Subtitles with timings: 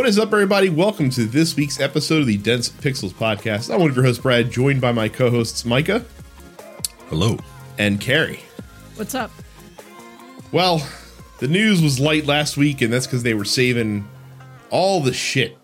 [0.00, 0.70] What is up, everybody?
[0.70, 3.70] Welcome to this week's episode of the Dense Pixels podcast.
[3.70, 6.02] I'm one of your hosts, Brad, joined by my co-hosts Micah
[7.10, 7.36] Hello.
[7.76, 8.40] and Carrie.
[8.94, 9.30] What's up?
[10.52, 10.88] Well,
[11.38, 14.08] the news was light last week, and that's because they were saving
[14.70, 15.58] all the shit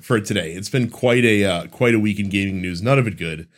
[0.00, 0.52] for today.
[0.52, 2.80] It's been quite a uh, quite a week in gaming news.
[2.80, 3.48] None of it good.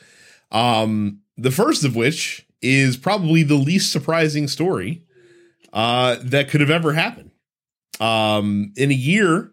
[0.51, 5.05] Um, the first of which is probably the least surprising story
[5.75, 7.33] uh, that could have ever happened.
[8.01, 9.51] Um, in a year,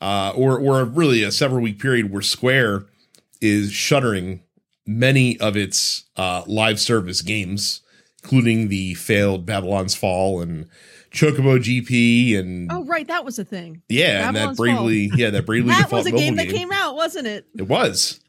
[0.00, 2.86] uh, or or really a several week period where Square
[3.40, 4.40] is shuttering
[4.86, 7.80] many of its uh, live service games,
[8.22, 10.68] including the failed Babylon's Fall and
[11.12, 13.82] Chocobo GP and Oh, right, that was a thing.
[13.88, 16.48] yeah, and that Babylon's bravely yeah that bravely That default was a mobile game that
[16.48, 17.46] came out, wasn't it?
[17.56, 18.20] It was.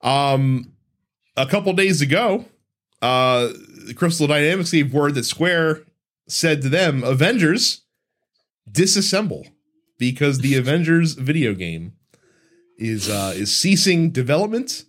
[0.00, 0.72] Um,
[1.36, 2.44] a couple days ago,
[3.00, 3.48] uh,
[3.96, 5.82] Crystal Dynamics gave word that Square
[6.28, 7.82] said to them, "Avengers,
[8.70, 9.46] disassemble,"
[9.98, 11.94] because the Avengers video game
[12.78, 14.84] is uh, is ceasing development.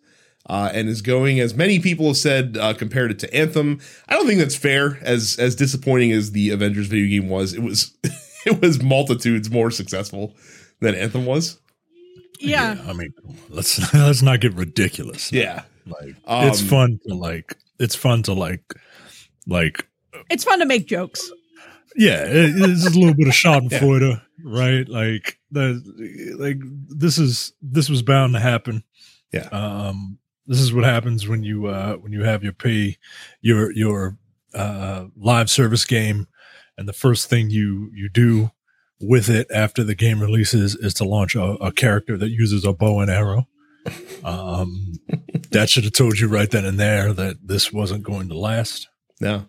[0.46, 3.80] Uh, and is going as many people have said uh, compared it to Anthem.
[4.10, 5.00] I don't think that's fair.
[5.02, 7.96] As as disappointing as the Avengers video game was, it was
[8.46, 10.36] it was multitudes more successful
[10.82, 11.62] than Anthem was.
[12.42, 12.78] Yeah.
[12.86, 13.14] I mean,
[13.48, 15.32] let's let's not get ridiculous.
[15.32, 18.74] Yeah, Like Um, it's fun to like it's fun to like
[19.48, 19.88] like
[20.30, 21.32] It's fun to make jokes.
[21.96, 24.20] yeah, it, it's just a little bit of Schadenfreude, Yeah.
[24.44, 24.88] Right?
[24.88, 25.82] Like the
[26.38, 28.84] like this is this was bound to happen.
[29.32, 29.48] Yeah.
[29.52, 32.98] Um this is what happens when you uh when you have your pay
[33.42, 34.18] your your
[34.54, 36.28] uh live service game
[36.78, 38.52] and the first thing you you do
[39.00, 42.74] with it after the game releases is to launch a, a character that uses a
[42.74, 43.48] bow and arrow.
[44.24, 44.94] Um,
[45.52, 48.88] that should have told you right then and there that this wasn't going to last.
[49.20, 49.48] No.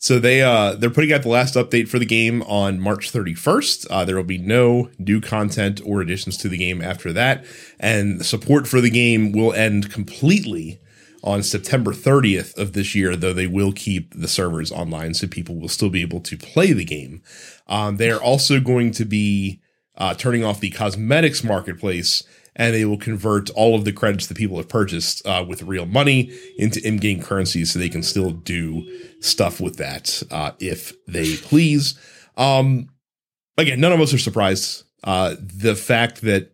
[0.00, 3.86] So they uh they're putting out the last update for the game on March 31st.
[3.90, 7.44] Uh, there will be no new content or additions to the game after that,
[7.80, 10.78] and support for the game will end completely
[11.24, 13.16] on September 30th of this year.
[13.16, 16.72] Though they will keep the servers online, so people will still be able to play
[16.72, 17.20] the game.
[17.66, 19.60] Um, they are also going to be
[19.96, 22.22] uh, turning off the cosmetics marketplace
[22.58, 25.86] and they will convert all of the credits that people have purchased uh, with real
[25.86, 28.84] money into in-game currency so they can still do
[29.20, 31.98] stuff with that uh, if they please
[32.36, 32.88] um,
[33.56, 36.52] again none of us are surprised uh, the fact that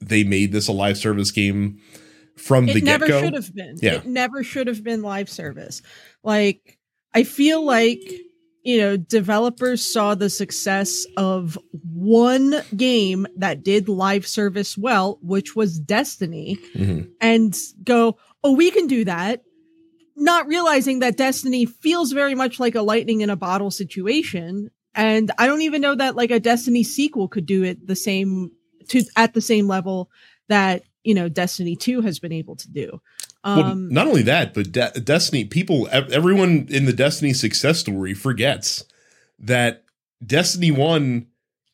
[0.00, 1.78] they made this a live service game
[2.36, 3.78] from the It never get-go should have been.
[3.80, 3.94] Yeah.
[3.94, 5.82] It never should have been live service.
[6.22, 6.78] Like,
[7.14, 8.00] I feel like,
[8.62, 11.58] you know, developers saw the success of
[11.92, 17.08] one game that did live service well, which was Destiny, Mhm.
[17.20, 19.42] and go, oh, we can do that.
[20.16, 24.70] Not realizing that Destiny feels very much like a lightning in a bottle situation.
[24.94, 28.50] And I don't even know that like a Destiny sequel could do it the same
[28.88, 30.10] to at the same level
[30.48, 33.00] that, you know, Destiny 2 has been able to do.
[33.44, 38.14] Well, Um, not only that, but De- Destiny people, everyone in the Destiny success story
[38.14, 38.84] forgets
[39.38, 39.84] that
[40.24, 41.26] Destiny One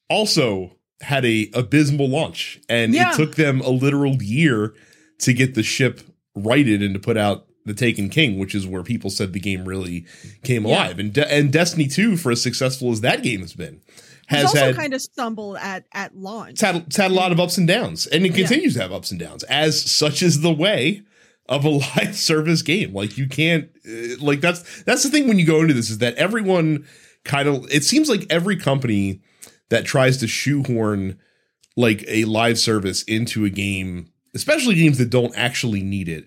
[0.08, 3.10] also had a abysmal launch, and Yeah.
[3.12, 4.74] it took them a literal year
[5.20, 6.00] to get the ship
[6.34, 9.64] righted and to put out the Taken King, which is where people said the game
[9.66, 10.06] really
[10.42, 10.74] came Yeah.
[10.86, 10.98] alive.
[10.98, 13.80] And De- and Destiny Two, for as successful as that game has been,
[14.26, 16.52] has also had kind of stumbled at at launch.
[16.52, 18.36] it's had, it's had a lot of ups and downs, and it Yeah.
[18.46, 21.02] continues to have ups and downs, as such is the way
[21.48, 22.92] of a live service game.
[22.92, 25.98] Like you can't, uh, like that's that's the thing when you go into this is
[25.98, 26.86] that everyone
[27.24, 29.20] kind of it seems like every company
[29.70, 31.18] that tries to shoehorn
[31.76, 36.26] like a live service into a game, especially games that don't actually need it,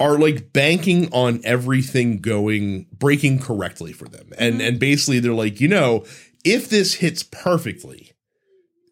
[0.00, 4.30] are like banking on everything going breaking correctly for them.
[4.38, 4.68] And Mhm.
[4.68, 6.04] and basically they're like, you know,
[6.44, 8.12] if this hits perfectly,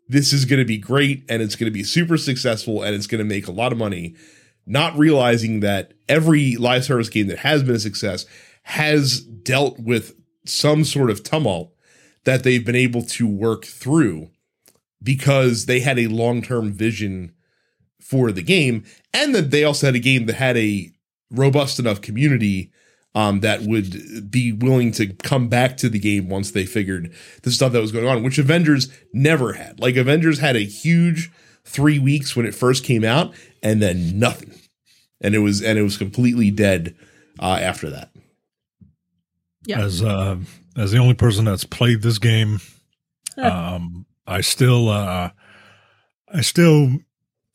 [0.09, 3.07] this is going to be great and it's going to be super successful and it's
[3.07, 4.15] going to make a lot of money,
[4.69, 8.27] not realizing that every live service game that has been a success
[8.63, 11.73] has dealt with some sort of tumult
[12.25, 14.31] that they've been able to work through
[15.03, 17.33] because they had a long-term vision
[18.01, 18.85] for the game
[19.15, 20.93] and that they also had a game that had a
[21.31, 22.73] robust enough community
[23.15, 27.13] um, that would be willing to come back to the game once they figured
[27.43, 29.81] the stuff that was going on, which Avengers never had.
[29.81, 31.31] Like Avengers had a huge
[31.65, 34.53] three weeks when it first came out, and then nothing,
[35.21, 36.95] and it was and it was completely dead
[37.41, 38.11] uh, after that.
[39.67, 39.81] Yeah.
[39.81, 40.37] As uh,
[40.77, 42.61] as the only person that's played this game,
[43.37, 45.31] um, I still uh,
[46.33, 46.99] I still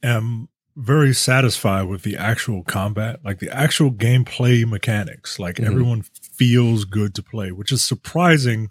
[0.03, 5.37] am very satisfied with the actual combat, like the actual gameplay mechanics.
[5.39, 5.65] Like Mhm.
[5.67, 8.69] everyone feels good to play, which is surprising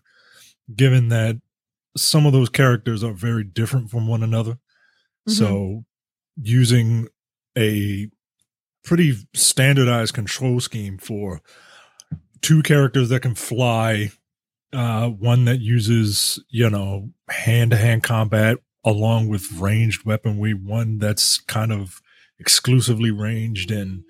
[0.74, 1.36] given that
[1.96, 4.58] some of those characters are very different from one another.
[5.28, 5.32] Mhm.
[5.32, 5.84] So
[6.36, 7.08] using
[7.56, 8.08] a
[8.84, 11.40] pretty standardized control scheme for
[12.40, 14.10] two characters that can fly,
[14.72, 20.98] uh, one that uses, you know, hand to hand combat along with ranged weaponry, one
[20.98, 22.00] that's kind of
[22.38, 24.02] exclusively ranged and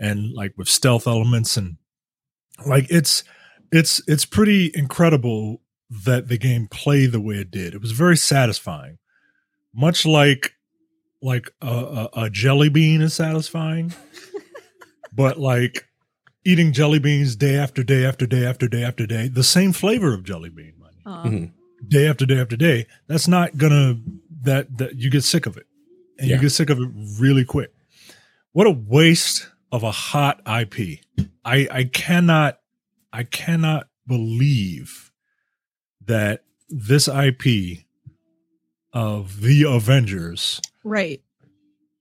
[0.00, 1.76] and like with stealth elements and
[2.66, 3.22] like it's
[3.70, 7.74] it's it's pretty incredible that the game played the way it did.
[7.74, 8.98] It was very satisfying,
[9.74, 10.52] much like
[11.24, 13.92] like a, a, a jelly bean is satisfying,
[15.12, 15.86] but like
[16.44, 20.12] eating jelly beans day after day after day after day after day, the same flavor
[20.12, 21.52] of jelly bean, money Mhm.
[21.88, 22.86] day after day after day.
[23.08, 23.98] That's not gonna
[24.42, 25.66] that that you get sick of it,
[26.18, 26.36] and Yeah.
[26.36, 26.88] you get sick of it
[27.18, 27.72] really quick.
[28.52, 31.00] What a waste of a hot IP.
[31.44, 32.60] I I cannot
[33.12, 35.10] I cannot believe
[36.04, 37.86] that this IP
[38.92, 41.20] of the Avengers right.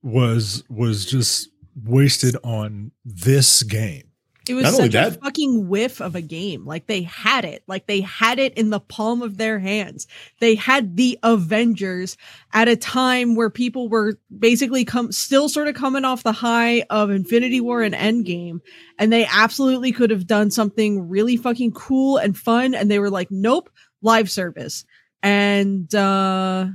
[0.01, 1.50] was was just
[1.83, 4.03] wasted on this game.
[4.47, 6.65] It was Not only such a that- fucking whiff of a game.
[6.65, 7.63] Like they had it.
[7.65, 10.06] Like they had it in the palm of their hands.
[10.41, 12.18] They had the Avengers
[12.51, 16.81] at a time where people were basically come still sort of coming off the high
[16.89, 18.59] of Infinity War and Endgame.
[19.00, 22.75] And they absolutely could have done something really fucking cool and fun.
[22.75, 23.69] And they were like, nope,
[24.01, 24.83] live service.
[25.21, 26.68] And uh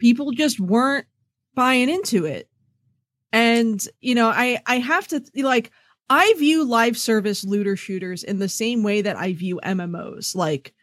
[0.00, 1.06] people just weren't
[1.54, 2.48] buying into it.
[3.32, 5.70] And, you know, I I have to like
[6.08, 10.34] I view live service looter shooters in the same way that I view MMOs.
[10.34, 10.74] Like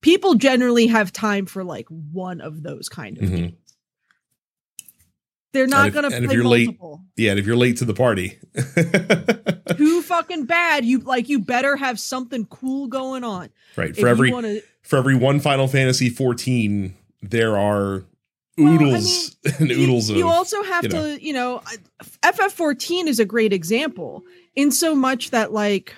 [0.00, 3.36] people generally have time for like one of those kind of Mhm.
[3.36, 3.54] games.
[5.52, 7.04] They're not going to play you're late- multiple.
[7.16, 8.38] Yeah, and if you're late to the party,
[9.76, 10.84] Too fucking bad.
[10.84, 13.50] You like you better have something cool going on.
[13.76, 18.04] right If for every wanna, for every one Final Fantasy 14, there are
[18.64, 21.16] Well, I oodles and oodles you, of you also have you know.
[21.16, 21.62] to, you know,
[22.22, 24.22] FF14 is a great example
[24.54, 25.94] in so much that like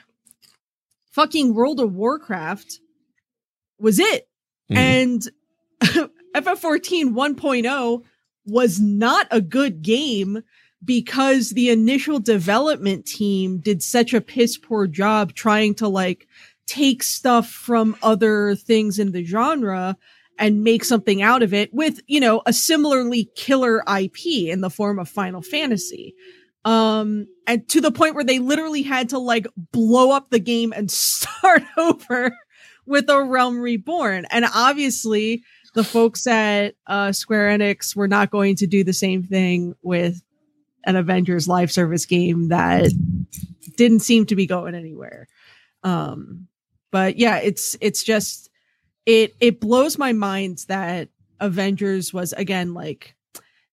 [1.13, 2.81] fucking World of Warcraft
[3.79, 4.29] was it.
[4.71, 4.77] Mhm.
[4.77, 5.29] And
[6.35, 8.03] FF14 1.0
[8.47, 10.43] was not a good game
[10.85, 16.27] because the initial development team did such a piss poor job trying to like
[16.67, 19.97] take stuff from other things in the genre
[20.39, 24.71] and make something out of it with, you know, a similarly killer IP in the
[24.71, 26.15] form of Final Fantasy.
[26.65, 30.73] Um, and to the point where they literally had to like blow up the game
[30.75, 32.33] and start over
[32.87, 34.27] with a Realm Reborn.
[34.31, 35.43] And obviously,
[35.75, 40.23] the folks at uh, Square Enix were not going to do the same thing with
[40.85, 42.91] an Avengers live service game that
[43.77, 45.29] didn't seem to be going anywhere.
[45.83, 46.49] Um,
[46.91, 48.51] but yeah, it's it's just
[49.07, 51.09] it it blows my mind that
[51.41, 53.15] Avengers was again like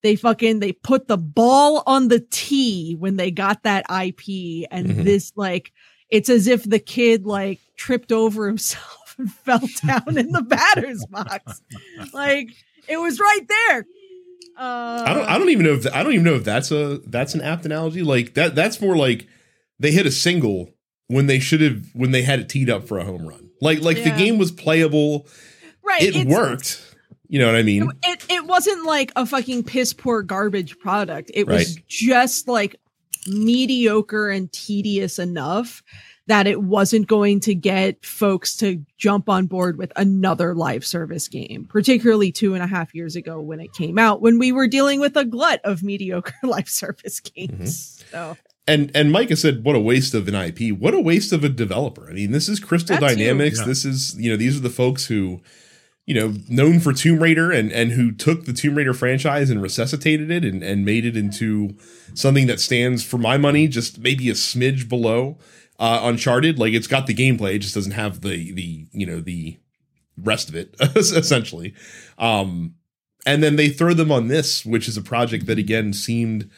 [0.02, 4.88] they fucking they put the ball on the tee when they got that IP and
[4.88, 5.04] Mhm.
[5.04, 5.72] this like
[6.10, 11.06] it's as if the kid like tripped over himself and fell down in the batter's
[11.08, 11.62] box.
[12.14, 12.50] Like
[12.88, 13.86] it was right there.
[14.58, 17.00] Uh, I don't I don't even know if I don't even know if that's a
[17.06, 18.01] that's an apt analogy.
[18.01, 19.27] Like that that's more like
[19.80, 20.72] they hit a single
[21.10, 23.50] when they should have when they had it teed up for a home run.
[23.62, 25.28] Like like the game was playable.
[25.84, 26.01] right.
[26.01, 26.82] It worked.
[27.28, 27.92] You know what I mean?
[28.04, 31.30] It it wasn't like a fucking piss poor garbage product.
[31.34, 31.84] It was Right.
[31.88, 32.78] just like
[33.28, 35.84] mediocre and tedious enough
[36.28, 41.28] that it wasn't going to get folks to jump on board with another live service
[41.28, 44.68] game, particularly two and a half years ago when it came out, when we were
[44.68, 48.04] dealing with a glut of mediocre live service games.
[48.12, 48.12] Mm-hmm.
[48.12, 48.38] So
[48.70, 50.78] And and Micah said, "What a waste of an IP!
[50.78, 53.16] What a waste of a developer!" I mean, this is Crystal That too.
[53.16, 53.60] Dynamics.
[53.60, 53.66] Yeah.
[53.66, 55.42] This is you know these are the folks who,
[56.06, 59.62] you know, known for Tomb Raider and and who took the Tomb Raider franchise and
[59.62, 61.76] resuscitated it and and made it into
[62.14, 65.40] something that stands for my money just maybe a smidge below
[65.80, 66.60] uh, Uncharted.
[66.60, 69.58] Like it's got the gameplay, it just doesn't have the the you know the
[70.16, 71.74] rest of it essentially.
[72.20, 72.76] Um,
[73.26, 76.50] and then they throw them on this, which is a project that again seemed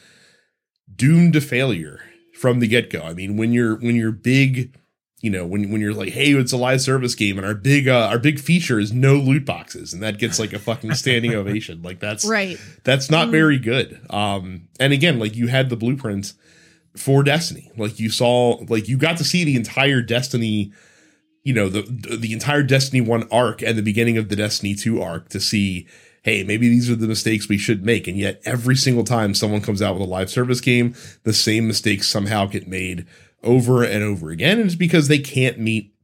[0.96, 2.00] doomed to failure
[2.34, 3.02] from the get go.
[3.02, 4.76] I mean, when you're when you're big,
[5.20, 7.86] you know, when when you're like, hey, it's a live service game, and our big
[7.88, 11.34] uh, our big feature is no loot boxes, and that gets like a fucking standing
[11.34, 11.82] ovation.
[11.82, 12.58] Like that's right.
[12.84, 13.32] that's not Mhm.
[13.32, 14.00] very good.
[14.10, 16.32] Um, and again, like you had the blueprint
[16.96, 17.70] for Destiny.
[17.76, 20.72] Like you saw, like you got to see the entire Destiny,
[21.44, 21.82] you know, the
[22.16, 25.86] the entire Destiny one arc and the beginning of the Destiny two arc to see,
[26.22, 28.06] hey, maybe these are the mistakes we should make.
[28.06, 31.66] And yet, every single time someone comes out with a live service game, the same
[31.66, 33.06] mistakes somehow get made
[33.42, 34.58] over and over again.
[34.58, 35.94] And it's because they can't meet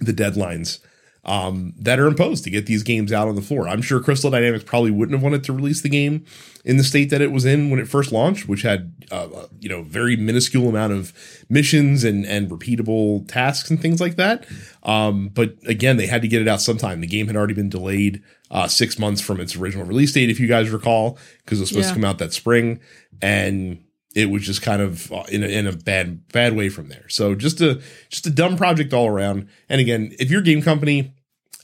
[0.00, 0.80] the deadlines
[1.26, 3.68] um, that are imposed to get these games out on the floor.
[3.68, 6.24] I'm sure Crystal Dynamics probably wouldn't have wanted to release the game
[6.64, 9.46] in the state that it was in when it first launched, which had uh, uh,
[9.60, 11.12] you know very minuscule amount of
[11.48, 14.46] missions and and repeatable tasks and things like that.
[14.82, 17.00] Um, but again, they had to get it out sometime.
[17.00, 20.38] The game had already been delayed uh, six months from its original release date, if
[20.40, 21.94] you guys recall, because it was supposed Yeah.
[21.94, 22.80] to come out that spring,
[23.22, 23.83] and
[24.14, 27.08] it was just kind of uh, in a, in a bad bad way from there.
[27.08, 29.48] So just a just a dumb project all around.
[29.68, 31.12] And again, if you're a game company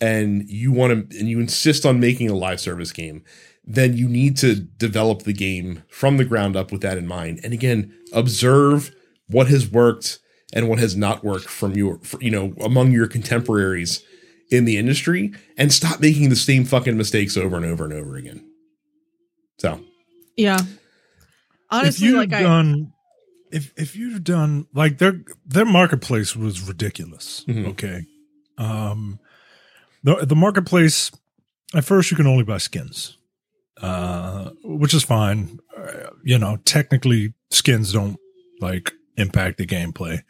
[0.01, 3.25] and you want to and you insist on making a live service game,
[3.65, 7.41] then you need to develop the game from the ground up with that in mind.
[7.45, 8.91] And again, observe
[9.29, 10.19] what has worked
[10.53, 14.03] and what has not worked from your for, you know among your contemporaries
[14.51, 18.17] in the industry and stop making the same fucking mistakes over and over and over
[18.17, 18.45] again.
[19.59, 19.81] So,
[20.37, 20.59] Yeah.
[21.71, 22.93] Honestly, if you've I done,
[23.53, 27.45] if if you've done like their their marketplace was ridiculous.
[27.49, 27.67] Mhm.
[27.69, 28.07] Okay,
[28.59, 29.19] um,
[30.03, 31.11] the the marketplace
[31.75, 33.17] at first you can only buy skins,
[33.81, 35.59] uh, which is fine.
[35.77, 38.19] Uh, you know, technically skins don't
[38.61, 40.23] like impact the gameplay.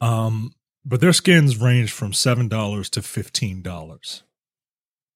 [0.00, 0.54] Um,
[0.84, 4.22] but their skins range from seven dollars to fifteen dollars.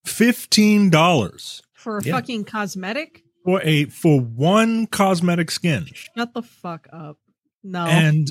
[0.04, 2.12] Fifteen dollars for a Yeah.
[2.12, 3.23] fucking cosmetic.
[3.44, 5.86] For a for one cosmetic skin.
[5.92, 7.18] Shut the fuck up.
[7.62, 7.86] No.
[7.86, 8.28] And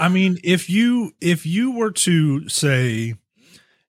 [0.00, 3.14] I mean, if you if you were to say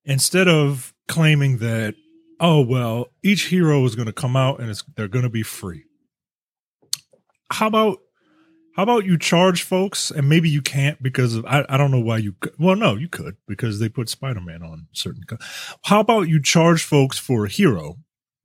[0.05, 1.95] instead of claiming that,
[2.39, 5.43] oh well, each hero is going to come out and it's they're going to be
[5.43, 5.83] free.
[7.51, 7.99] How about
[8.75, 11.99] how about you charge folks and maybe you can't because of I, I don't know
[11.99, 12.53] why you could.
[12.59, 15.37] well no you could because they put Spider-Man on certain co-
[15.83, 17.97] how about you charge folks for a hero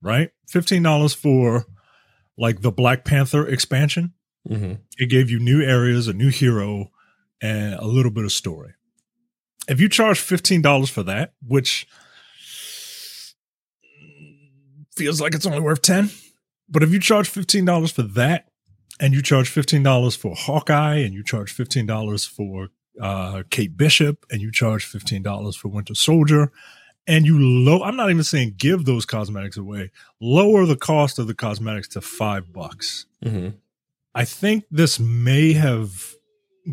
[0.03, 1.67] right $15 for
[2.37, 4.13] like the Black Panther expansion
[4.49, 4.79] mhm.
[4.99, 6.91] it gave you new areas, a new hero,
[7.41, 8.75] and a little bit of story.
[9.69, 11.87] If you charge fifteen dollars for that, which
[14.95, 16.11] feels like it's only worth ten,
[16.69, 18.49] but if you charge fifteen dollars for that,
[19.01, 22.69] and you charge fifteen dollars for Hawkeye, and you charge fifteen dollars for
[23.01, 26.53] uh, Kate Bishop, and you charge fifteen dollars for Winter Soldier,
[27.07, 31.27] and you low I'm not even saying give those cosmetics away, lower the cost of
[31.27, 33.07] the cosmetics to five bucks.
[33.25, 33.55] Mhm.
[34.15, 36.15] I think this may have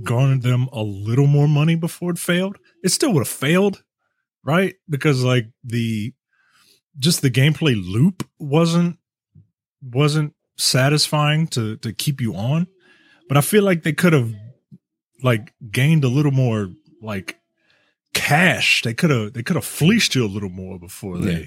[0.03, 2.57] garnered them a little more money before it failed.
[2.83, 3.83] It still would have failed,
[4.43, 4.75] right?
[4.89, 6.13] Because like the
[6.99, 8.97] just the gameplay loop wasn't
[9.81, 12.67] wasn't satisfying to to keep you on.
[13.27, 14.33] But I feel like they could have
[15.23, 16.69] like gained a little more
[17.01, 17.39] like
[18.13, 18.81] cash.
[18.83, 21.45] They could have they could have fleeced you a little more before they Yeah.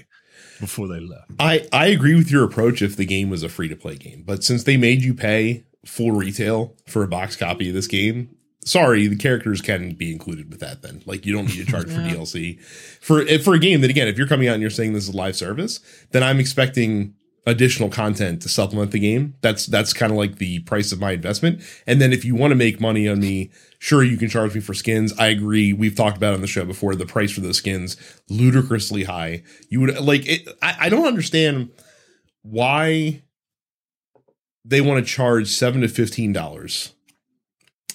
[0.59, 1.31] before they left.
[1.39, 4.23] I I agree with your approach if the game was a free to play game,
[4.25, 8.29] but since they made you pay full retail for a box copy of this game,
[8.65, 10.81] sorry, the characters can be included with that.
[10.81, 12.59] Then, like, you don't need to charge for DLC
[12.99, 15.07] for eh, for a game that again, if you're coming out and you're saying this
[15.07, 15.79] is live service,
[16.11, 17.13] then I'm expecting
[17.45, 19.35] additional content to supplement the game.
[19.41, 21.61] That's that's kind of like the price of my investment.
[21.85, 24.61] And then if you want to make money on me, sure you can charge me
[24.61, 25.13] for skins.
[25.19, 25.71] I agree.
[25.71, 26.95] We've talked about on the show before.
[26.95, 27.97] The price for those skins
[28.29, 29.43] ludicrously high.
[29.69, 30.47] You would like it.
[30.61, 31.69] I, I don't understand
[32.41, 33.21] why
[34.63, 36.93] they want to charge seven to fifteen dollars,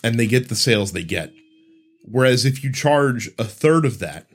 [0.05, 1.33] and they get the sales they get.
[2.05, 4.27] Whereas if you charge a third of that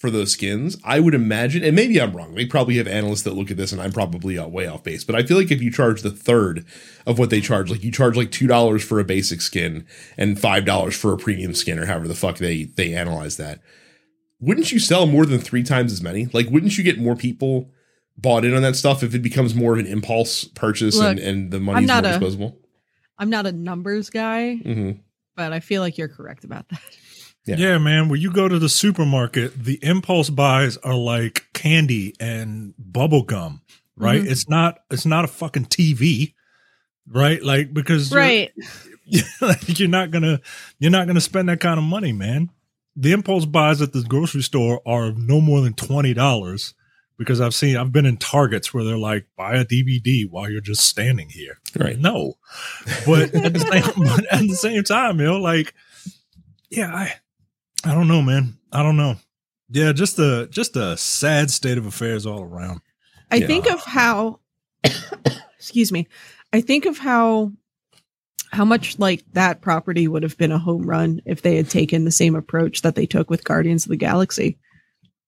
[0.00, 2.34] for those skins, I would imagine, and maybe I'm wrong.
[2.34, 5.04] They probably have analysts that look at this, and I'm probably uh, way off base.
[5.04, 6.64] But I feel like if you charge the third
[7.06, 10.40] of what they charge, like you charge like two dollars for a basic skin and
[10.40, 13.60] five dollars for a premium skin, or however the fuck they they analyze that,
[14.40, 16.26] wouldn't you sell more than three times as many?
[16.32, 17.70] Like, wouldn't you get more people
[18.16, 21.26] bought in on that stuff if it becomes more of an impulse purchase and, Look,
[21.28, 22.56] and the money's more not a- disposable?
[23.18, 24.92] I'm not a numbers guy, hmm
[25.36, 26.80] but I feel like you're correct about that.
[27.58, 27.72] Yeah.
[27.72, 27.78] Yeah.
[27.78, 28.08] man.
[28.08, 33.62] When you go to the supermarket, the impulse buys are like candy and bubble gum,
[33.96, 34.22] right?
[34.22, 34.30] Mhm.
[34.30, 34.80] It's not.
[34.90, 36.34] It's not a fucking TV,
[37.06, 37.42] right?
[37.42, 38.52] Like because you're- Right.
[39.40, 40.40] like, you're not gonna
[40.78, 42.50] you're not gonna spend that kind of money, man.
[42.96, 46.74] The impulse buys at the grocery store are no more than twenty dollars
[47.18, 50.60] because I've seen I've been in Targets where they're like buy a DVD while you're
[50.60, 51.58] just standing here.
[51.76, 51.98] Right.
[51.98, 52.34] No,
[53.06, 55.74] but at the same but at the same time, you know, like
[56.70, 57.14] yeah, I
[57.84, 58.58] I don't know, man.
[58.72, 59.16] I don't know.
[59.70, 62.80] Yeah, just a just a sad state of affairs all around.
[63.30, 63.46] I Yeah.
[63.46, 64.40] think of how
[65.58, 66.08] excuse me.
[66.52, 67.52] I think of how
[68.52, 72.04] how much like that property would have been a home run if they had taken
[72.04, 74.58] the same approach that they took with Guardians of the Galaxy.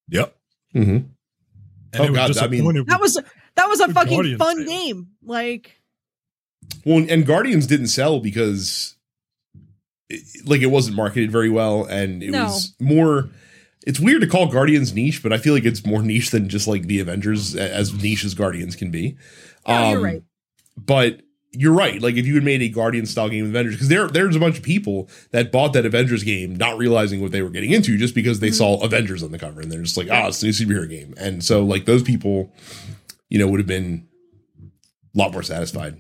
[0.09, 0.35] Yep.
[0.75, 0.91] Mm-hmm.
[0.91, 1.09] And
[2.01, 3.15] Oh, it was God, I mean- That was
[3.55, 4.69] that was a fucking Guardians fun failed.
[4.69, 5.07] game.
[5.23, 5.77] Like
[6.85, 9.02] Well, and Guardians didn't sell because, it,
[10.45, 12.45] like, it wasn't marketed very well, and it No.
[12.45, 13.31] was more.
[13.85, 16.69] it's weird to call Guardians niche, but I feel like it's more niche than just
[16.69, 19.17] like the Avengers, as niche as Guardians can be.
[19.67, 20.23] Yeah, you're Um, right.
[20.77, 22.01] But you're right.
[22.01, 24.39] Like if you had made a Guardian style game of Avengers, because there there's a
[24.39, 27.99] bunch of people that bought that Avengers game not realizing what they were getting into
[27.99, 28.55] just because they Mhm.
[28.55, 31.13] saw Avengers on the cover and they're just like, oh, it's a new superhero game.
[31.19, 32.53] And so like those people,
[33.29, 34.05] you know, would have been
[35.13, 35.97] a lot more satisfied.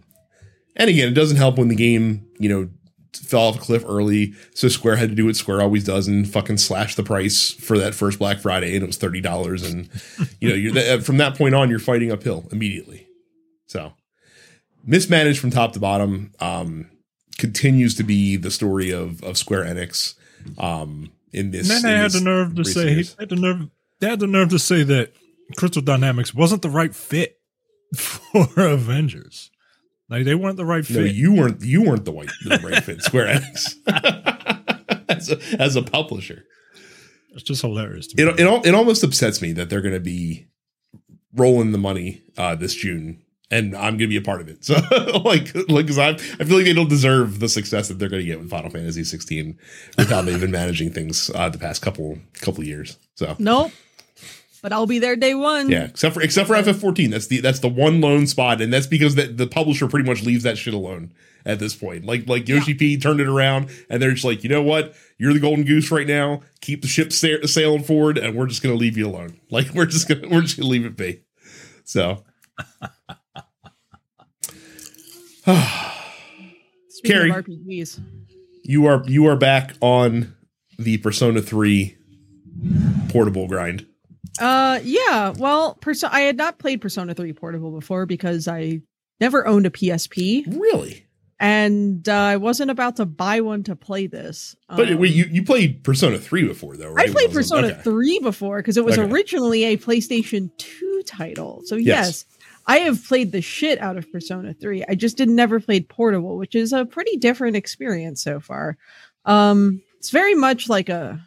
[0.76, 2.68] And again, it doesn't help when the game, you know,
[3.14, 4.34] fell off a cliff early.
[4.54, 7.78] So Square had to do what Square always does and fucking slash the price for
[7.78, 9.62] that first Black Friday, and it was thirty dollars.
[9.62, 9.88] And
[10.40, 13.06] you know, you're th- from that point on, you're fighting uphill immediately.
[13.66, 13.92] So
[14.84, 16.32] mismanaged from top to bottom.
[16.40, 16.90] Um,
[17.38, 20.14] continues to be the story of of Square Enix.
[20.58, 23.14] Um, in this, And then they had the nerve to say years.
[23.14, 25.12] they had the nerve they had the nerve to say that
[25.56, 27.38] Crystal Dynamics wasn't the right fit
[27.96, 29.50] for Avengers.
[30.12, 30.96] Like they weren't the right fit.
[30.96, 31.14] No, fit.
[31.14, 31.62] you weren't.
[31.62, 33.02] You weren't the white the right fit.
[33.02, 33.74] Square Enix
[35.08, 36.44] as, a, as a publisher.
[37.32, 38.06] it's just hilarious.
[38.08, 38.30] To me.
[38.30, 40.48] It it al- it almost upsets me that they're going to be
[41.34, 44.64] rolling the money uh, this June, and I'm going to be a part of it.
[44.64, 44.74] So
[45.24, 48.22] like like because I I feel like they don't deserve the success that they're going
[48.22, 49.58] to get with Final Fantasy 16
[49.96, 52.98] with how they've been managing things uh, the past couple couple years.
[53.14, 53.72] So Nope.
[54.62, 55.68] But I'll be there day one.
[55.68, 58.86] yeah, except for except for FF14, that's the that's the one lone spot, and that's
[58.86, 61.12] because the, the publisher pretty much leaves that shit alone
[61.44, 62.04] at this point.
[62.04, 65.32] Like like Yoshi P turned it around, and they're just like, you know what, you're
[65.32, 66.42] the golden goose right now.
[66.60, 69.40] Keep the ship sa- sailing forward, and we're just gonna leave you alone.
[69.50, 71.22] Like we're just gonna we're just gonna leave it be.
[71.84, 72.22] So.
[77.04, 77.32] Carrie.
[77.32, 78.00] RPGs.
[78.62, 80.36] you are you are back on
[80.78, 81.96] the Persona 3
[83.08, 83.86] portable grind.
[84.40, 85.30] Uh, yeah.
[85.36, 88.80] Well, Perso- I had not played Persona 3 Portable before because I
[89.20, 91.06] never owned a PSP, Really?
[91.38, 94.56] and uh, I wasn't about to buy one to play this.
[94.68, 97.08] But Um, wait, you, you played Persona 3 before though, right?
[97.08, 97.82] I played When it on- Persona okay.
[97.82, 99.10] 3 before because it was Okay.
[99.10, 101.62] originally a PlayStation 2 title.
[101.66, 101.84] So Yes.
[102.06, 102.24] yes.
[102.66, 104.84] I have played the shit out of Persona 3.
[104.88, 108.76] I just did never played Portable, which is a pretty different experience so far.
[109.24, 111.20] Um it's very much like a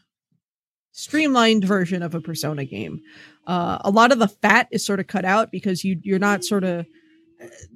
[0.97, 3.01] streamlined version of a Persona game.
[3.45, 6.43] Uh a lot of the fat is sort of cut out because you you're not
[6.45, 6.85] sort of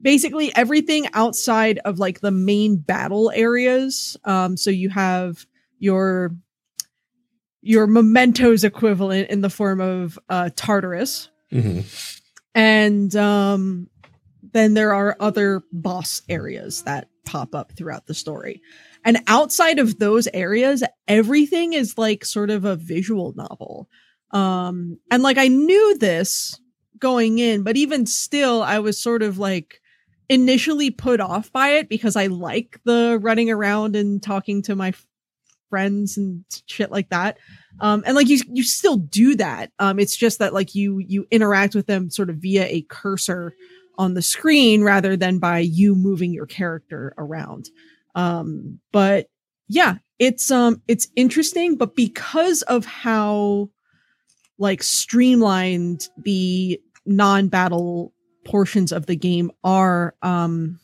[0.01, 4.15] basically everything outside of like the main battle areas.
[4.23, 5.45] Um so you have
[5.79, 6.31] your
[7.61, 11.83] your mementos equivalent in the form of uh Tartarus Mhm.
[12.55, 13.89] and um
[14.53, 18.61] then there are other boss areas that pop up throughout the story
[19.05, 23.87] and outside of those areas everything is like sort of a visual novel.
[24.31, 26.59] Um and like i knew this
[26.99, 29.81] going in but even still i was sort of like
[30.27, 34.93] initially put off by it because i like the running around and talking to my
[35.69, 37.37] friends and shit like that.
[37.79, 39.71] Um and like you you still do that.
[39.79, 43.53] Um it's just that like you you interact with them sort of via a cursor
[43.97, 47.69] on the screen rather than by you moving your character around
[48.15, 49.27] um but
[49.67, 53.69] yeah it's um it's interesting but because of how
[54.57, 58.13] like streamlined the non-battle
[58.45, 60.79] portions of the game are um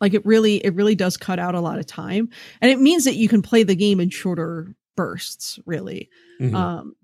[0.00, 2.28] like it really it really does cut out a lot of time
[2.60, 6.08] and it means that you can play the game in shorter bursts really
[6.40, 6.54] Mhm.
[6.54, 6.96] um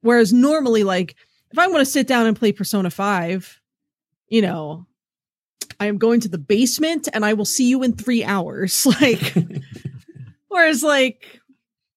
[0.00, 1.14] whereas normally like
[1.50, 3.60] if i want to sit down and play persona 5
[4.28, 4.86] you know
[5.80, 8.86] i am going to the basement and i will see you in 3 hours.
[9.00, 9.34] Like
[10.48, 11.40] whereas like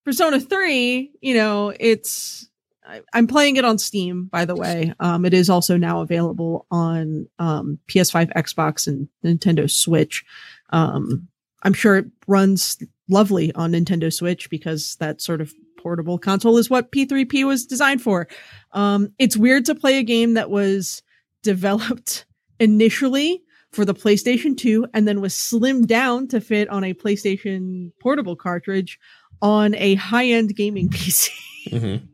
[0.06, 2.50] persona 3 you know it's
[2.88, 4.94] I, i'm playing it on steam by the way.
[5.00, 10.24] Um it is also now available on um ps5 xbox and nintendo switch.
[10.70, 11.28] Um
[11.64, 12.78] i'm sure it runs
[13.10, 18.02] lovely on nintendo switch because that sort of portable console is what p3p was designed
[18.02, 18.28] for.
[18.72, 21.04] Um it's weird to play a game that was
[21.44, 22.26] developed
[22.60, 23.44] initially
[23.76, 28.36] for the PlayStation 2 and then was slimmed down to fit on a PlayStation portable
[28.36, 28.98] cartridge
[29.42, 31.30] on a high-end gaming PC.
[31.70, 32.08] Mhm.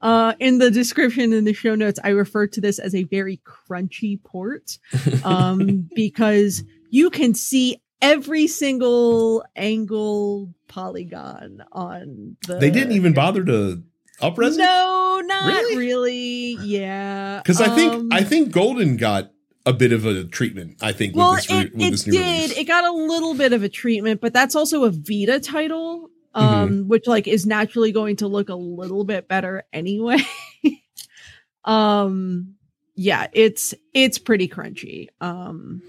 [0.00, 3.40] Uh, in the description in the show notes, I refer to this as a very
[3.44, 4.78] crunchy port
[5.24, 12.58] um, because you can see every single angle polygon on the.
[12.58, 13.82] they didn't even bother to
[14.22, 15.76] upres it No, not Really?
[15.76, 16.52] really.
[16.62, 19.32] Yeah, because I think Um, I think Golden got
[19.68, 20.78] a bit of a treatment.
[20.80, 22.20] I think well, with this, it, with it this new did.
[22.20, 22.56] release.
[22.56, 26.88] It got a little bit of a treatment, but that's also a Vita title, um,
[26.88, 30.18] which like is naturally going to look a little bit better anyway.
[31.64, 32.54] um,
[32.94, 35.08] yeah, it's it's pretty crunchy.
[35.20, 35.82] Um,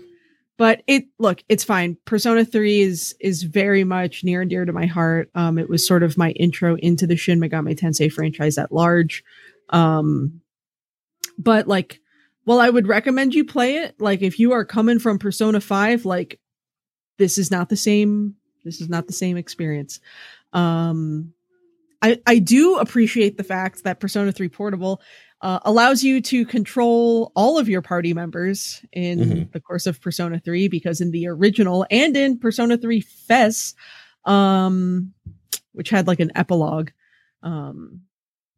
[0.58, 1.96] but it look, it's fine.
[2.04, 5.30] Persona 3 is is very much near and dear to my heart.
[5.34, 9.24] Um it was sort of my intro into the Shin Megami Tensei franchise at large.
[9.70, 10.42] Um
[11.38, 12.02] but like
[12.46, 16.06] well I would recommend you play it, like if you are coming from Persona 5,
[16.06, 16.40] like
[17.18, 20.00] this is not the same this is not the same experience.
[20.54, 21.34] Um
[22.02, 25.02] I I do appreciate the fact that Persona 3 Portable
[25.42, 29.52] uh, allows you to control all of your party members in Mhm.
[29.54, 33.74] the course of Persona 3 because in the original and in Persona 3 FES,
[34.26, 35.14] um,
[35.72, 36.90] which had like an epilogue,
[37.42, 38.02] um,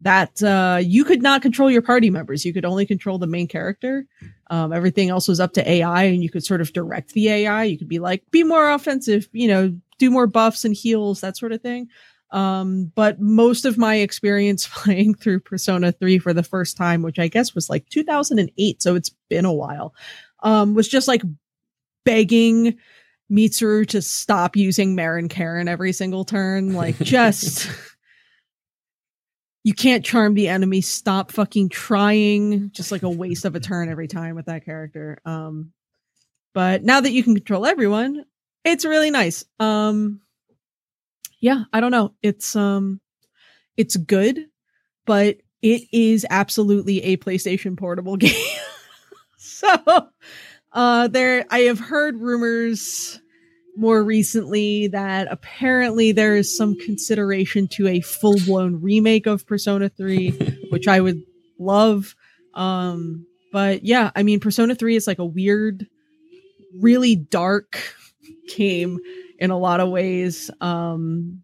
[0.02, 2.44] that uh, you could not control your party members.
[2.44, 4.06] You could only control the main character.
[4.50, 7.64] Um, everything else was up to AI, and you could sort of direct the AI.
[7.66, 11.38] You could be like, be more offensive, you know, do more buffs and heals, that
[11.38, 11.88] sort of thing.
[12.32, 17.20] Um, but most of my experience playing through Persona 3 for the first time, which
[17.20, 19.94] I guess was like 2008, so it's been a while,
[20.42, 21.22] um, was just like
[22.06, 22.78] begging
[23.32, 26.74] Mitsuru to stop using Marin Karin every single turn.
[26.74, 27.70] Like, just
[29.64, 30.82] you can't charm the enemy.
[30.82, 32.72] Stop fucking trying.
[32.72, 35.20] Just like a waste of a turn every time with that character.
[35.26, 35.72] Um,
[36.54, 38.26] but now that you can control everyone,
[38.64, 39.46] it's really nice.
[39.60, 40.22] Um,
[41.40, 42.14] yeah, I don't know.
[42.22, 43.02] It's um
[43.76, 44.40] it's good,
[45.06, 48.36] but it is absolutely a PlayStation portable game.
[49.38, 49.76] so
[50.72, 53.20] uh there I have heard rumors
[53.82, 60.30] more recently that apparently there is some consideration to a full-blown remake of Persona 3,
[60.70, 61.22] which I would
[61.60, 62.16] love.
[62.54, 65.86] Um but yeah, I mean Persona 3 is like a weird
[66.80, 67.78] really dark
[68.56, 69.00] game
[69.40, 70.50] in a lot of ways.
[70.62, 71.42] Um,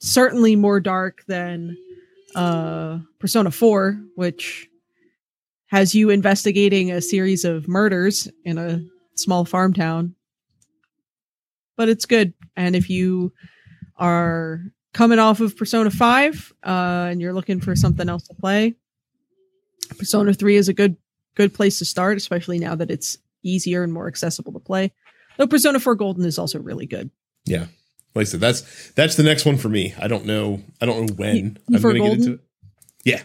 [0.00, 1.76] certainly more dark than
[2.34, 4.68] uh, Persona 4, which
[5.66, 8.82] has you investigating a series of murders in a
[9.16, 10.14] small farm town.
[11.80, 12.34] But it's good.
[12.58, 13.32] And if you
[13.96, 14.60] are
[14.92, 16.68] coming off of Persona 5 uh,
[17.10, 18.74] and you're looking for something else to play,
[19.96, 20.98] Persona 3 is a good
[21.36, 24.92] good place to start, especially now that it's easier and more accessible to play.
[25.38, 27.08] Though Persona 4 Golden is also really good.
[27.46, 27.68] Yeah.
[28.14, 29.94] Like I said, that's that's the next one for me.
[29.98, 30.60] I don't know.
[30.82, 32.40] I don't know when You- I'm going to get into it.
[33.06, 33.22] Yeah,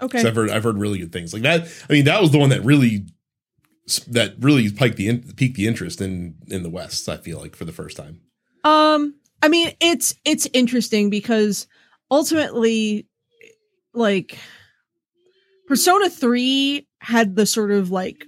[0.00, 0.26] Okay.
[0.26, 1.34] I've heard I've heard really good things.
[1.34, 1.68] Like that.
[1.90, 3.04] I mean, that was the one that really
[4.08, 7.08] that really piqued the in, piqued the interest in in the West.
[7.08, 8.20] I feel like for the first time.
[8.64, 11.66] Um, I mean, it's it's interesting because
[12.10, 13.06] ultimately,
[13.94, 14.38] like,
[15.68, 18.24] Persona Three had the sort of like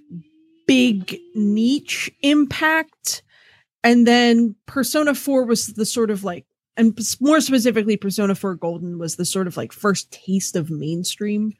[0.68, 3.22] big niche impact,
[3.82, 8.98] and then Persona Four was the sort of like, and more specifically, Persona Four Golden
[8.98, 11.52] was the sort of like first taste of mainstream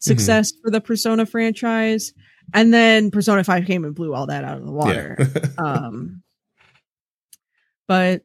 [0.00, 2.12] success for the Persona franchise,
[2.52, 5.46] and then Persona Five came and blew all that out of the water Yeah.
[5.58, 6.22] um
[7.88, 8.22] but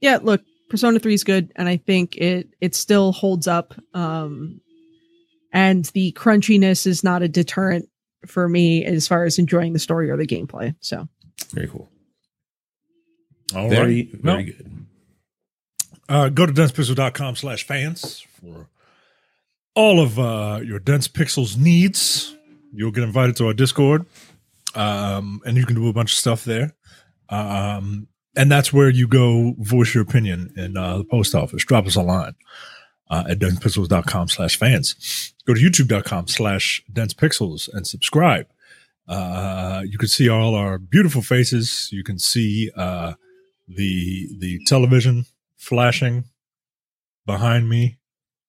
[0.00, 4.60] yeah look persona 3 is good and i think it it still holds up um
[5.52, 7.88] and the crunchiness is not a deterrent
[8.26, 11.08] for me as far as enjoying the story or the gameplay so
[11.52, 11.88] very cool.
[13.54, 14.20] All very right.
[14.22, 14.86] very Well, good.
[16.08, 18.68] Uh, go to densepixel.com slash fans for
[19.74, 22.34] all of uh, your Dense Pixels needs.
[22.74, 24.06] You'll get invited to our Discord,
[24.74, 26.74] um, and you can do a bunch of stuff there.
[27.28, 31.64] Um, and that's where you go voice your opinion in uh, the post office.
[31.64, 32.34] Drop us a line
[33.10, 35.32] uh, at densepixels.com slash fans.
[35.46, 38.46] Go to youtube.com slash densepixels and subscribe.
[39.06, 41.90] Uh, you can see all our beautiful faces.
[41.92, 43.14] You can see uh,
[43.68, 46.24] the the television flashing
[47.26, 47.98] behind me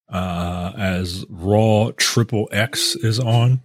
[0.10, 3.62] uh, as Raw Triple X is on.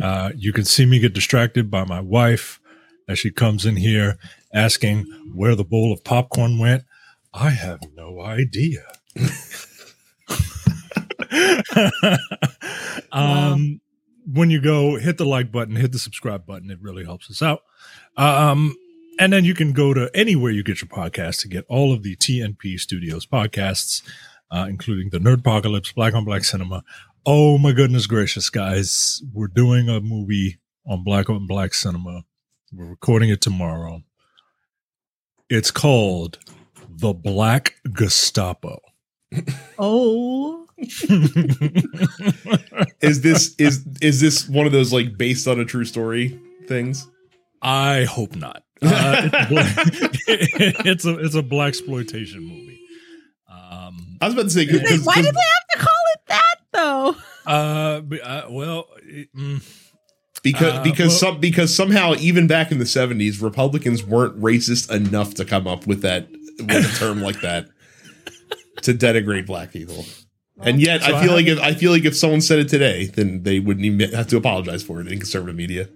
[0.00, 2.60] Uh, you can see me get distracted by my wife
[3.08, 4.18] as she comes in here
[4.52, 5.04] asking
[5.34, 6.84] where the bowl of popcorn went.
[7.32, 8.84] I have no idea.
[13.12, 13.80] um,
[14.32, 17.42] when you go hit the like button, hit the subscribe button, it really helps us
[17.42, 17.60] out.
[18.16, 18.74] Um,
[19.18, 22.02] and then you can go to anywhere you get your podcast to get all of
[22.02, 24.02] the TNP Studios podcasts,
[24.50, 26.84] uh, including the Nerd Apocalypse, Black on Black Cinema.
[27.28, 29.20] Oh my goodness gracious, guys.
[29.32, 32.22] We're doing a movie on Black on Black Cinema.
[32.72, 34.04] We're recording it tomorrow.
[35.50, 36.38] It's called
[36.88, 38.78] The Black Gestapo.
[39.78, 40.68] oh
[43.00, 47.08] Is this is is this one of those like based on a true story things?
[47.60, 48.62] I hope not.
[48.82, 49.30] Uh,
[50.84, 52.78] it's, a black, it's a blaxploitation movie.
[53.50, 55.95] Um, I was about to say because why did they have to call it that
[56.76, 59.62] though uh, uh, well, it, mm,
[60.42, 64.90] because Uh, because well- some because somehow even back in the 70s Republicans weren't racist
[64.94, 67.68] enough to come up with that with a term like that
[68.82, 70.04] to denigrate black people.
[70.60, 72.68] And yet So I feel I like if I feel like if someone said it
[72.68, 75.88] today, then they wouldn't even have to apologize for it in conservative media.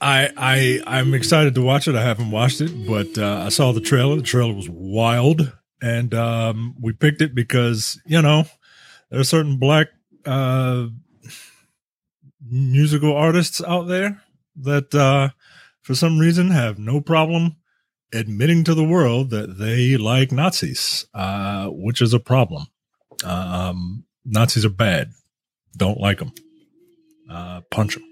[0.00, 1.96] I I I'm excited to watch it.
[1.96, 4.16] I haven't watched it, but uh, I saw the trailer.
[4.16, 5.52] The trailer was wild,
[5.82, 8.44] and um, we picked it because you know
[9.10, 9.88] there are certain black
[10.26, 10.86] uh,
[12.44, 14.22] musical artists out there
[14.56, 15.30] that uh,
[15.82, 17.56] for some reason have no problem
[18.12, 22.66] admitting to the world that they like Nazis, uh, which is a problem.
[23.24, 25.10] Um, Nazis are bad.
[25.76, 26.32] Don't like them.
[27.30, 28.04] Uh, punch them.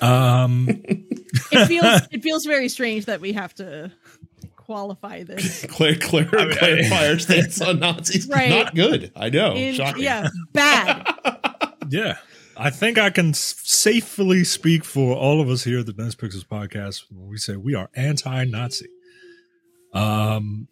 [0.00, 0.82] Um,
[1.52, 3.92] It feels it feels very strange that we have to
[4.68, 5.64] qualify this.
[5.70, 8.28] Claire, Claire, I mean, clarify I- our stance on Nazis.
[8.28, 8.50] Right.
[8.50, 9.10] Not good.
[9.16, 9.54] I know.
[9.54, 10.02] In- Shocking.
[10.04, 11.06] yeah, bad.
[11.90, 12.18] Yeah.
[12.54, 16.14] I think I can s- safely speak for all of us here at the Dense
[16.14, 18.88] Pixels podcast when we say we are anti-Nazi.
[19.94, 20.68] Um,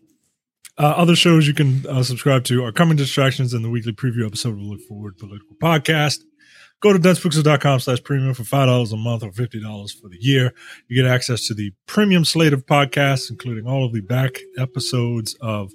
[0.79, 4.27] uh, other shows you can uh, subscribe to are Coming Distractions and the weekly preview
[4.27, 6.19] episode of the Look Forward Political Podcast.
[6.81, 10.53] Go to densepixels.com slash premium for $5 a month or $50 for the year.
[10.89, 15.35] You get access to the premium slate of podcasts, including all of the back episodes
[15.41, 15.73] of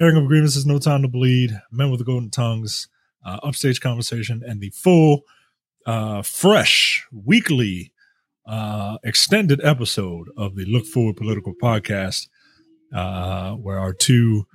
[0.00, 2.88] Airing of Grievances, No Time to Bleed, Men with the Golden Tongues,
[3.24, 5.22] uh, Upstage Conversation, and the full,
[5.86, 7.92] uh, fresh, weekly,
[8.46, 12.26] uh, extended episode of the Look Forward Political Podcast,
[12.92, 14.46] uh, where our two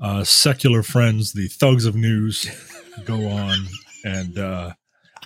[0.00, 2.50] uh, secular friends, the thugs of news,
[3.04, 3.56] go on
[4.04, 4.72] and uh,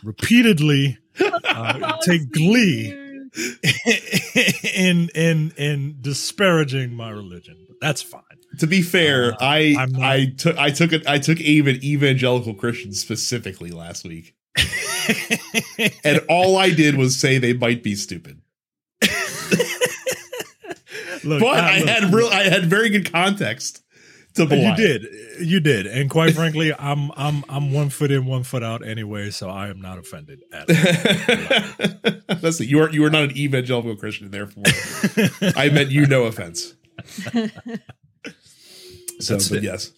[0.05, 2.91] repeatedly uh, take glee
[4.75, 7.57] in in in disparaging my religion.
[7.69, 8.23] But that's fine.
[8.61, 11.69] To be fair, Uh, I I'm not- I took I took it I took aim
[11.69, 14.35] at evangelical Christians specifically last week,
[16.05, 18.41] and all I did was say they might be stupid.
[21.25, 23.83] Look, But uh, I look, had real I had very good context
[24.47, 25.07] to You did,
[25.41, 29.31] you did, and quite frankly, I'm I'm I'm one foot in, one foot out anyway,
[29.31, 32.13] so I am not offended at all.
[32.41, 32.69] That's it.
[32.69, 34.65] You are you are not an evangelical Christian, therefore
[35.57, 36.75] I meant you no offense.
[39.21, 39.93] So, but yes.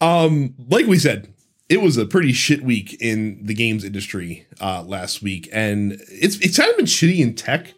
[0.00, 1.32] Um, like we said,
[1.68, 6.36] it was a pretty shit week in the games industry uh last week, and it's
[6.40, 7.74] it's kind of been shitty in tech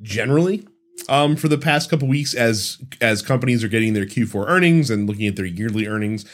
[0.00, 0.66] generally.
[1.08, 5.08] Um, for the past couple weeks, as as companies are getting their Q4 earnings and
[5.08, 6.24] looking at their yearly earnings,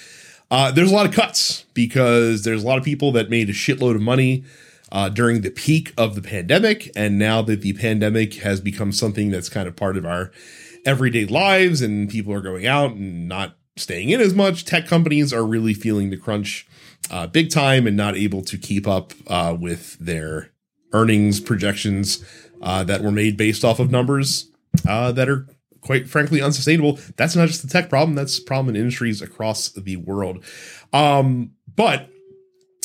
[0.50, 3.52] uh, there's a lot of cuts because there's a lot of people that made a
[3.52, 4.44] shitload of money
[4.92, 9.30] uh, during the peak of the pandemic, and now that the pandemic has become something
[9.30, 10.30] that's kind of part of our
[10.84, 15.32] everyday lives, and people are going out and not staying in as much, tech companies
[15.32, 16.66] are really feeling the crunch
[17.10, 20.50] uh, big time and not able to keep up uh, with their
[20.92, 22.24] earnings projections
[22.62, 24.48] uh, that were made based off of numbers
[24.86, 25.46] uh, that are
[25.80, 26.98] quite frankly unsustainable.
[27.16, 30.44] That's not just the tech problem; that's a problem in industries across the world.
[30.92, 32.08] Um, but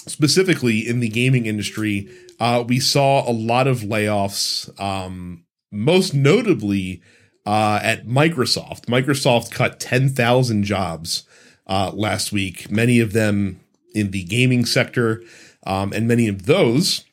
[0.07, 4.69] specifically in the gaming industry, uh, we saw a lot of layoffs.
[4.79, 7.01] Um, most notably
[7.45, 8.85] uh, at Microsoft.
[8.85, 11.23] Microsoft cut ten thousand jobs
[11.67, 12.69] uh, last week.
[12.71, 13.59] Many of them
[13.93, 15.23] in the gaming sector,
[15.65, 17.05] um, and many of those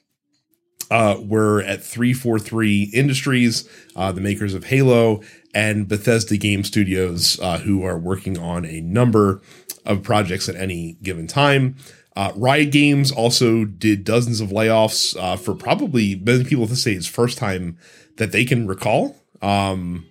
[0.90, 5.20] uh, were at 343 Industries, uh, the makers of Halo,
[5.54, 9.40] and Bethesda Game Studios, uh, who are working on a number
[9.84, 11.76] of projects at any given time.
[12.14, 16.92] Uh, Riot Games also did dozens of layoffs uh, for probably many people to say
[16.92, 17.76] it's first time
[18.16, 19.16] that they can recall.
[19.42, 20.06] Um,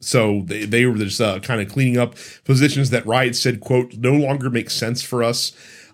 [0.00, 3.94] so they, they were just uh, kind of cleaning up positions that Riot said, quote,
[3.96, 5.52] no longer makes sense for us.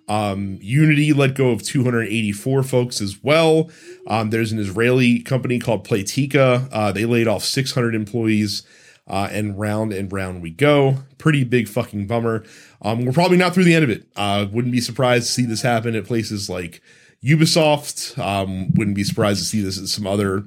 [0.09, 3.71] Um, Unity let go of 284 folks as well.
[4.07, 6.69] Um, there's an Israeli company called Playtika.
[6.71, 8.63] Uh, they laid off 600 employees,
[9.07, 10.99] uh, and round and round we go.
[11.19, 12.45] Pretty big fucking bummer.
[12.83, 14.07] Um, we're probably not through the end of it.
[14.17, 16.83] Uh, wouldn't be surprised to see this happen at places like
[17.25, 18.19] Ubisoft.
[18.19, 20.45] Um, wouldn't be surprised to see this at some other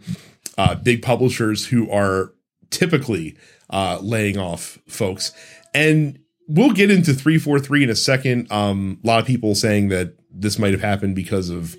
[0.57, 2.33] uh, big publishers who are
[2.69, 3.37] typically
[3.69, 5.31] uh, laying off folks.
[5.73, 8.51] And we'll get into 343 in a second.
[8.51, 11.75] Um, a lot of people saying that this might have happened because of,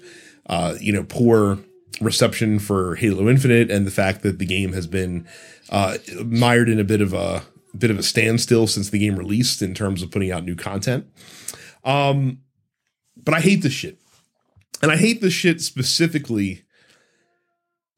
[0.47, 1.59] uh, you know, poor
[2.01, 5.27] reception for Halo Infinite and the fact that the game has been
[5.71, 7.43] uh, mired in a bit of a
[7.77, 11.07] bit of a standstill since the game released in terms of putting out new content.
[11.85, 12.41] Um,
[13.17, 13.99] but I hate this shit.
[14.83, 16.65] And I hate this shit specifically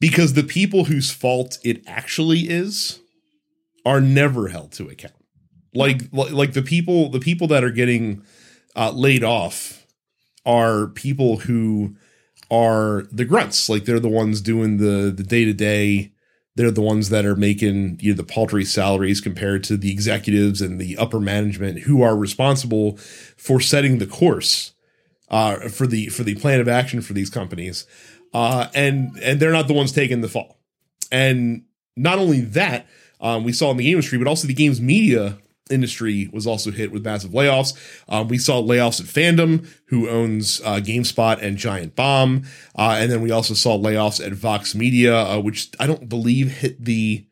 [0.00, 3.00] because the people whose fault it actually is
[3.84, 5.14] are never held to account.
[5.72, 8.24] Like like, the people the people that are getting
[8.74, 9.86] uh, laid off
[10.44, 11.96] are people who
[12.50, 13.68] are the grunts.
[13.68, 16.12] Like they're the ones doing the the day to day.
[16.56, 20.60] They're the ones that are making you know the paltry salaries compared to the executives
[20.60, 22.96] and the upper management who are responsible
[23.36, 24.72] for setting the course
[25.30, 27.86] uh, for the for the plan of action for these companies.
[28.34, 30.58] Uh, and and they're not the ones taking the fall.
[31.12, 31.64] And
[31.96, 32.86] not only that,
[33.20, 35.38] um, we saw in the game industry, but also the games media
[35.70, 37.74] industry was also hit with massive layoffs.
[38.08, 42.44] Um, we saw layoffs at Fandom, who owns uh, GameSpot and Giant Bomb,
[42.76, 46.58] uh, and then we also saw layoffs at Vox Media, uh, which I don't believe
[46.58, 47.26] hit the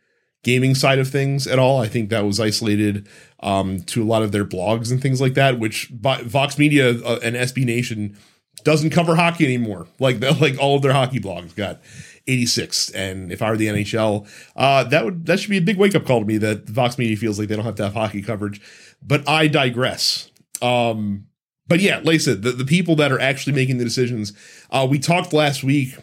[0.45, 1.81] gaming side of things at all.
[1.81, 3.09] I think that was isolated
[3.41, 5.59] um, to a lot of their blogs and things like that.
[5.59, 8.17] Which Vox Media uh, and SB Nation
[8.65, 9.87] doesn't cover hockey anymore.
[9.99, 11.81] Like like all of their hockey blogs got
[12.29, 12.91] 86.
[12.91, 15.95] And if I were the NHL, uh, that would that should be a big wake
[15.95, 18.23] up call to me that Vox Media feels like they don't have to have hockey
[18.23, 18.61] coverage.
[19.03, 20.31] But I digress.
[20.63, 21.27] Um,
[21.67, 24.33] but yeah, like I said, the, the people that are actually making the decisions.
[24.71, 25.95] Uh, we talked last week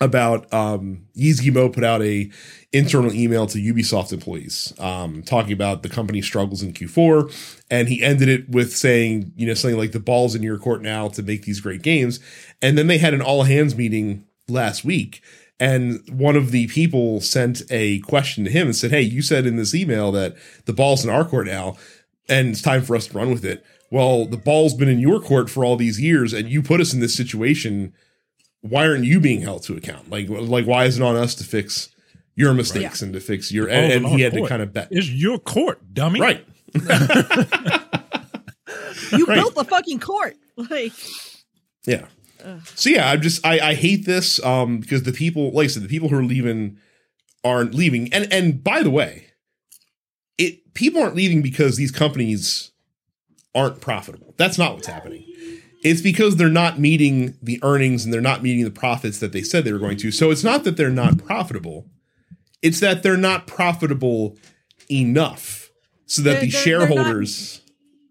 [0.00, 2.30] about um, Mo put out a
[2.72, 8.02] internal email to Ubisoft employees um, talking about the company's struggles in Q4, and he
[8.02, 11.22] ended it with saying, you know, something like the ball's in your court now to
[11.22, 12.18] make these great games.
[12.62, 15.22] And then they had an all hands meeting last week.
[15.58, 19.46] And one of the people sent a question to him and said, Hey, you said
[19.46, 20.34] in this email that
[20.64, 21.76] the ball's in our court now,
[22.28, 23.64] and it's time for us to run with it.
[23.90, 26.94] Well, the ball's been in your court for all these years, and you put us
[26.94, 27.92] in this situation.
[28.62, 30.10] Why aren't you being held to account?
[30.10, 31.88] Like, like why is it on us to fix
[32.36, 33.02] your mistakes right.
[33.02, 33.68] and to fix your?
[33.68, 34.44] And, and he had court.
[34.44, 34.88] to kind of bet.
[34.90, 36.20] It's your court, dummy.
[36.20, 36.46] Right.
[36.74, 36.80] you
[39.26, 39.34] right.
[39.34, 40.36] built the fucking court.
[40.56, 40.92] Like,
[41.84, 42.06] yeah.
[42.64, 45.82] So yeah, I'm just I, I hate this um because the people like I said
[45.82, 46.78] the people who are leaving
[47.44, 49.26] aren't leaving and and by the way,
[50.38, 52.72] it people aren't leaving because these companies
[53.54, 54.34] aren't profitable.
[54.36, 55.24] That's not what's happening.
[55.82, 59.42] It's because they're not meeting the earnings and they're not meeting the profits that they
[59.42, 60.10] said they were going to.
[60.10, 61.88] So it's not that they're not profitable.
[62.62, 64.36] It's that they're not profitable
[64.90, 65.70] enough
[66.06, 67.62] so that they're, the shareholders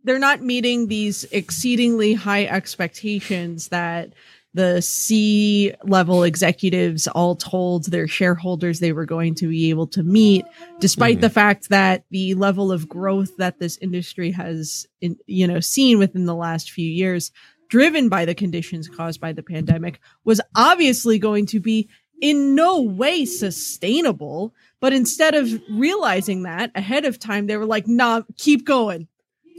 [0.03, 4.13] they're not meeting these exceedingly high expectations that
[4.53, 10.03] the C level executives all told their shareholders they were going to be able to
[10.03, 10.45] meet,
[10.79, 11.21] despite mm-hmm.
[11.21, 15.99] the fact that the level of growth that this industry has, in, you know, seen
[15.99, 17.31] within the last few years,
[17.67, 21.87] driven by the conditions caused by the pandemic, was obviously going to be
[22.19, 24.53] in no way sustainable.
[24.79, 29.07] But instead of realizing that ahead of time, they were like, nah, keep going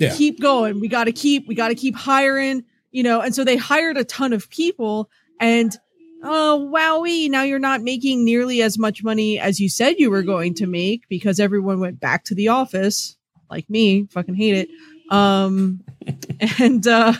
[0.01, 0.15] yeah.
[0.15, 0.81] keep going.
[0.81, 3.21] We got to keep, we got to keep hiring, you know.
[3.21, 5.77] And so they hired a ton of people and
[6.23, 10.23] oh, wowie, now you're not making nearly as much money as you said you were
[10.23, 13.17] going to make because everyone went back to the office,
[13.51, 15.13] like me, fucking hate it.
[15.13, 15.81] Um,
[16.59, 17.15] and uh,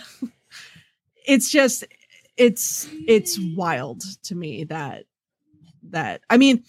[1.25, 1.83] it's just,
[2.37, 5.05] it's, it's wild to me that,
[5.89, 6.63] that, I mean,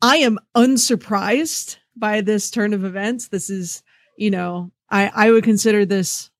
[0.00, 3.28] I am unsurprised by this turn of events.
[3.28, 3.82] This is,
[4.16, 6.30] you know, I, I would consider this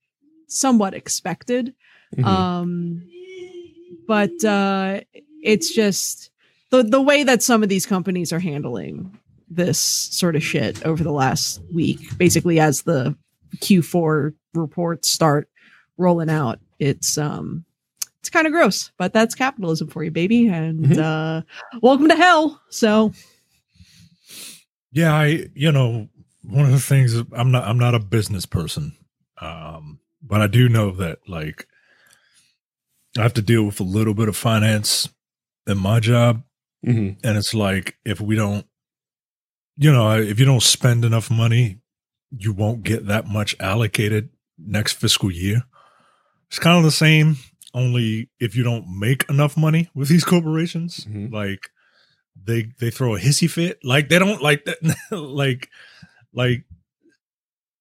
[0.46, 1.74] somewhat expected.
[2.14, 2.24] Mm-hmm.
[2.24, 3.08] Um,
[4.06, 5.00] but uh,
[5.42, 6.30] it's just
[6.70, 11.02] the the way that some of these companies are handling this sort of shit over
[11.02, 13.16] the last week, basically as the
[13.56, 15.48] Q4 reports start
[15.96, 16.58] rolling out.
[16.78, 17.64] It's um
[18.20, 20.48] it's kind of gross, but that's capitalism for you, baby.
[20.48, 21.00] And mm-hmm.
[21.00, 21.42] uh
[21.80, 22.60] welcome to hell.
[22.68, 23.12] So
[24.92, 26.08] yeah, I you know,
[26.42, 28.96] one of the things I'm not I'm not a business person,
[29.40, 31.66] um, but I do know that like
[33.18, 35.08] I have to deal with a little bit of finance
[35.66, 36.42] in my job,
[36.84, 37.26] mm-hmm.
[37.26, 38.66] and it's like if we don't,
[39.76, 41.80] you know, if you don't spend enough money,
[42.30, 45.62] you won't get that much allocated next fiscal year.
[46.48, 47.36] It's kind of the same,
[47.72, 51.32] only if you don't make enough money with these corporations, mm-hmm.
[51.32, 51.70] like
[52.34, 54.78] they they throw a hissy fit, like they don't like that,
[55.10, 55.68] like
[56.34, 56.64] like,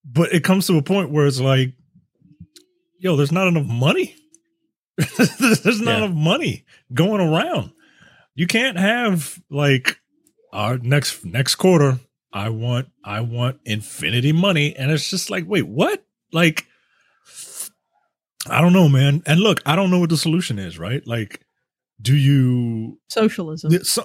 [0.03, 1.73] but it comes to a point where it's like,
[2.99, 4.15] yo, there's not enough money.
[4.97, 6.05] there's not yeah.
[6.05, 7.71] enough money going around.
[8.35, 9.99] You can't have like
[10.53, 11.99] our next next quarter.
[12.33, 16.05] I want I want infinity money, and it's just like, wait, what?
[16.31, 16.65] Like,
[18.47, 19.21] I don't know, man.
[19.25, 21.05] And look, I don't know what the solution is, right?
[21.05, 21.45] Like,
[22.01, 23.71] do you socialism?
[23.83, 24.03] So,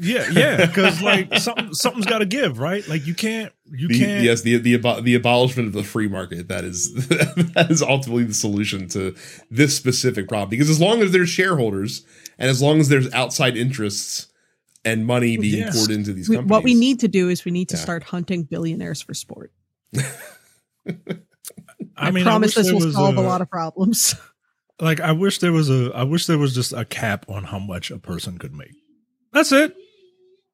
[0.00, 2.86] yeah, yeah, because like something something's got to give, right?
[2.88, 4.24] Like you can't, you the, can't.
[4.24, 8.34] Yes, the the the abolishment of the free market that is that is ultimately the
[8.34, 9.14] solution to
[9.50, 10.50] this specific problem.
[10.50, 12.04] Because as long as there's shareholders
[12.38, 14.26] and as long as there's outside interests
[14.84, 15.76] and money being yes.
[15.76, 17.82] poured into these companies, what we need to do is we need to yeah.
[17.82, 19.52] start hunting billionaires for sport.
[21.96, 24.14] I, I mean, promise I this will solve a, a lot of problems.
[24.80, 27.58] like I wish there was a I wish there was just a cap on how
[27.58, 28.74] much a person could make.
[29.32, 29.74] That's it.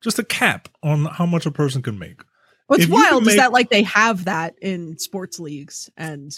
[0.02, 2.20] Just a cap on how much a person can make.
[2.66, 6.30] What's If wild could is that like they have that in sports leagues and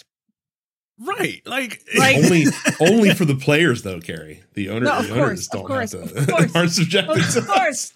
[1.01, 1.41] Right.
[1.45, 2.45] Like, Like- only
[2.81, 4.43] only for the players though, Carrie.
[4.53, 6.51] The owner, No, of the owners course, of don't course, have of to, course.
[6.55, 7.93] aren't subjected Of to course.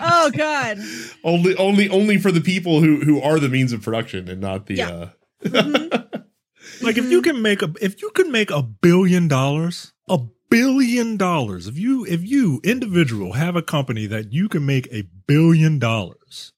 [0.00, 0.78] oh god.
[1.24, 4.66] only only only for the people who who are the means of production and not
[4.66, 4.88] the Yeah.
[4.90, 5.08] uh
[5.44, 6.24] Mhm.
[6.82, 10.18] like if you can make a if you can make a billion dollars, a
[10.50, 11.66] billion dollars.
[11.66, 16.52] If you if you individual have a company that you can make a billion dollars,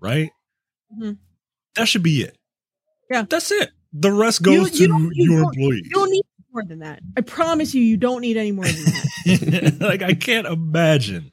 [0.00, 0.30] right?
[0.96, 1.18] Mhm.
[1.76, 2.36] That should be it.
[3.10, 3.24] Yeah.
[3.28, 3.70] That's it.
[3.92, 5.82] The rest goes you to you your employees.
[5.84, 6.22] You don't need
[6.52, 7.00] more than that.
[7.16, 9.76] I promise you, you don't need any more than that.
[9.80, 11.30] like I can't imagine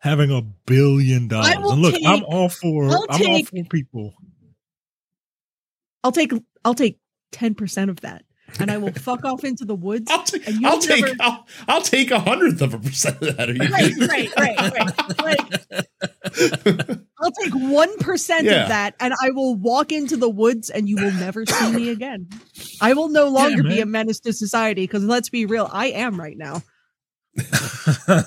[0.00, 1.54] having a billion dollars.
[1.54, 4.14] And look, take- I'm all for I'll I'm all for people.
[6.02, 6.32] I'll take
[6.64, 6.98] I'll take
[7.32, 8.24] ten percent of that,
[8.60, 10.10] and I will fuck off into the woods.
[10.10, 13.20] I'll take And you'll I'll take never- I'll, I'll take a hundredth of a percent
[13.22, 13.48] of that.
[13.48, 15.40] Are you Right, right, right, right.
[15.76, 18.62] Like, I'll take one percent Yeah.
[18.62, 21.88] of that, and I will walk into the woods, and you will never see me
[21.90, 22.28] again.
[22.80, 24.82] I will no longer be a menace to society.
[24.84, 26.62] Because let's be real, I am right now.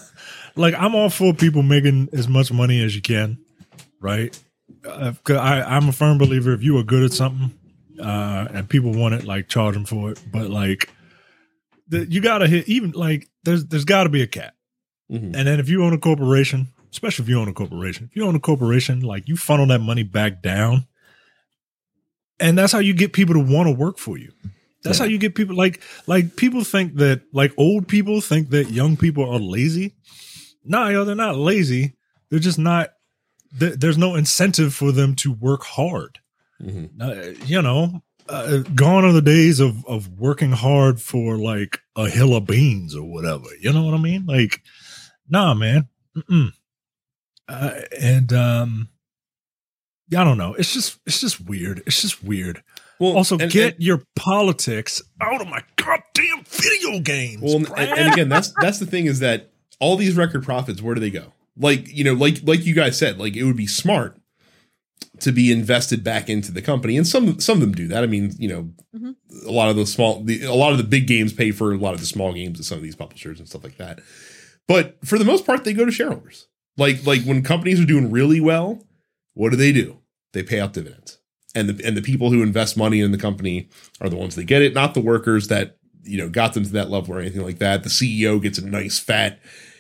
[0.56, 3.38] like I'm all for people making as much money as you can,
[4.02, 4.38] right?
[4.86, 7.57] Uh, 'cause I, I'm a firm believer if you are good at something
[8.00, 10.22] uh, and people want it, like charge them for it.
[10.32, 10.90] But like,
[11.88, 14.54] the, you gotta hit even like there's there's got to be a cap.
[15.12, 15.36] Mhm.
[15.36, 18.26] And then if you own a corporation, especially if you own a corporation, if you
[18.26, 20.86] own a corporation, like you funnel that money back down,
[22.40, 24.32] and that's how you get people to want to work for you.
[24.84, 25.06] That's Yeah.
[25.06, 28.96] how you get people like like people think that like old people think that young
[28.98, 29.96] people are lazy.
[30.64, 31.94] No, yo, they're not lazy.
[32.30, 32.90] They're just not.
[33.58, 36.20] th- There's no incentive for them to work hard.
[36.62, 36.90] Mhm.
[37.00, 42.10] Uh, you know, uh, gone are the days of of working hard for like a
[42.10, 43.46] hill of beans or whatever.
[43.62, 44.26] You know what I mean?
[44.26, 44.62] Like,
[45.30, 45.88] nah, man.
[47.48, 48.90] Uh, and um,
[50.18, 50.54] I don't know.
[50.56, 51.84] It's just it's just weird.
[51.86, 52.64] It's just weird.
[53.00, 57.42] Well, Also, and- get and- your politics out of my goddamn video games.
[57.42, 60.96] Well, and, and again, that's that's the thing is that all these record profits, where
[60.96, 61.34] do they go?
[61.56, 64.18] Like you know, like like you guys said, like it would be smart
[65.20, 68.04] to be invested back into the company, and some some of them do that.
[68.04, 69.16] I mean, you know, Mhm.
[69.48, 71.78] a lot of the small, the, a lot of the big games pay for a
[71.78, 74.00] lot of the small games of some of these publishers and stuff like that.
[74.68, 76.48] But for the most part, they go to shareholders.
[76.78, 78.84] Like like when companies are doing really well,
[79.34, 79.98] what do they do?
[80.34, 81.18] They pay out dividends,
[81.56, 83.70] and the and the people who invest money in the company
[84.02, 86.70] are the ones that get it, not the workers that you know got them to
[86.74, 87.84] that level or anything like that.
[87.84, 89.40] The CEO gets a nice fat,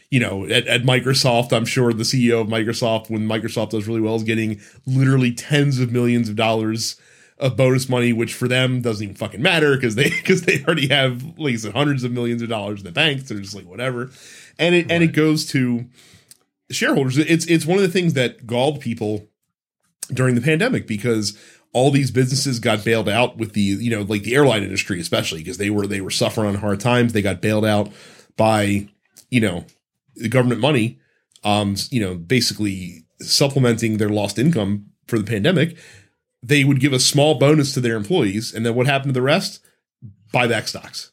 [0.09, 1.53] you know, at, at Microsoft.
[1.53, 5.79] I'm sure the CEO of Microsoft, when Microsoft does really well, is getting literally tens
[5.79, 6.99] of millions of dollars
[7.39, 10.87] of bonus money, which for them doesn't even fucking matter because they because they already
[10.87, 13.21] have like I said, hundreds of millions of dollars in the bank.
[13.21, 14.09] So they're just like whatever,
[14.57, 15.85] and it and it goes to
[16.71, 17.17] shareholders.
[17.17, 19.27] It's it's one of the things that galled people
[20.13, 21.37] during the pandemic because
[21.73, 25.39] all these businesses got bailed out with the you know like the airline industry especially
[25.39, 27.91] because they were they were suffering on hard times they got bailed out
[28.37, 28.87] by
[29.29, 29.65] you know
[30.17, 30.99] the government money
[31.43, 35.77] um you know basically supplementing their lost income for the pandemic
[36.43, 38.53] they would give a small bonus to their employees.
[38.53, 39.59] And then what happened to the rest?
[40.31, 41.11] Buy back stocks.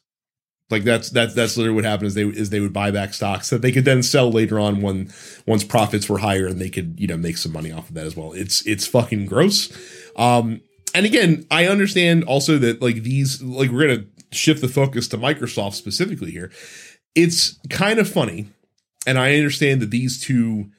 [0.69, 3.51] Like that's that's that's literally what happened is they is they would buy back stocks
[3.51, 5.13] that they could then sell later on when
[5.45, 8.07] once profits were higher and they could you know make some money off of that
[8.07, 8.33] as well.
[8.33, 9.71] It's it's fucking gross.
[10.15, 10.61] Um
[10.95, 15.17] and again i understand also that like these like we're gonna shift the focus to
[15.17, 16.51] microsoft specifically here.
[17.13, 18.47] It's kind of funny
[19.05, 20.69] and i understand that these two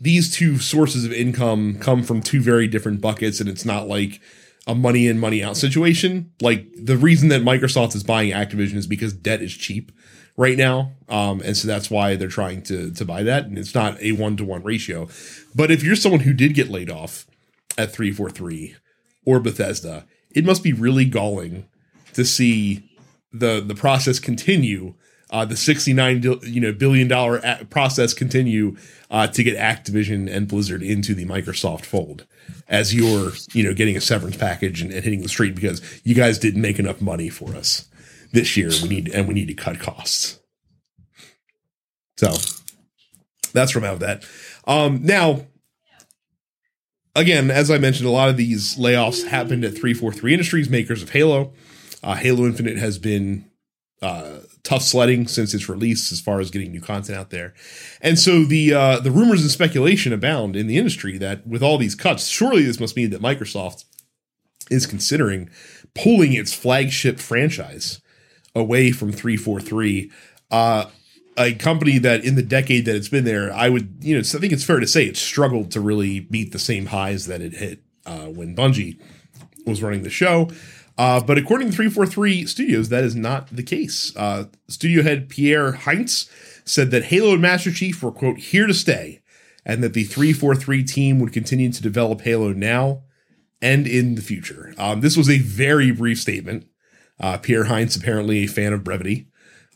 [0.00, 4.20] these two sources of income come from two very different buckets and it's not like
[4.66, 6.32] a money in money out situation.
[6.40, 9.92] Like the reason that microsoft is buying activision is because debt is cheap
[10.36, 10.92] right now.
[11.08, 14.12] Um, and so that's why they're trying to to buy that and it's not a
[14.12, 15.08] one-to-one ratio.
[15.54, 17.26] But if you're someone who did get laid off
[17.78, 18.74] at 343
[19.26, 21.66] or bethesda it must be really galling
[22.14, 22.90] to see
[23.32, 24.94] the the process continue
[25.30, 28.76] uh, the 69 you know billion dollar process continue
[29.10, 32.26] uh, to get Activision and Blizzard into the Microsoft fold
[32.68, 36.14] as you're you know getting a severance package and, and hitting the street because you
[36.14, 37.88] guys didn't make enough money for us
[38.32, 38.70] this year.
[38.82, 40.38] We need and we need to cut costs.
[42.16, 42.32] So
[43.52, 44.24] that's from out of that.
[44.66, 45.46] Um now
[47.14, 51.10] again as i mentioned a lot of these layoffs happened at 343 industries makers of
[51.10, 51.52] halo.
[52.02, 53.50] Uh, halo infinite has been
[54.02, 57.54] uh, tough sledding since its release as far as getting new content out there.
[58.00, 61.78] And so the uh, the rumors and speculation abound in the industry that with all
[61.78, 63.84] these cuts, surely this must mean that Microsoft
[64.68, 65.48] is considering
[65.94, 68.00] pulling its flagship franchise
[68.54, 70.10] away from 343.
[70.50, 70.86] Uh,
[71.38, 74.38] a company that in the decade that it's been there, I would, you know, I
[74.38, 77.52] think it's fair to say it struggled to really meet the same highs that it
[77.52, 78.98] hit uh, when Bungie
[79.66, 80.50] was running the show.
[80.98, 84.14] Uh, but according to 343 Studios, that is not the case.
[84.16, 86.28] Uh, studio head Pierre Hintze
[86.64, 89.20] said that Halo and Master Chief were, quote, here to stay,
[89.64, 93.02] and that the 343 team would continue to develop Halo now
[93.60, 94.74] and in the future.
[94.78, 96.66] Um, this was a very brief statement.
[97.20, 99.28] Uh, Pierre Hintze, apparently a fan of brevity,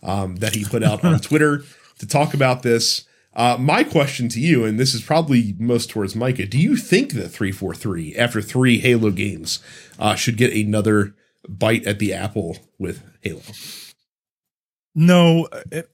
[0.02, 1.64] um, that he put out on Twitter
[1.98, 3.04] to talk about this.
[3.32, 7.12] Uh, my question to you, and this is probably most towards Micah, do you think
[7.12, 9.60] that 343, after three Halo games,
[10.00, 11.14] uh, should get another
[11.48, 13.42] bite at the apple with Halo?
[14.96, 15.88] No, it,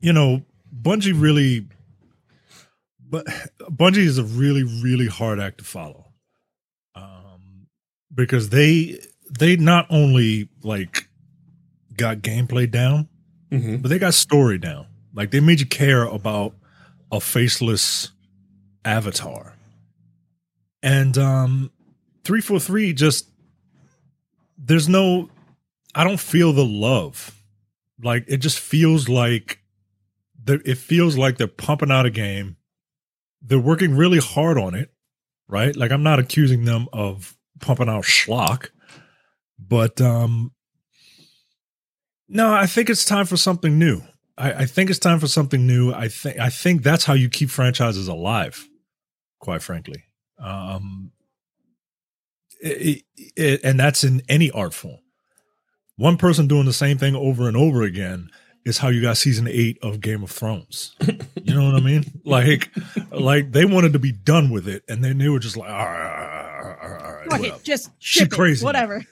[0.00, 0.42] you know,
[0.74, 1.66] Bungie really,
[3.00, 3.26] but
[3.60, 6.06] Bungie is a really, really hard act to follow,
[6.94, 7.66] um,
[8.14, 8.98] because they
[9.38, 11.08] they not only like
[11.96, 13.08] got gameplay down,
[13.50, 13.78] Mm-hmm.
[13.78, 14.86] but they got story down.
[15.14, 16.54] Like they made you care about
[17.10, 18.10] a faceless
[18.84, 19.54] avatar.
[20.82, 21.70] And um
[22.24, 23.28] 343 just
[24.58, 25.28] there's no
[25.94, 27.42] I don't feel the love.
[28.02, 29.60] Like it just feels like
[30.46, 32.56] it feels like they're pumping out a game.
[33.42, 34.92] They're working really hard on it,
[35.48, 35.76] right?
[35.76, 38.70] Like I'm not accusing them of pumping out schlock,
[39.58, 40.52] but um
[42.28, 44.00] no, I think it's time for something new.
[44.38, 45.92] I, I think it's time for something new.
[45.92, 48.68] I think I think that's how you keep franchises alive.
[49.40, 50.04] Quite frankly,
[50.38, 51.12] um,
[52.60, 53.02] it,
[53.36, 54.98] it, and that's in any art form.
[55.96, 58.30] One person doing the same thing over and over again
[58.64, 60.94] is how you got season eight of Game of Thrones.
[61.42, 62.04] you know what I mean?
[62.24, 62.70] Like,
[63.10, 65.76] like they wanted to be done with it, and then they were just like, all
[65.76, 67.56] right, all right, all right, Fuck whatever.
[67.58, 68.64] it, just She ship it, crazy.
[68.64, 69.04] whatever.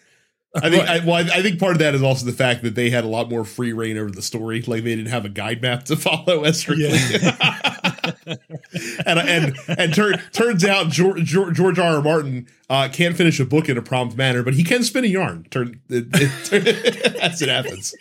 [0.55, 2.75] I think I, well, I, I think part of that is also the fact that
[2.75, 4.61] they had a lot more free reign over the story.
[4.63, 6.99] Like they didn't have a guide map to follow as strictly.
[9.07, 11.97] and and and tur- turns out George, George George R.
[11.97, 12.03] R.
[12.03, 15.09] Martin uh, can't finish a book in a prompt manner, but he can spin a
[15.09, 15.47] yarn.
[15.51, 16.09] Turn it,
[16.53, 17.95] it, as it happens.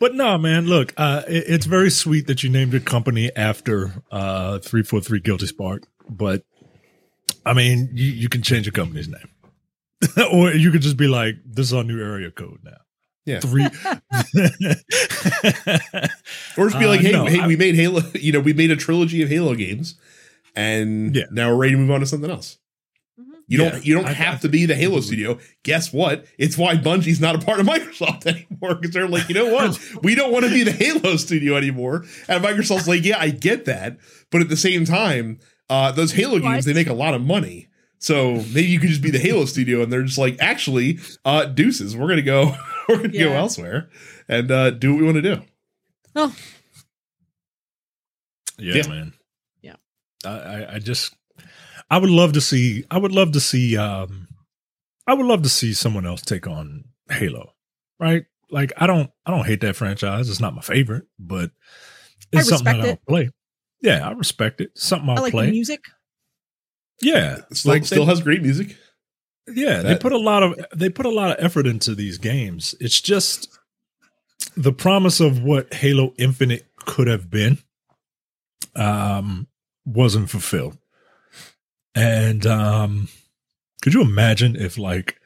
[0.00, 4.02] But no, man, look, uh, it, it's very sweet that you named your company after
[4.10, 5.84] uh, 343 Guilty Spark.
[6.08, 6.42] But
[7.46, 9.28] I mean, you, you can change your company's name.
[10.32, 12.76] or you could just be like, this is our new area code now.
[13.26, 13.40] Yeah.
[13.40, 13.64] Three.
[16.56, 18.02] Or just be Uh, like, hey, no, hey, I- we made Halo.
[18.14, 19.94] You know, we made a trilogy of Halo games,
[20.56, 21.24] and Yeah.
[21.30, 22.58] now we're ready to move on to something else.
[23.20, 23.24] Mhm.
[23.46, 23.86] You Yeah, don't.
[23.86, 25.38] You don't I- have I- to be the Halo studio.
[25.62, 26.26] Guess what?
[26.38, 29.78] It's why Bungie's not a part of Microsoft anymore because they're like, you know what?
[30.02, 32.04] we don't want to be the Halo studio anymore.
[32.28, 33.98] And Microsoft's like, yeah, I get that,
[34.30, 35.38] but at the same time,
[35.68, 36.42] uh, those Halo What?
[36.42, 37.68] games they make a lot of money.
[38.02, 41.44] So maybe you could just be the Halo studio, and they're just like, actually, uh,
[41.44, 42.56] deuces, we're gonna go,
[42.88, 43.90] we're gonna go elsewhere
[44.26, 45.42] and uh, do what we want to do.
[46.16, 46.34] Oh,
[48.58, 48.88] yeah, Yeah.
[48.88, 49.12] man.
[49.62, 49.76] Yeah.
[50.24, 51.14] I, I, I just,
[51.90, 54.28] I would love to see, I would love to see, um,
[55.06, 57.52] I would love to see someone else take on Halo,
[57.98, 58.24] right?
[58.50, 60.28] Like, I don't, I don't hate that franchise.
[60.30, 61.50] It's not my favorite, but
[62.34, 63.30] I it's something that respect I'll play.
[63.82, 64.70] Yeah, I respect it.
[64.76, 65.46] Something I'll I like play.
[65.46, 65.84] the music.
[67.02, 68.76] Yeah, Still, like still they, has great music.
[69.48, 72.74] yeah, they put a lot of they put a lot of effort into these games.
[72.80, 73.48] It's just
[74.56, 77.58] the promise of what Halo Infinite could have been
[78.76, 79.46] um
[79.84, 80.78] wasn't fulfilled.
[81.94, 83.08] And um
[83.82, 85.16] could you imagine if like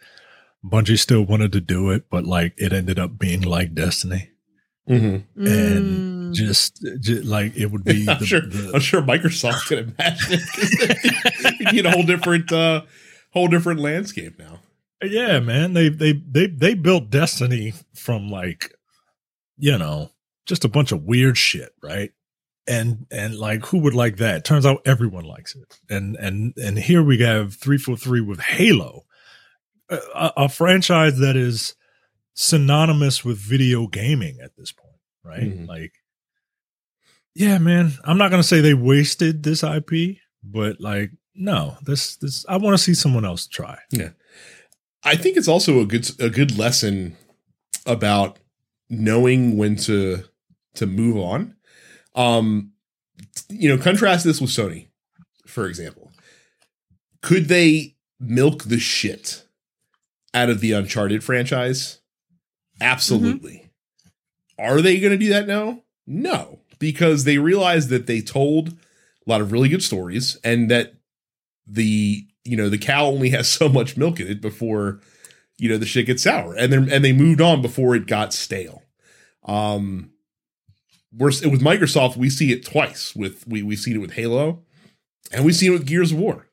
[0.64, 4.31] Bungie still wanted to do it but like it ended up being like Destiny?
[4.89, 5.47] Mm-hmm.
[5.47, 6.13] And Mm.
[6.35, 8.41] Just, just like it would be I'm the, sure.
[8.41, 11.61] the- I'm sure Microsoft could imagine it.
[11.61, 12.82] you get a whole different, uh,
[13.32, 14.61] whole different landscape now.
[15.03, 15.74] Yeah, man.
[15.74, 18.72] They they they they built Destiny from like,
[19.59, 20.11] you know,
[20.47, 22.11] just a bunch of weird shit, right?
[22.66, 24.45] And and like who would like that?
[24.47, 25.78] Turns out everyone likes it.
[25.91, 29.03] And and and here we have 343 with Halo.
[29.91, 31.74] A, a, franchise that is
[32.32, 35.43] synonymous with video gaming at this point, right?
[35.43, 35.68] Mhm.
[35.68, 35.93] Like
[37.35, 37.93] yeah, man.
[38.05, 42.57] I'm not going to say they wasted this IP, but like no, this this I
[42.57, 43.78] want to see someone else try.
[43.91, 44.11] Yeah,
[45.03, 47.16] I think it's also a good a good lesson
[47.87, 48.39] about
[48.89, 50.24] knowing when to
[50.74, 51.57] to move on.
[52.14, 52.72] Um,
[53.49, 54.89] you know, contrast this with Sony,
[55.47, 56.12] for example.
[57.20, 59.45] Could they milk the shit
[60.32, 62.01] out of the Uncharted franchise?
[62.80, 63.70] Absolutely.
[64.59, 65.82] Are they going to do that now?
[66.07, 70.95] No, because they realized that they told a lot of really good stories and that
[71.66, 75.01] the you know the cow only has so much milk in it before
[75.59, 78.35] you know the shit gets sour, and then and they moved on before it got
[78.35, 78.83] stale.
[79.45, 80.11] Um,
[81.16, 83.14] we're with Microsoft, we see it twice.
[83.14, 84.62] With we we've seen it with Halo,
[85.33, 86.49] and we've seen it with Gears of War.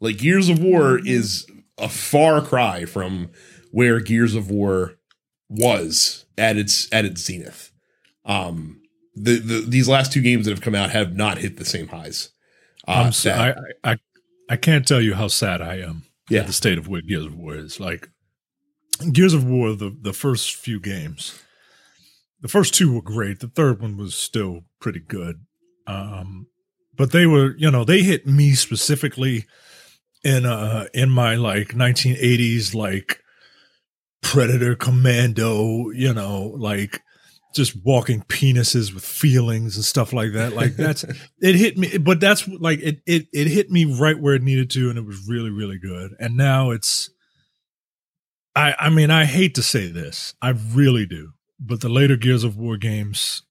[0.00, 1.46] Like Gears of War is
[1.76, 3.30] a far cry from
[3.70, 4.94] where Gears of War
[5.48, 7.72] was at its at its zenith.
[8.24, 8.82] Um,
[9.22, 11.88] the, the these last two games that have come out have not hit the same
[11.88, 12.30] highs.
[12.86, 13.96] Uh, I'm so, I, I
[14.48, 16.04] I can't tell you how sad I am.
[16.30, 17.80] Yeah, the state of where Gears of War is.
[17.80, 18.08] Like
[19.12, 21.42] Gears of War, the the first few games,
[22.40, 23.40] the first two were great.
[23.40, 25.44] The third one was still pretty good.
[25.86, 26.46] Um,
[26.96, 29.46] but they were, you know, they hit me specifically
[30.24, 33.22] in uh in my like 1980s like
[34.20, 37.02] predator commando, you know, like
[37.54, 40.54] just walking penises with feelings and stuff like that.
[40.54, 41.04] Like that's
[41.40, 44.70] it hit me, but that's like it it it hit me right where it needed
[44.70, 46.14] to, and it was really really good.
[46.18, 47.10] And now it's,
[48.54, 52.44] I I mean I hate to say this, I really do, but the later Gears
[52.44, 53.42] of War games,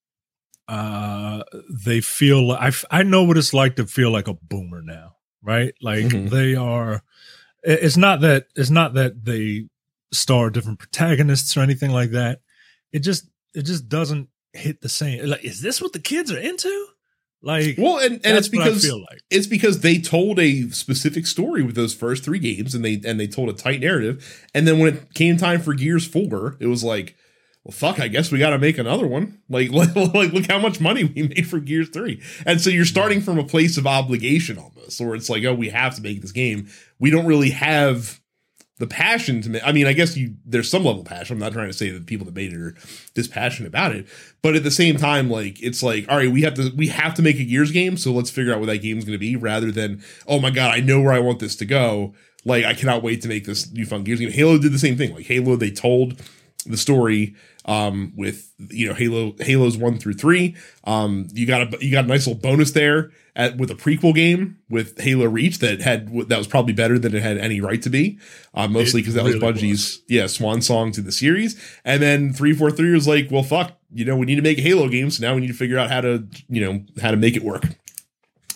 [0.67, 5.15] uh, they feel I I know what it's like to feel like a boomer now,
[5.41, 5.73] right?
[5.81, 6.27] Like mm-hmm.
[6.27, 7.03] they are.
[7.63, 9.67] It's not that it's not that they
[10.13, 12.39] star different protagonists or anything like that.
[12.93, 15.25] It just it just doesn't hit the same.
[15.25, 16.87] Like, is this what the kids are into?
[17.41, 19.21] Like, well, and, and it's because like.
[19.29, 23.19] it's because they told a specific story with those first three games, and they and
[23.19, 26.65] they told a tight narrative, and then when it came time for Gears Four, it
[26.65, 27.15] was like,
[27.63, 29.41] well, fuck, I guess we got to make another one.
[29.49, 33.21] Like, like, look how much money we made from Gears Three, and so you're starting
[33.21, 36.31] from a place of obligation almost, where it's like, oh, we have to make this
[36.33, 36.67] game.
[36.99, 38.19] We don't really have
[38.79, 39.61] the passion to make.
[39.65, 41.35] I mean, I guess you there's some level of passion.
[41.35, 42.75] I'm not trying to say that people that made it are
[43.13, 44.07] dispassionate about it,
[44.41, 47.13] but at the same time, like it's like, all right, we have to we have
[47.15, 49.19] to make a Gears game, so let's figure out what that game is going to
[49.19, 52.13] be, rather than oh my god, I know where I want this to go.
[52.45, 54.31] Like I cannot wait to make this new fun Gears game.
[54.31, 55.13] Halo did the same thing.
[55.13, 56.21] Like Halo, they told
[56.65, 57.35] the story
[57.67, 60.55] um, with you know Halo Halos one through three.
[60.85, 64.15] Um, you got a you got a nice little bonus there at with a prequel
[64.15, 67.81] game with Halo Reach that had that was probably better than it had any right
[67.81, 68.17] to be.
[68.53, 70.01] Uh, mostly because that really was Bungie's was.
[70.07, 71.61] yeah swan song to the series.
[71.83, 74.59] And then three four three was like, well, fuck, you know, we need to make
[74.59, 75.17] Halo games.
[75.17, 77.43] so now we need to figure out how to you know how to make it
[77.43, 77.63] work.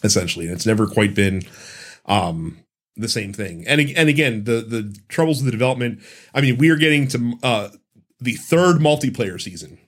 [0.03, 1.43] Essentially, and it's never quite been
[2.05, 2.57] um
[2.95, 3.65] the same thing.
[3.67, 6.01] And and again, the the troubles with the development.
[6.33, 7.69] I mean, we are getting to uh
[8.21, 9.79] the third multiplayer season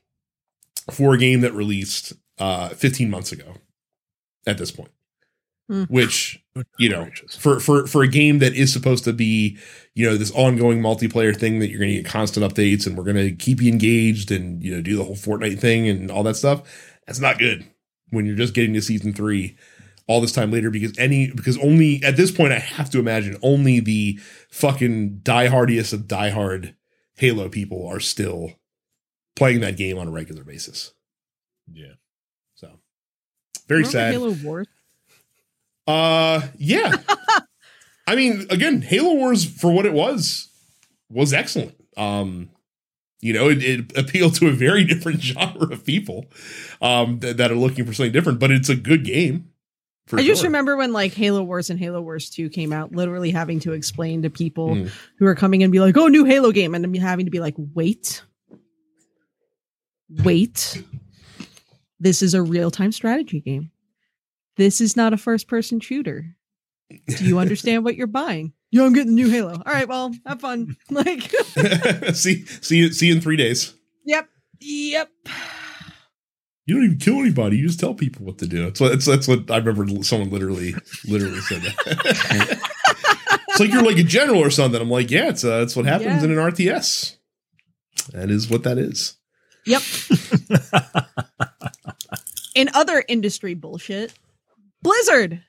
[0.92, 3.56] for a game that released uh, 15 months ago
[4.46, 4.92] at this point.
[5.72, 5.90] Mm.
[5.90, 6.44] Which
[6.78, 9.58] you know, for for for a game that is supposed to be,
[9.96, 13.06] you know, this ongoing multiplayer thing that you're going to get constant updates and we're
[13.06, 16.22] going to keep you engaged and you know do the whole Fortnite thing and all
[16.24, 16.64] that stuff.
[17.08, 17.66] That's not good
[18.10, 19.58] when you're just getting to season three
[20.08, 23.38] all this time later because any because only at this point I have to imagine
[23.42, 24.20] only the
[24.50, 26.76] fucking diehardiest of diehard
[27.24, 28.52] Halo people are still
[29.38, 30.94] playing that game on a regular basis.
[31.72, 31.94] Yeah.
[32.56, 32.70] So
[33.66, 34.12] very sad.
[34.12, 34.68] Halo Wars.
[35.88, 36.92] Uh yeah.
[38.08, 40.50] I mean, again, Halo Wars for what it was
[41.10, 41.76] was excellent.
[41.96, 42.50] Um
[43.22, 46.26] you know, it, it appealed to a very different genre of people
[46.82, 49.53] um, th- that are looking for something different, but it's a good game.
[50.12, 50.24] I sure.
[50.24, 53.74] just remember when like Halo Wars and Halo Wars 2 came out, literally having to
[53.74, 54.92] explain to people mm.
[55.18, 56.76] who are coming and be like, oh, new Halo game.
[56.76, 58.22] And I'm having to be like, wait,
[60.24, 60.84] wait.
[62.00, 63.72] This is a real time strategy game.
[64.58, 66.36] This is not a first person shooter.
[67.08, 68.54] Do you understand what you're buying?
[68.74, 69.52] Yeah, I'm getting the new Halo.
[69.54, 70.76] All right, well, have fun.
[70.90, 71.22] Like,
[72.16, 73.72] see, see you, see you in three days.
[74.04, 74.28] Yep.
[74.62, 75.10] Yep
[76.66, 77.58] you don't even kill anybody.
[77.58, 78.64] You just tell people what to do.
[78.64, 80.04] That's what that's, that's what I remember.
[80.04, 80.74] Someone literally
[81.06, 82.60] literally said that.
[83.50, 84.82] it's like you're like a general or something.
[84.82, 86.24] I'm like, yeah, it's uh, that's what happens yeah.
[86.24, 87.18] in an RTS.
[88.14, 89.18] That is what that is.
[89.66, 89.82] Yep.
[92.56, 94.14] in other industry bullshit,
[94.82, 95.42] Blizzard.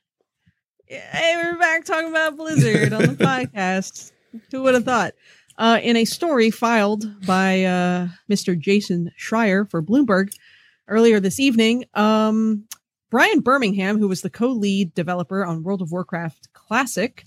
[0.87, 4.13] Hey, we're back talking about Blizzard on the podcast.
[4.51, 5.15] Who would have thought?
[5.57, 8.59] Uh, in a story filed by uh, Mr.
[8.59, 10.35] Jason Schreier for Bloomberg,
[10.89, 11.85] earlier this evening.
[11.95, 12.65] Um,
[13.11, 17.25] Brian Birmingham, who was the co-lead developer on World of Warcraft Classic,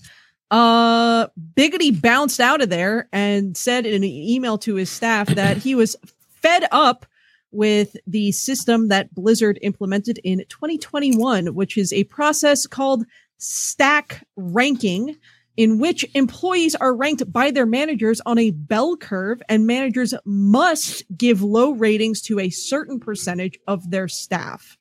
[0.50, 5.58] uh, Biggity bounced out of there and said in an email to his staff that
[5.58, 5.96] he was
[6.42, 7.06] fed up
[7.50, 13.04] with the system that Blizzard implemented in 2021, which is a process called
[13.38, 15.16] stack ranking
[15.58, 21.02] in which employees are ranked by their managers on a bell curve and managers must
[21.18, 24.78] give low ratings to a certain percentage of their staff.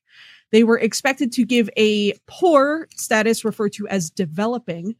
[0.51, 4.95] They were expected to give a poor status referred to as developing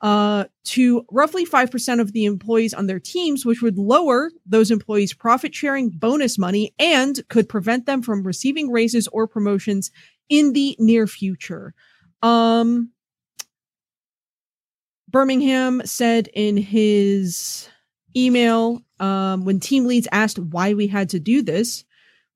[0.00, 5.14] uh, to roughly 5% of the employees on their teams, which would lower those employees'
[5.14, 9.92] profit sharing bonus money and could prevent them from receiving raises or promotions
[10.28, 11.72] in the near future.
[12.20, 12.90] Um,
[15.10, 17.68] Birmingham said in his
[18.16, 21.84] email um, when team leads asked why we had to do this,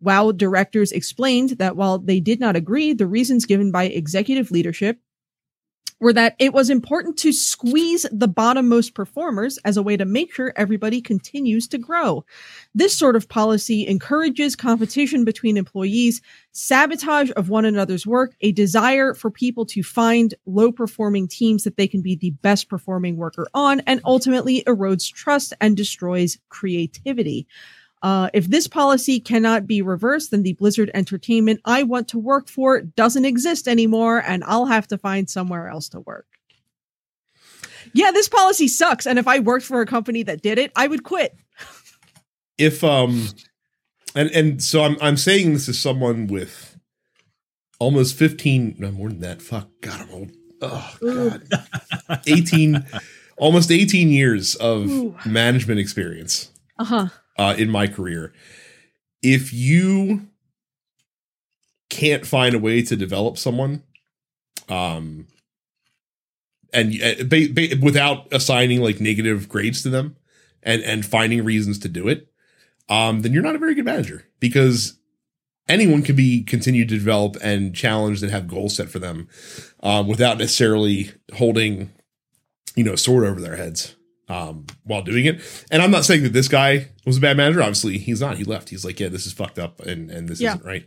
[0.00, 4.98] WoW directors explained that while they did not agree, the reasons given by executive leadership
[6.00, 10.34] were that it was important to squeeze the bottommost performers as a way to make
[10.34, 12.24] sure everybody continues to grow.
[12.74, 16.20] This sort of policy encourages competition between employees,
[16.52, 21.76] sabotage of one another's work, a desire for people to find low performing teams that
[21.76, 27.46] they can be the best performing worker on, and ultimately erodes trust and destroys creativity.
[28.04, 32.50] Uh, if this policy cannot be reversed, then the Blizzard Entertainment I want to work
[32.50, 36.26] for doesn't exist anymore, and I'll have to find somewhere else to work.
[37.94, 39.06] Yeah, this policy sucks.
[39.06, 41.34] And if I worked for a company that did it, I would quit.
[42.58, 43.28] If um,
[44.14, 46.78] and and so I'm I'm saying this as someone with
[47.78, 49.40] almost 15, no more than that.
[49.40, 50.30] Fuck, God, I'm old.
[50.60, 51.42] Oh God,
[52.26, 52.84] 18,
[53.38, 55.16] almost 18 years of Ooh.
[55.24, 56.50] management experience.
[56.78, 57.08] Uh huh.
[57.38, 58.32] uh, in my career.
[59.22, 60.28] If you
[61.88, 63.82] can't find a way to develop someone,
[64.68, 65.26] um,
[66.72, 70.16] and uh, ba- ba- without assigning like negative grades to them,
[70.62, 72.28] and and finding reasons to do it,
[72.88, 74.98] um, then you're not a very good manager because
[75.68, 79.28] anyone can be continued to develop and challenged and have goals set for them,
[79.80, 81.92] um, without necessarily holding,
[82.74, 83.94] you know, a sword over their heads
[84.28, 85.40] um, while doing it.
[85.70, 87.60] And I'm not saying that this guy was a bad manager.
[87.60, 88.38] Obviously, he's not.
[88.38, 88.68] He left.
[88.70, 90.54] He's like, yeah, this is fucked up, and and this Yeah.
[90.54, 90.86] isn't right.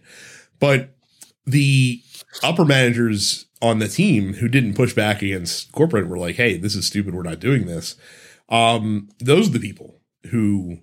[0.59, 0.95] But
[1.45, 2.01] the
[2.43, 6.75] upper managers on the team who didn't push back against corporate were like, hey, this
[6.75, 7.13] is stupid.
[7.15, 7.95] We're not doing this.
[8.49, 9.99] Um, those are the people
[10.31, 10.79] who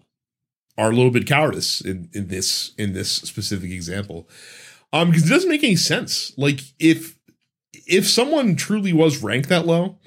[0.76, 4.28] are a little bit cowardice in in this in this specific example.
[4.92, 6.32] Um, because it doesn't make any sense.
[6.36, 7.16] Like if
[7.86, 9.98] if someone truly was ranked that low,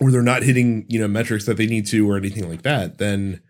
[0.00, 2.98] or they're not hitting you know metrics that they need to or anything like that
[2.98, 3.40] then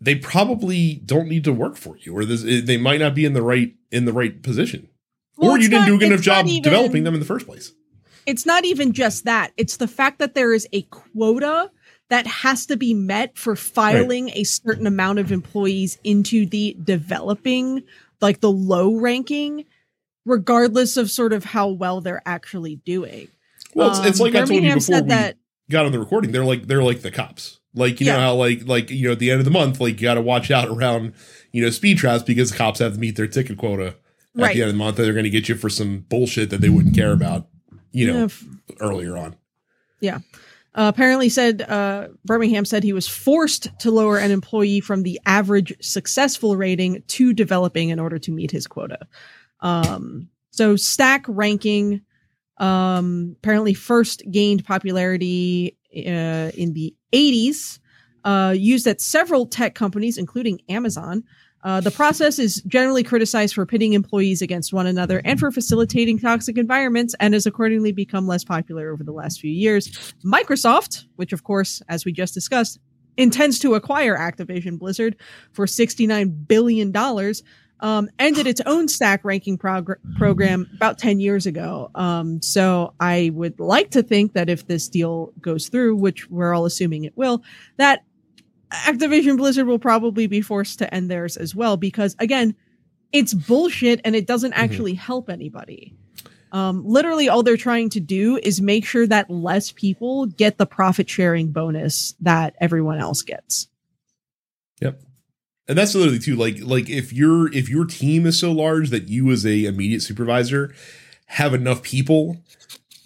[0.00, 3.32] they probably don't need to work for you or this, they might not be in
[3.32, 4.88] the right in the right position
[5.36, 7.26] Well, or you didn't not- do a good enough job even- developing them in the
[7.26, 7.72] first place
[8.26, 9.52] It's not even just that.
[9.58, 11.70] It's the fact that there is a quota
[12.10, 17.82] that has to be met for filing a certain amount of employees into the developing,
[18.22, 19.64] like the low ranking,
[20.24, 23.28] regardless of sort of how well they're actually doing.
[23.74, 25.36] well it's, it's Um, like i told you before said we that-
[25.74, 27.60] got on the recording they're like they're like the cops.
[27.74, 30.00] Like you know how like like you know at the end of the month like
[30.00, 31.12] you got to watch out around
[31.52, 33.96] you know speed traps because the cops have to meet their ticket quota at
[34.36, 34.54] Right.
[34.54, 36.68] the end of the month they're going to get you for some bullshit that they
[36.68, 37.48] wouldn't care about
[37.92, 38.28] you know
[38.68, 39.36] Yeah, earlier on.
[40.76, 45.20] Uh, apparently said uh, Birmingham said he was forced to lower an employee from the
[45.24, 48.98] average successful rating to developing in order to meet his quota.
[49.60, 52.00] Um, so stack ranking
[52.58, 57.78] um, apparently first gained popularity uh, in the 80s,
[58.24, 61.24] uh, used at several tech companies, including Amazon.
[61.62, 66.18] Uh, the process is generally criticized for pitting employees against one another and for facilitating
[66.18, 70.14] toxic environments and has accordingly become less popular over the last few years.
[70.24, 72.78] Microsoft, which of course, as we just discussed,
[73.16, 75.16] intends to acquire Activision Blizzard
[75.52, 76.92] for $69 billion,
[77.80, 81.90] um, ended its own stack ranking prog- program about 10 years ago.
[81.94, 86.54] Um, so I would like to think that if this deal goes through, which we're
[86.54, 87.42] all assuming it will,
[87.76, 88.04] that
[88.70, 92.54] Activision Blizzard will probably be forced to end theirs as well because again,
[93.12, 95.94] it's bullshit and it doesn't actually help anybody.
[96.50, 100.66] Um, literally, all they're trying to do is make sure that less people get the
[100.66, 103.68] profit sharing bonus that everyone else gets.
[104.80, 105.00] Yep.
[105.66, 109.08] And that's literally too like like if your if your team is so large that
[109.08, 110.74] you as a immediate supervisor
[111.26, 112.36] have enough people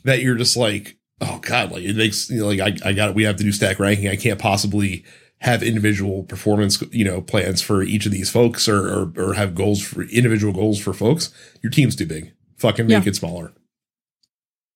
[0.04, 3.14] that you're just like oh god like it makes you know like I I got
[3.14, 4.08] we have to do stack ranking.
[4.08, 5.04] I can't possibly
[5.40, 9.54] have individual performance you know plans for each of these folks or or, or have
[9.54, 11.32] goals for individual goals for folks.
[11.62, 12.32] Your team's too big.
[12.56, 13.10] Fucking make Yeah.
[13.10, 13.52] it smaller.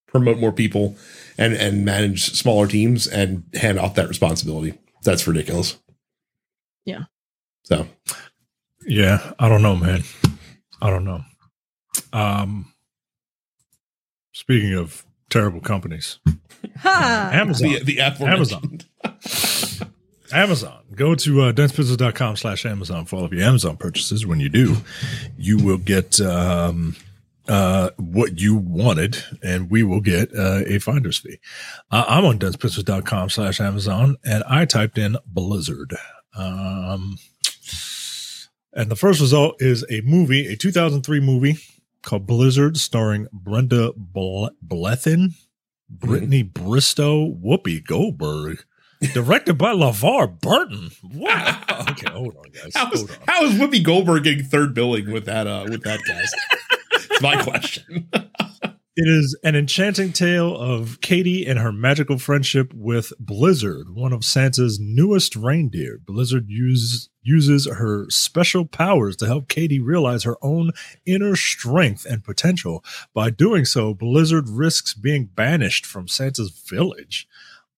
[0.06, 0.96] Promote more people
[1.36, 4.78] and and manage smaller teams and hand off that responsibility.
[5.02, 5.78] That's ridiculous.
[6.84, 7.04] Yeah.
[7.64, 7.86] So
[8.86, 10.02] Yeah, I don't know, man.
[10.80, 11.20] I don't know.
[12.12, 12.72] Um,
[14.32, 16.18] speaking of terrible companies,
[16.78, 17.30] Ha!
[17.32, 17.68] Amazon.
[17.70, 18.84] the the aforementioned.
[19.04, 19.88] Amazon.
[20.32, 20.78] Amazon.
[20.94, 24.26] Go to uh, densepixels.com slash Amazon for all of your Amazon purchases.
[24.26, 24.76] When you do,
[25.36, 26.96] you will get um,
[27.48, 31.38] uh, what you wanted, and we will get uh, a finder's fee.
[31.90, 35.94] Uh, I'm on densepixels.com slash Amazon, and I typed in Blizzard.
[36.36, 37.18] Um,
[38.74, 41.58] and the first result is a movie, a 2003 movie
[42.02, 45.34] called Blizzard, starring Brenda Ble- Blethyn,
[45.88, 48.64] Brittany Bristow, Whoopi Goldberg,
[49.14, 50.90] directed by LeVar Burton.
[51.12, 51.58] What?
[51.92, 52.72] Okay, hold on, guys.
[52.74, 53.16] How is, Hold on.
[53.26, 56.34] how is Whoopi Goldberg getting third billing with that uh with that cast?
[56.92, 58.08] It's my question.
[58.94, 64.22] It is an enchanting tale of Katie and her magical friendship with Blizzard, one of
[64.22, 65.98] Santa's newest reindeer.
[66.04, 70.72] Blizzard uses uses her special powers to help Katie realize her own
[71.06, 72.84] inner strength and potential.
[73.14, 77.28] By doing so, Blizzard risks being banished from Santa's village.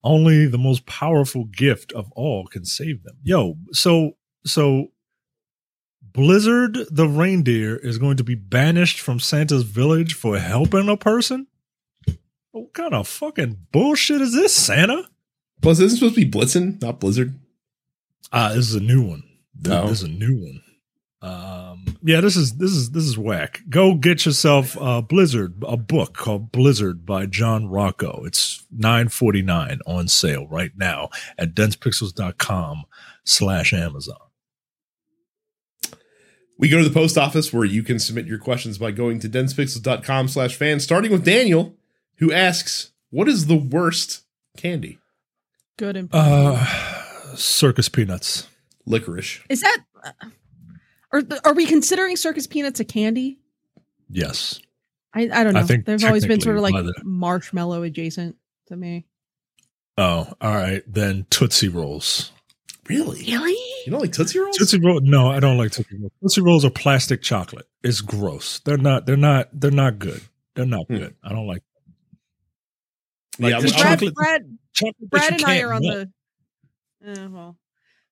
[0.03, 3.17] Only the most powerful gift of all can save them.
[3.23, 4.89] Yo, so so
[6.13, 11.49] Blizzard the reindeer is going to be banished from Santa's village for helping a person?
[12.53, 15.09] What kind of fucking bullshit is this, Santa?
[15.61, 17.35] Plus, isn't supposed to be Blitzen, not Blizzard?
[18.33, 19.24] Ah, this is a new one.
[19.55, 19.89] This, Oh.
[19.89, 20.61] this is a new one.
[21.23, 23.63] Um, yeah, this is this is this is whack.
[23.71, 28.25] Go get yourself a Blizzard, a book called Blizzard by John Rocco.
[28.27, 32.85] It's nine forty nine on sale right now at densepixels.com
[33.25, 34.19] slash Amazon.
[36.59, 39.29] We go to the post office where you can submit your questions by going to
[39.29, 41.75] densepixels.com slash fan, starting with Daniel,
[42.19, 44.23] who asks, What is the worst
[44.59, 44.99] candy?
[45.79, 48.47] Good and Uh, circus peanuts.
[48.87, 49.41] Licorice.
[49.49, 49.79] is that?
[50.03, 50.13] Uh,
[51.13, 53.39] are are we considering circus peanuts a candy?
[54.11, 54.61] Yes.
[55.15, 55.61] I, I don't know.
[55.61, 59.07] I think They've always been sort of like the- marshmallow adjacent to me.
[59.97, 60.83] Oh, all right.
[60.89, 62.33] Then Tootsie Rolls.
[62.89, 63.21] Really?
[63.25, 63.53] Really?
[63.87, 64.57] You don't like Tootsie Rolls?
[64.59, 65.01] Tootsie Roll?
[65.03, 66.13] No, I don't like Tootsie Rolls.
[66.21, 67.67] Tootsie Rolls are plastic chocolate.
[67.85, 68.59] It's gross.
[68.61, 69.07] They're not.
[69.07, 69.49] They're not.
[69.53, 70.21] They're not good.
[70.55, 70.97] They're not Hmm.
[70.97, 71.15] good.
[71.23, 71.63] I don't like.
[73.39, 76.09] yeah, like I'm- this I'm- Brad, chocolate- Brad, chocolate Brad and I are on melt.
[77.01, 77.23] the.
[77.25, 77.57] Uh, well,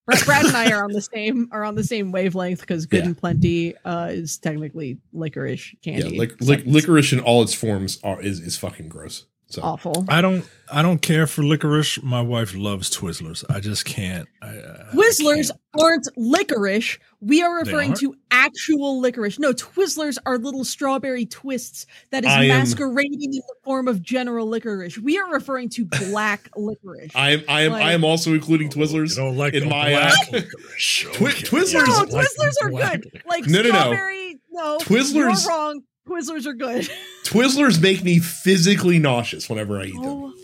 [0.24, 3.06] Brad, and I are on the same are on the same wavelength because Good Yeah.
[3.06, 6.18] and Plenty uh, is technically licorice yeah, candy.
[6.18, 9.26] like, So like licorice in all its forms are is, is fucking gross.
[9.52, 10.04] So awful.
[10.08, 10.44] I don't.
[10.72, 12.02] I don't care for licorice.
[12.02, 13.44] My wife loves Twizzlers.
[13.54, 14.26] I just can't.
[14.40, 15.60] I, uh, I Twizzlers can't.
[15.78, 16.98] aren't licorice.
[17.20, 19.38] We are referring to actual licorice.
[19.38, 24.00] No, Twizzlers are little strawberry twists that is I am- masquerading in the form of
[24.00, 24.96] general licorice.
[24.98, 27.12] We are referring to black licorice.
[27.14, 29.10] I am I am I am also including Twizzlers.
[29.10, 31.06] You don't like in my, black licorice.
[31.12, 33.22] Twi- Twizzlers- no, You don't like Twizzlers are black good.
[33.26, 33.74] Like No, no, no.
[33.74, 34.40] strawberry.
[34.50, 35.82] No, Twizzlers- You're wrong.
[36.08, 36.88] Twizzlers are good.
[37.24, 40.04] Twizzlers make me physically nauseous whenever I eat them.
[40.04, 40.34] Oh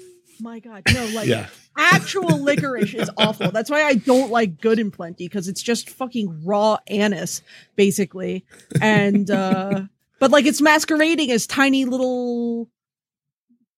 [0.40, 0.82] my god.
[0.92, 1.48] No, like yeah.
[1.76, 3.50] actual licorice is awful.
[3.50, 7.42] That's why I don't like good and plenty because it's just fucking raw anise,
[7.76, 8.44] basically.
[8.80, 9.82] And uh
[10.20, 12.68] but like it's masquerading as tiny little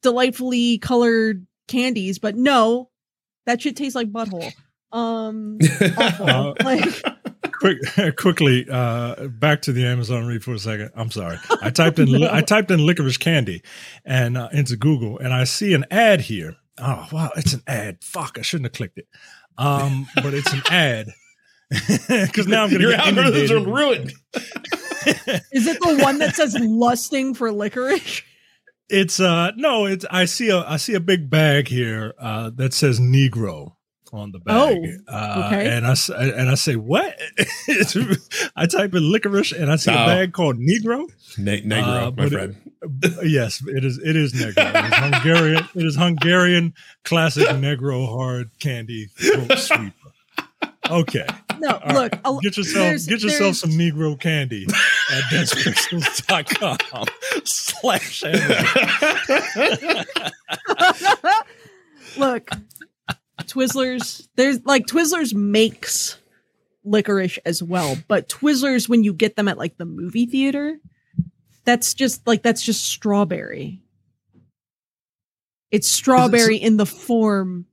[0.03, 2.91] delightfully colored candies, but no,
[3.47, 4.53] that shit tastes like butthole.
[4.93, 5.59] Um
[5.97, 6.57] awful.
[6.63, 7.05] Like
[7.61, 7.79] Quick,
[8.17, 10.91] quickly, uh, back to the Amazon read for a second.
[10.95, 11.39] I'm sorry.
[11.61, 13.63] I typed in li- I typed in licorice candy
[14.05, 16.57] and uh, into Google, and I see an ad here.
[16.79, 17.99] Oh wow, it's an ad.
[18.03, 19.07] Fuck, I shouldn't have clicked it.
[19.59, 21.09] Um, but it's an ad
[21.71, 24.13] because now I'm gonna Your get algorithms are ruined.
[25.53, 28.23] is it the one that says lusting for licorice?
[28.89, 32.73] It's uh no, it's I see a I see a big bag here uh that
[32.73, 33.75] says Negro
[34.13, 34.57] on the bag.
[34.57, 35.69] Oh, uh, okay.
[35.71, 37.17] And I s- and I say what?
[37.69, 37.97] It's-
[38.57, 40.07] I type in licorice and I see a Oh.
[40.07, 41.07] bag called Negro.
[41.39, 42.57] Ne- Negro, Uh, my but it- friend.
[43.25, 43.99] yes, it is.
[44.03, 44.55] It is Negro.
[44.59, 45.65] It is Hungarian.
[45.75, 49.93] It is Hungarian classic Negro hard candy throat sweeper.
[50.91, 51.27] Okay,
[51.61, 52.41] No, All look, right.
[52.43, 54.67] get yourself there's- get yourself some Negro candy
[55.13, 57.07] at densepixels.com
[57.45, 60.05] slash Amazon.
[62.17, 62.51] Look,
[63.47, 66.19] Twizzlers, there's like Twizzlers makes
[66.85, 70.79] licorice as well, but Twizzlers when you get them at like the movie theater,
[71.65, 73.81] that's just like that's just strawberry.
[75.71, 77.67] It's strawberry in the form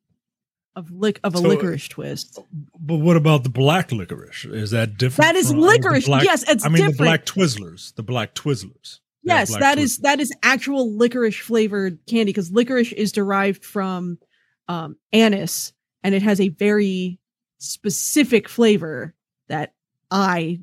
[0.75, 2.39] of lic of a So- licorice twist.
[2.79, 4.45] But what about the black licorice?
[4.45, 5.27] Is that different?
[5.27, 6.05] That is from- I mean, the licorice.
[6.05, 6.97] black- yes, it's I mean different.
[6.97, 7.95] the black Twizzlers.
[7.95, 8.99] The black Twizzlers.
[9.23, 10.01] They're yes, black that is Twizzlers.
[10.03, 14.19] that is actual licorice flavored candy because licorice is derived from
[14.67, 17.19] um, anise and it has a very
[17.57, 19.13] specific flavor
[19.47, 19.73] that
[20.11, 20.59] I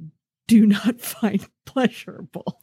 [0.46, 2.60] do not find pleasurable.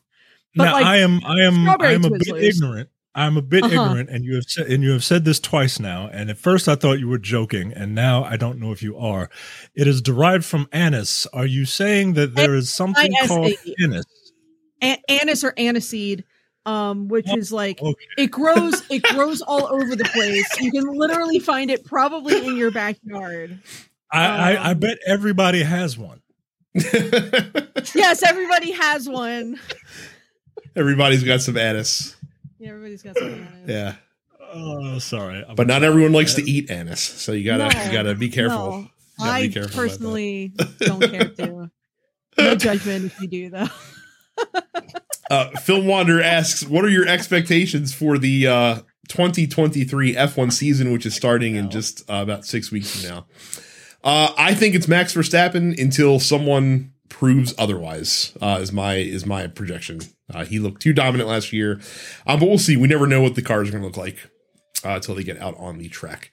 [0.55, 2.89] But now like I am I am I am a bit ignorant.
[3.13, 3.73] I'm a bit Uh-huh.
[3.73, 6.09] ignorant, and you have said and you have said this twice now.
[6.13, 8.97] And at first I thought you were joking, and now I don't know if you
[8.97, 9.29] are.
[9.75, 11.25] It is derived from anise.
[11.27, 14.05] Are you saying that there is something called anise?
[14.81, 16.23] anise or aniseed,
[16.65, 18.05] um, which is like okay.
[18.17, 20.47] it grows it grows all over the place.
[20.61, 23.59] You can literally find it probably in your backyard.
[24.11, 26.21] I, I, I Um, bet everybody has one.
[27.95, 29.59] Yes, everybody has one.
[30.75, 32.15] Everybody's got some anise.
[32.59, 33.47] Yeah, everybody's got some anise.
[33.67, 33.95] Yeah.
[34.53, 35.43] Oh, sorry.
[35.55, 37.01] But not everyone likes to eat anise.
[37.01, 38.69] So you gotta No, you gotta be careful.
[38.71, 38.89] No, You
[39.19, 41.71] gotta I be careful personally don't care to.
[42.37, 43.67] No judgment if you do though.
[45.31, 48.75] Uh, Film Wander asks, "What are your expectations for the uh,
[49.07, 53.25] 2023 F1 season, which is starting in just uh, about six weeks from now?"
[54.03, 58.35] Uh, I think it's Max Verstappen until someone proves otherwise.
[58.41, 60.01] Uh, is my is my projection.
[60.33, 61.79] Uh, he looked too dominant last year,
[62.27, 62.75] um, but we'll see.
[62.77, 64.17] We never know what the cars are going to look like
[64.83, 66.31] uh, until they get out on the track.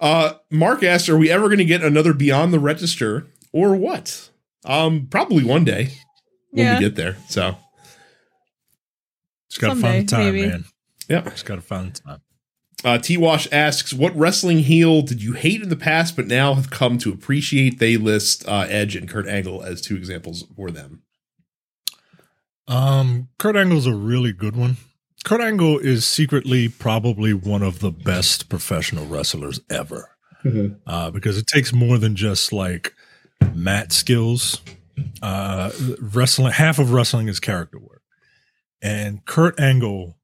[0.00, 4.30] Uh, Mark asked, "Are we ever going to get another Beyond the Register, or what?"
[4.64, 5.90] Um, probably one day
[6.50, 6.74] when Yeah.
[6.78, 7.16] we get there.
[7.28, 7.56] So
[9.52, 10.48] Just got to Someday, find the time, maybe.
[10.48, 10.64] man.
[11.10, 11.20] yeah.
[11.28, 12.20] Just got to find the time.
[12.84, 16.54] Uh, T Wash asks, "What wrestling heel did you hate in the past, but now
[16.54, 20.70] have come to appreciate?" They list uh, Edge and Kurt Angle as two examples for
[20.70, 21.02] them.
[22.66, 24.78] Um, Kurt Angle's a really good one.
[25.22, 30.08] Kurt Angle is secretly probably one of the best professional wrestlers ever.
[30.86, 32.94] Uh, because it takes more than just like
[33.54, 34.60] mat skills.
[35.20, 37.91] Uh, wrestling, half of wrestling is character work.
[38.82, 40.18] And Kurt Angle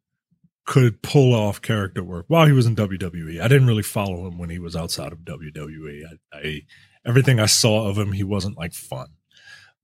[0.69, 3.41] could pull off character work while he was in WWE.
[3.41, 6.03] I didn't really follow him when he was outside of WWE.
[6.05, 6.63] I, I
[7.07, 9.09] everything I saw of him, he wasn't like fun,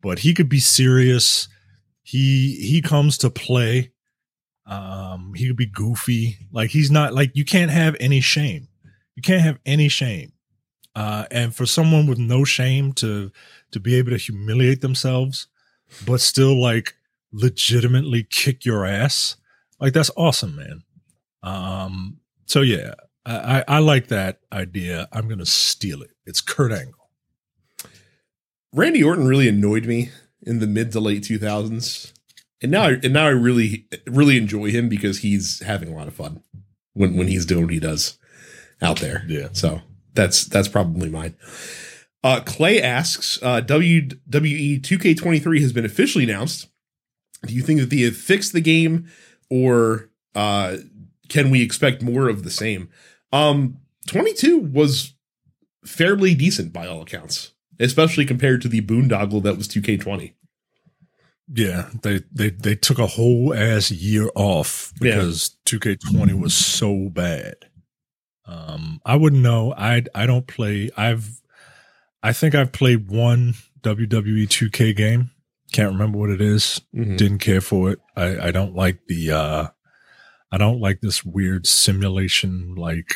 [0.02, 1.48] but he could be serious.
[2.02, 3.92] He he comes to play.
[4.66, 6.36] Um, he could be goofy.
[6.52, 8.68] Like he's not like you can't have any shame.
[9.16, 10.32] You can't have any shame.
[10.94, 13.32] Uh, and for someone with no shame to
[13.70, 15.48] to be able to humiliate themselves,
[16.06, 16.94] but still like
[17.34, 19.36] legitimately kick your ass,
[19.80, 20.82] like that's awesome, man.
[21.42, 22.94] Um, so yeah,
[23.26, 25.08] I, I, I like that idea.
[25.12, 26.10] I'm gonna steal it.
[26.24, 27.10] It's Kurt Angle.
[28.72, 30.10] Randy Orton really annoyed me
[30.42, 32.12] in the mid to late 2000s,
[32.62, 36.08] and now I, and now I really really enjoy him because he's having a lot
[36.08, 36.42] of fun
[36.92, 38.18] when when he's doing what he does
[38.80, 39.24] out there.
[39.26, 39.48] Yeah.
[39.52, 39.82] So
[40.14, 41.34] that's that's probably mine.
[42.22, 46.68] Uh, Clay asks, uh, WWE 2K23 has been officially announced.
[47.46, 49.08] Do you think that they have fixed the game,
[49.50, 50.78] or uh,
[51.28, 52.88] can we expect more of the same?
[53.32, 53.78] Um,
[54.08, 55.14] 22 was
[55.84, 60.32] fairly decent by all accounts, especially compared to the boondoggle that was 2K20.
[61.52, 65.16] Yeah, they they they took a whole ass year off Yeah.
[65.16, 67.56] because 2K20 was so bad.
[68.46, 69.74] Um, I wouldn't know.
[69.76, 70.90] I I don't play.
[70.96, 71.40] I've
[72.22, 75.30] I think I've played one WWE 2K game.
[75.74, 76.80] Can't remember what it is.
[76.94, 77.16] Mhm.
[77.16, 77.98] Didn't care for it.
[78.16, 79.32] I I don't like the.
[79.32, 79.68] uh
[80.52, 83.14] I don't like this weird simulation like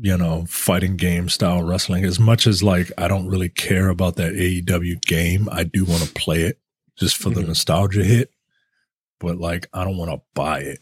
[0.00, 4.14] you know fighting game style wrestling as much as like I don't really care about
[4.16, 5.48] that AEW game.
[5.50, 6.60] I do want to play it
[6.96, 7.48] just for the Mhm.
[7.48, 8.30] nostalgia hit,
[9.18, 10.78] but like I don't want to buy it.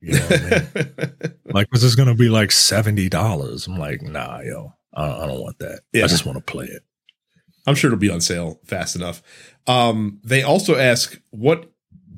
[0.00, 1.34] You know what I mean?
[1.46, 3.66] like, was this going to be like seventy dollars?
[3.66, 5.80] I'm like, nah, yo, I don't, I don't want that.
[5.92, 6.04] Yeah.
[6.04, 6.84] I just want to play it.
[7.68, 9.22] I'm sure it'll be on sale fast enough.
[9.66, 11.70] Um, they also ask what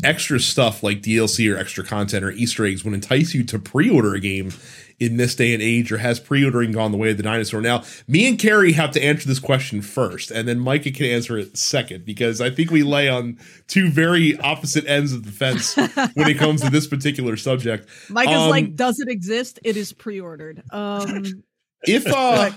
[0.02, 4.14] extra stuff like DLC or extra content or Easter eggs would entice you to pre-order
[4.14, 4.52] a game
[4.98, 7.60] in this day and age, or has pre-ordering gone the way of the dinosaur?
[7.60, 11.38] Now, me and Carrie have to answer this question first, and then Micah can answer
[11.38, 15.74] it second because I think we lay on two very opposite ends of the fence
[16.14, 17.88] when it comes to this particular subject.
[18.10, 19.58] Mike is Um, like, does it exist?
[19.64, 20.62] It is pre-ordered.
[20.70, 21.44] Um,
[21.82, 22.50] If uh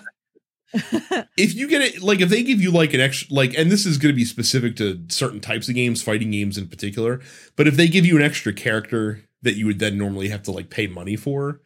[1.38, 3.86] if you get it like if they give you like an extra like and this
[3.86, 7.21] is going to be specific to certain types of games fighting games in particular
[7.55, 10.51] but if they give you an extra character that you would then normally have to
[10.51, 11.61] like pay money for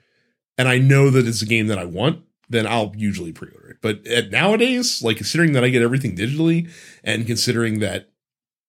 [0.58, 3.78] and i know that it's a game that i want then i'll usually pre-order it.
[3.82, 6.70] But at nowadays like considering that i get everything digitally
[7.04, 8.10] and considering that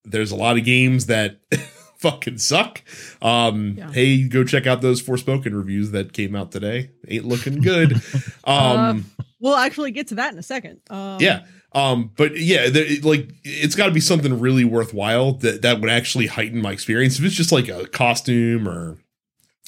[0.04, 1.40] there's a lot of games that
[1.98, 2.82] fucking suck
[3.20, 3.90] um Yeah.
[3.90, 6.90] hey go check out those forspoken reviews that came out today.
[7.08, 8.00] Ain't looking good.
[8.44, 9.06] Um
[9.40, 10.80] we'll actually get to that in a second.
[10.90, 11.44] Um, yeah.
[11.72, 15.90] Um, but yeah, there, like it's got to be something really worthwhile that that would
[15.90, 17.18] actually heighten my experience.
[17.18, 18.98] If it's just like a costume or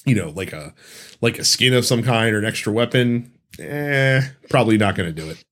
[0.05, 0.75] you know, like a
[1.21, 5.21] like a skin of some kind or an extra weapon, eh, probably not going to
[5.21, 5.43] do it.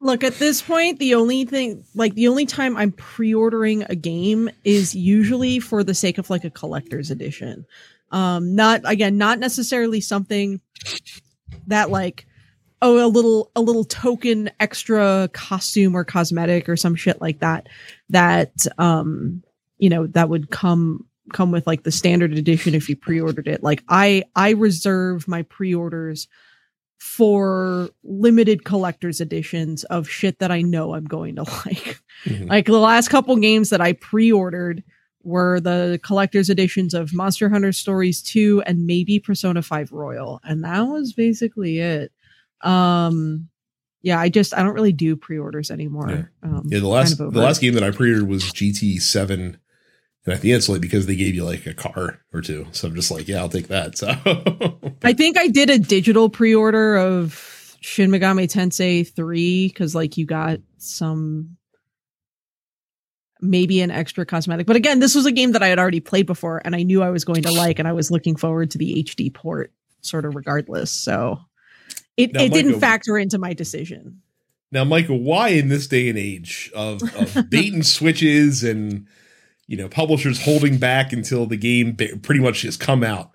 [0.00, 4.50] Look, at this point, the only thing, like the only time I'm pre-ordering a game
[4.62, 7.64] is usually for the sake of like a collector's edition.
[8.10, 10.60] Um, not again, not necessarily something
[11.68, 12.26] that like,
[12.84, 17.68] oh, a little a little token extra costume or cosmetic or some shit like that.
[18.10, 19.42] That um,
[19.78, 23.62] you know, that would come come with like the standard edition if you pre-ordered it.
[23.62, 26.28] Like I I reserve my pre-orders
[26.98, 31.98] for limited collector's editions of shit that I know I'm going to like.
[32.24, 32.48] Mhm.
[32.48, 34.84] Like the last couple games that I pre-ordered
[35.22, 40.40] were the collector's editions of Monster Hunter Stories 2 and maybe Persona 5 Royal.
[40.44, 42.12] And that was basically it.
[42.62, 43.48] Um
[44.02, 46.10] yeah, I just I don't really do pre-orders anymore.
[46.10, 46.24] Yeah.
[46.42, 49.58] Um, Yeah, the last kind of the last game that I pre-ordered was GT Seven,
[50.26, 52.66] and I think it's like because they gave you like a car or two.
[52.72, 53.96] So I'm just like, yeah, I'll take that.
[53.98, 54.08] So
[55.02, 60.26] I think I did a digital pre-order of Shin Megami Tensei 3 cuz like you
[60.26, 61.56] got some
[63.40, 64.66] maybe an extra cosmetic.
[64.66, 67.02] But again, this was a game that I had already played before and I knew
[67.02, 70.24] I was going to like and I was looking forward to the HD port sort
[70.24, 70.90] of regardless.
[70.90, 71.38] So
[72.16, 74.22] it, Now, it didn't factor into my decision.
[74.72, 79.06] now, Michael, why in this day and age of, of bait and switches and
[79.66, 83.30] you know publishers holding back until the game pretty much has come out,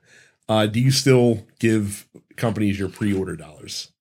[0.47, 3.91] uh, do you still give companies your pre-order dollars?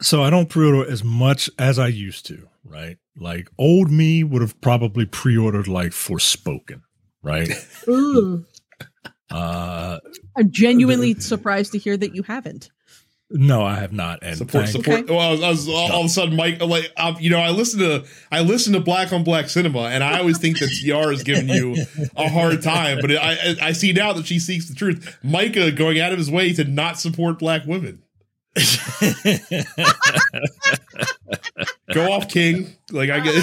[0.00, 2.98] So I don't pre-order as much as I used to, right?
[3.16, 6.82] Like old me would have probably pre-ordered like Forspoken,
[7.22, 7.50] right?
[7.88, 8.44] Ooh.
[9.30, 9.98] uh
[10.36, 12.70] I'm genuinely surprised to hear that you haven't.
[13.34, 14.18] No, I have not.
[14.22, 15.12] And support thank- support Okay.
[15.14, 17.38] well I was, I was all, all of a sudden mike like um, you know
[17.38, 20.68] i listen to i listen to black on black cinema and i always think that
[20.68, 21.74] cr is giving you
[22.16, 25.70] a hard time but I, I i see now that she seeks the truth micah
[25.72, 28.02] going out of his way to not support black women
[31.94, 33.34] go off king like i get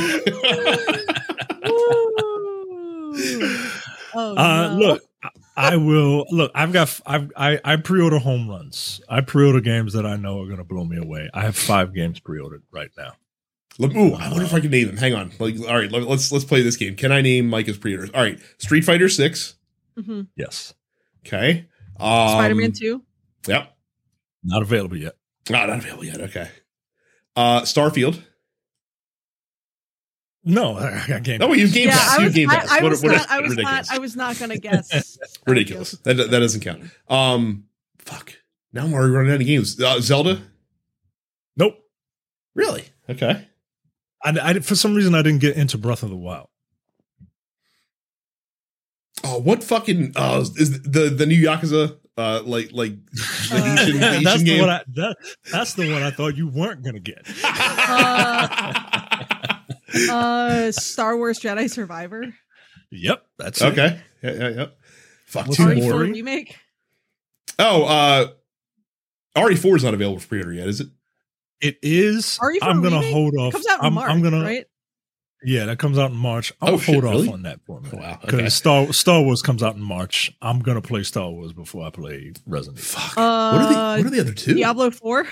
[4.14, 4.76] oh, uh no.
[4.78, 5.04] look
[5.60, 6.52] I- I will look.
[6.56, 7.00] I've got.
[7.06, 9.02] I've, I I pre-order home runs.
[9.10, 11.30] I pre-order games that I know are going to blow me away.
[11.34, 13.14] I have five games pre-ordered right now.
[13.78, 14.98] Look, ooh, I wonder if I can name them.
[14.98, 15.32] Hang on.
[15.40, 16.96] Like, all right, let, let's let's play this game.
[16.96, 18.10] Can I name Micah's pre-orders?
[18.14, 19.56] All right, Street Fighter Six.
[19.98, 20.22] mm-hmm.
[20.36, 20.74] Yes,
[21.26, 21.66] Okay.
[22.00, 23.02] Um, Spider-Man 2.
[23.48, 23.76] Yep.
[24.44, 25.16] not available yet.
[25.50, 26.22] Oh, not available yet.
[26.22, 26.50] Okay.
[27.36, 28.22] Uh, Starfield.
[30.50, 31.42] No, I got game.
[31.42, 32.10] Oh, you've Game yeah, Pass.
[32.10, 32.72] I You was, have Game I, Pass.
[32.72, 33.30] I What- was what- not.
[33.32, 33.90] I was ridiculous.
[33.90, 33.96] not.
[33.96, 35.18] I was not going to guess.
[35.48, 35.92] ridiculous.
[36.04, 36.84] That that doesn't count.
[37.08, 37.66] Um,
[38.00, 38.34] fuck.
[38.74, 39.80] Now I'm already running out of games.
[39.82, 40.42] Uh, Zelda.
[41.58, 41.78] Nope.
[42.56, 42.86] Really?
[43.10, 43.48] Okay.
[44.24, 46.48] I, I for some reason I didn't get into Breath of the Wild.
[49.24, 53.22] Oh, what fucking uh is the the new Yakuza uh like like the
[53.60, 54.62] Haitian, the Haitian that's the game?
[54.62, 54.70] one.
[54.70, 55.18] I, that,
[55.52, 57.26] that's the one I thought you weren't going to get.
[60.10, 62.34] Uh, Star Wars Jedi Survivor.
[62.92, 63.66] Yep, that's it.
[63.74, 64.02] okay.
[64.24, 64.66] Yeah, yeah, yeah.
[65.26, 65.78] Fuck What's two that?
[65.78, 66.00] more.
[66.00, 66.56] Remake.
[67.60, 68.28] Oh, uh
[69.38, 70.88] RE4 is not available for pre-order yet, is it?
[71.62, 72.40] It is.
[72.42, 73.14] RE4 I'm going to remake?
[73.14, 73.52] hold It off.
[73.54, 74.42] comes out in I'm, March, I'm gonna.
[74.42, 74.66] right?
[75.44, 76.52] Yeah, that comes out in March.
[76.62, 77.30] I'll Oh, hold shit, off really?
[77.32, 78.00] on that for a minute.
[78.00, 78.50] Wow, Because okay.
[78.50, 80.36] Star Star Wars comes out in March.
[80.42, 83.00] I'm gonna play Star Wars before I play Resident Evil.
[83.00, 83.16] Fuck.
[83.18, 83.24] what
[83.62, 84.56] are the Uh, what are the other two?
[84.56, 85.26] Diablo 4.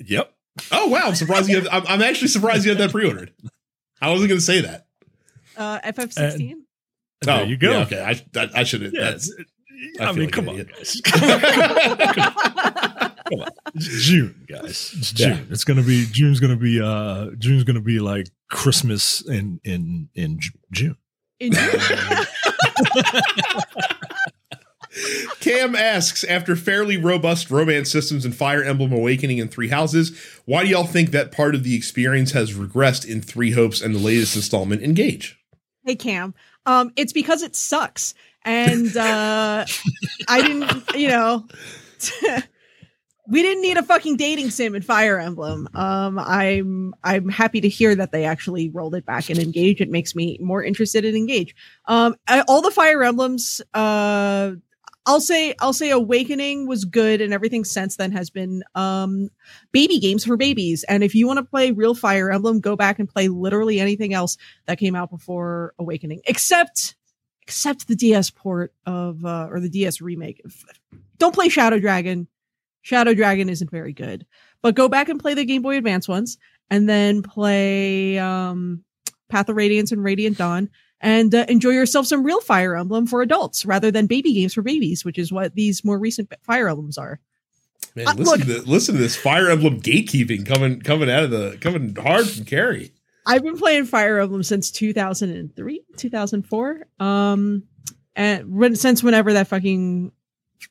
[0.00, 0.32] Yep.
[0.70, 3.32] Oh wow, I'm surprised you have I'm, I'm actually surprised you had that pre-ordered.
[4.00, 4.86] I wasn't gonna say that.
[5.56, 6.54] Uh, FF16.
[7.22, 7.72] There oh, you go.
[7.72, 8.00] Yeah, okay.
[8.00, 9.32] I I, I should have Yeah, that's
[10.00, 10.76] I, I mean, like come an on, idiot.
[10.76, 11.00] guys.
[13.28, 13.48] Come on.
[13.74, 14.94] It's June, guys.
[14.96, 15.36] It's June.
[15.36, 15.42] Yeah.
[15.50, 20.40] It's gonna be June's gonna be uh June's gonna be like Christmas in in in
[20.72, 20.96] June.
[21.38, 21.52] In-
[25.40, 30.64] Cam asks, after fairly robust romance systems in Fire Emblem Awakening and Three Houses, why
[30.64, 34.00] do y'all think that part of the experience has regressed in Three Hopes and the
[34.00, 35.38] latest installment, Engage?
[35.88, 36.34] hey Cam.
[36.66, 38.14] Um, it's because it sucks,
[38.44, 39.64] and uh,
[40.28, 40.94] I didn't.
[40.94, 41.48] You know,
[43.28, 45.68] we didn't need a fucking dating sim in Fire Emblem.
[45.74, 49.80] Um, I'm I'm happy to hear that they actually rolled it back and Engage.
[49.80, 51.56] It makes me more interested in Engage.
[51.86, 53.62] Um, I, all the Fire Emblems.
[53.72, 54.52] Uh,
[55.08, 59.30] I'll say I'll say Awakening was good, and everything since then has been um
[59.72, 60.84] baby games for babies.
[60.84, 64.12] And if you want to play real Fire Emblem, go back and play literally anything
[64.12, 64.36] else
[64.66, 66.94] that came out before Awakening, except
[67.40, 70.42] except the DS port of uh, or the DS remake.
[71.16, 72.28] Don't play Shadow Dragon.
[72.82, 74.26] Shadow Dragon isn't very good,
[74.60, 76.36] but go back and play the Game Boy Advance ones,
[76.68, 78.84] and then play um,
[79.30, 80.68] Path of Radiance and Radiant Dawn,
[81.00, 84.62] and uh, enjoy yourself some real Fire Emblem for adults rather than baby games for
[84.62, 87.20] babies, which is what these more recent Fire Emblems are.
[87.94, 91.30] Man, Uh, listen look- to listen to this Fire Emblem gatekeeping coming coming out of
[91.30, 92.92] the coming hard from Carrie.
[93.26, 96.86] I've been playing Fire Emblem since 2003, 2004.
[96.98, 97.62] Um,
[98.16, 100.12] and when, since whenever that fucking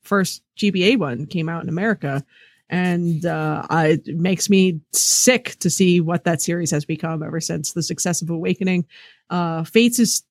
[0.01, 2.25] first GBA one came out in America.
[2.69, 7.39] And uh, I, it makes me sick to see what that series has become ever
[7.39, 8.85] since the success of Awakening.
[9.29, 10.23] Uh, Fates is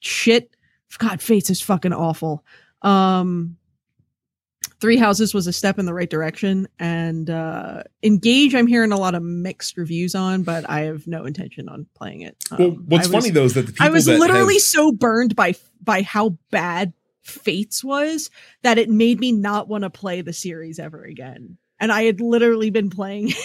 [0.00, 0.54] shit.
[0.98, 2.44] God, Fates is fucking awful.
[2.82, 3.56] Um,
[4.80, 8.54] Three Houses was a step in the right direction, and uh, Engage.
[8.54, 12.22] I'm hearing a lot of mixed reviews on, but I have no intention on playing
[12.22, 12.36] it.
[12.50, 14.90] Um, well, what's I funny though is that the people I was literally have- so
[14.90, 18.30] burned by by how bad Fates was
[18.62, 21.58] that it made me not want to play the series ever again.
[21.78, 23.32] And I had literally been playing.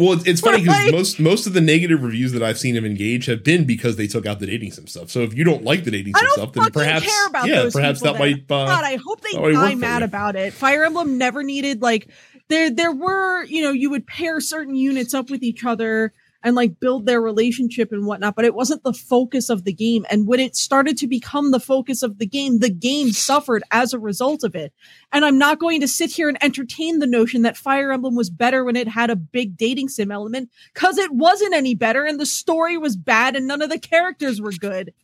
[0.00, 2.84] Well, it's, it's funny because most most of the negative reviews that I've seen of
[2.84, 5.10] Engage have been because they took out the dating sim stuff.
[5.10, 7.74] So if you don't like the dating sim stuff, then perhaps care about yeah, those
[7.74, 8.20] perhaps that then.
[8.20, 8.42] might.
[8.50, 10.52] Uh, God, I hope they die mad about it.
[10.54, 12.08] Fire Emblem never needed like
[12.48, 16.56] there there were, you know, you would pair certain units up with each other and
[16.56, 20.06] like build their relationship and whatnot, but it wasn't the focus of the game.
[20.10, 23.92] And when it started to become the focus of the game, the game suffered as
[23.92, 24.72] a result of it.
[25.12, 28.30] And I'm not going to sit here and entertain the notion that Fire Emblem was
[28.30, 32.18] better when it had a big dating sim element, because it wasn't any better and
[32.18, 34.94] the story was bad and none of the characters were good.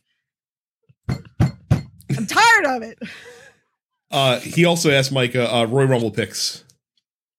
[1.09, 2.99] I'm tired of it.
[4.11, 6.63] uh, he also asked Mike uh, uh, Royal Rumble picks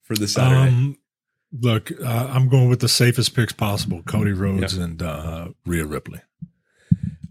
[0.02, 0.70] for this Saturday.
[0.70, 0.98] Um,
[1.52, 6.20] look, uh, I'm going with the safest picks possible: Cody Rhodes and uh, Rhea Ripley.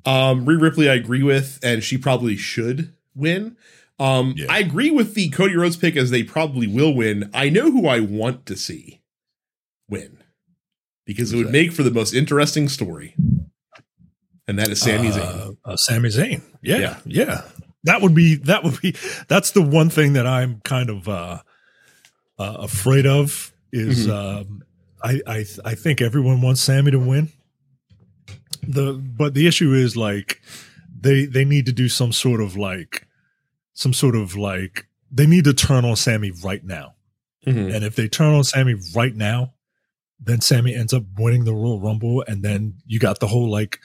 [0.05, 3.57] Um, Rhea Ripley, I agree with, and she probably should win.
[3.99, 4.45] Um, Yeah.
[4.49, 7.29] I agree with the Cody Rhodes pick as they probably will win.
[7.33, 9.01] I know who I want to see
[9.89, 10.23] win
[11.05, 11.51] because it would that?
[11.51, 13.15] make for the most interesting story,
[14.47, 15.57] and that is Sami Zayn.
[15.65, 16.41] Uh, uh, Sami Zayn.
[16.61, 16.97] Yeah, Yeah.
[17.05, 17.41] yeah,
[17.83, 18.95] That would be that would be
[19.27, 21.39] that's the one thing that I'm kind of uh,
[22.37, 24.11] uh afraid of is Mm-hmm.
[24.49, 24.63] um
[25.03, 27.29] I I I think everyone wants Sami to win.
[28.67, 30.41] The but the issue is like
[30.99, 33.07] they they need to do some sort of like
[33.73, 36.95] some sort of like they need to turn on Sami right now.
[37.45, 37.73] Mhm.
[37.73, 39.53] And if they turn on Sami right now,
[40.19, 43.79] then Sami ends up winning the Royal Rumble, and then you got the whole like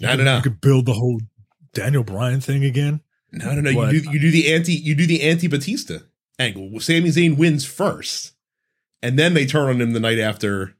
[0.00, 0.36] you I could- don't know.
[0.36, 1.20] You could build the whole
[1.72, 3.00] Daniel Bryan thing again.
[3.32, 3.70] No, no, no.
[3.90, 5.98] You do you do the anti you do the anti Batista
[6.38, 6.80] angle.
[6.80, 8.32] Sami Zayn wins first,
[9.02, 10.74] and then they turn on him the night after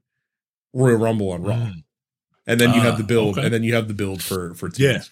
[0.73, 1.85] Royal Rumble on Raw, Mm.
[2.47, 3.45] and then you Ah, have the build, okay.
[3.47, 4.93] and then you have the build for for Yeah.
[4.95, 5.11] teams.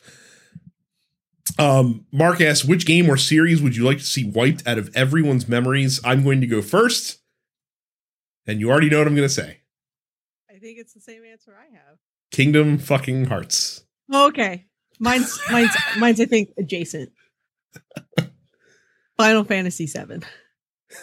[1.59, 4.95] Um, Mark asks, which game or series would you like to see wiped out of
[4.95, 6.01] everyone's memories?
[6.05, 7.19] I'm going to go first,
[8.47, 9.61] and you already know what I'm going to say.
[10.51, 11.99] I think it's the same answer I have.
[12.33, 13.85] Kingdom fucking Hearts.
[14.13, 14.67] Okay.
[14.99, 17.13] Mine's mine's mine's I think adjacent.
[19.17, 20.21] Final Fantasy VII.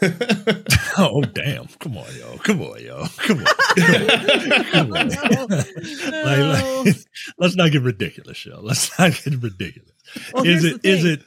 [0.96, 1.66] Oh damn!
[1.80, 2.38] Come on, yo!
[2.44, 3.06] Come on, yo!
[3.18, 3.46] Come on!
[4.72, 5.08] Come on.
[5.08, 5.48] No.
[6.24, 6.96] Like- like,
[7.40, 8.60] let's not get ridiculous, yo.
[8.62, 9.92] Let's not get ridiculous.
[10.34, 11.22] Well, is it, is it?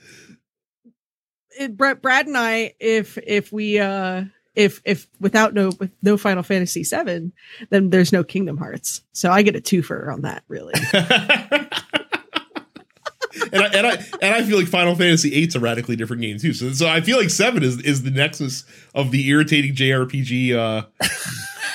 [1.58, 1.76] it?
[1.76, 4.24] Brad, Brad and I, if if we uh
[4.54, 7.32] if if without no with no Final Fantasy seven,
[7.70, 9.02] then there's no Kingdom Hearts.
[9.12, 10.74] So I get a twofer on that, really.
[13.56, 13.90] And I, and I
[14.22, 16.52] and I feel like Final Fantasy VIII is a radically different game too.
[16.52, 18.64] So so I feel like seven is is the nexus
[18.94, 20.86] of the irritating JRPG uh,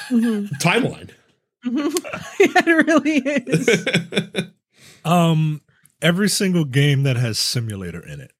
[0.09, 0.49] Mhm.
[0.59, 1.09] timeline.
[1.65, 1.93] Mhm.
[2.39, 4.47] it really is.
[5.05, 5.61] Um,
[6.01, 8.31] every single game that has simulator in it.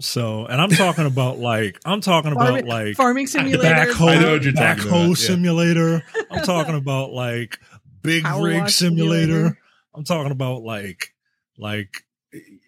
[0.00, 3.62] So, and I'm talking about like I'm talking about like farming simulator.
[3.62, 5.14] backhoe, I know what you're talking backhoe about, yeah.
[5.14, 6.02] simulator.
[6.30, 7.58] I'm talking about like
[8.02, 9.26] big Power rig simulator.
[9.26, 9.58] simulator.
[9.94, 11.12] I'm talking about like
[11.58, 11.90] like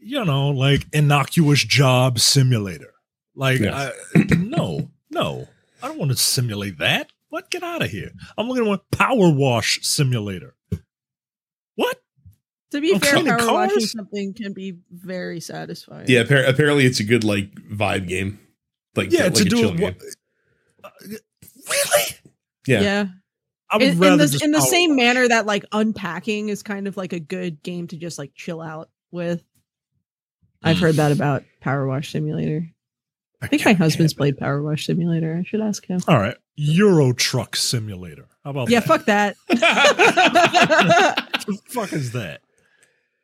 [0.01, 2.95] you know like innocuous job simulator.
[3.35, 3.93] Like Yes.
[4.15, 5.49] I, no, no,
[5.83, 7.11] I don't want to simulate that.
[7.29, 7.51] What?
[7.51, 8.11] Get out of here!
[8.37, 10.55] I'm looking at power wash simulator.
[11.77, 11.99] What?
[12.73, 13.93] To be I'm fair, cleaning power washing cars?
[13.93, 16.07] something can be very satisfying.
[16.09, 18.39] yeah, appar- apparently it's a good like vibe game.
[18.97, 19.77] Like Yeah, like to a do chill it.
[19.79, 19.97] Game.
[20.85, 22.03] uh, really?
[22.67, 22.81] Yeah.
[22.81, 23.07] yeah.
[23.71, 24.97] I would In, in the just in the same wash.
[24.99, 28.61] manner that like unpacking is kind of like a good game to just like chill
[28.61, 29.43] out with.
[30.63, 32.69] I've heard that about Power Wash Simulator.
[33.41, 35.37] I think my husband's played Power Wash Simulator.
[35.37, 36.01] I should ask him.
[36.07, 38.29] All right, Euro Truck Simulator.
[38.45, 38.87] How about Yeah, that?
[38.89, 39.37] fuck that.
[41.45, 42.41] What the fuck is that?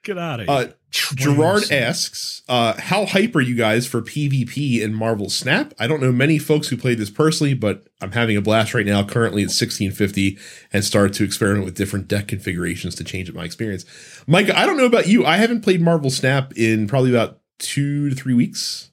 [0.03, 0.57] Get out of here.
[0.57, 5.75] Uh, Gerard asks, uh, "How hype are you guys for PvP in Marvel Snap?
[5.79, 8.87] I don't know many folks who played this personally, but I'm having a blast right
[8.87, 9.05] now.
[9.05, 10.39] Currently at 1650,
[10.73, 13.85] and started to experiment with different deck configurations to change up my experience.
[14.27, 15.27] Mike, I don't know about you.
[15.27, 18.91] I haven't played Marvel Snap in probably about two to three weeks,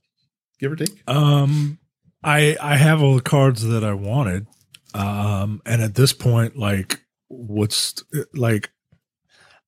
[0.59, 1.01] give or take.
[1.07, 1.79] Um,
[2.23, 4.47] I I have all the cards that I wanted.
[4.95, 8.01] Um, and at this point, like, what's
[8.33, 8.71] like,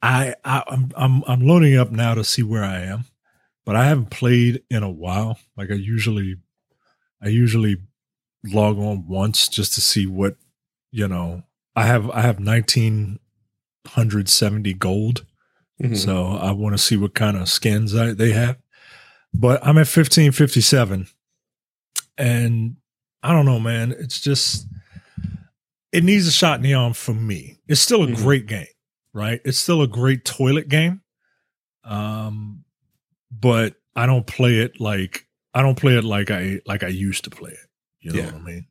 [0.02, 3.06] I, I I'm I'm I'm loading up now to see where I am,
[3.66, 5.40] but I haven't played in a while.
[5.56, 6.38] Like I usually,
[7.22, 7.78] I usually
[8.44, 10.36] log on once just to see what
[10.92, 11.44] you know.
[11.76, 13.20] I have I have nineteen
[13.88, 15.26] hundred seventy gold
[15.82, 15.96] Mhm.
[15.96, 18.58] So I want to see what kind of skins I, they have.
[19.32, 21.08] But I'm at 1557.
[22.18, 22.78] And
[23.22, 23.92] I don't know, man.
[23.92, 24.66] It's just,
[25.92, 27.60] it needs a shot in the arm for me.
[27.68, 28.16] It's still a Mhm.
[28.16, 28.66] great game,
[29.18, 29.42] right?
[29.44, 31.02] It's still a great toilet game.
[31.84, 32.64] Um,
[33.32, 37.24] but I don't play it like, I don't play it like I, like I used
[37.24, 37.68] to play it.
[38.00, 38.26] You know Yeah.
[38.26, 38.68] what I mean?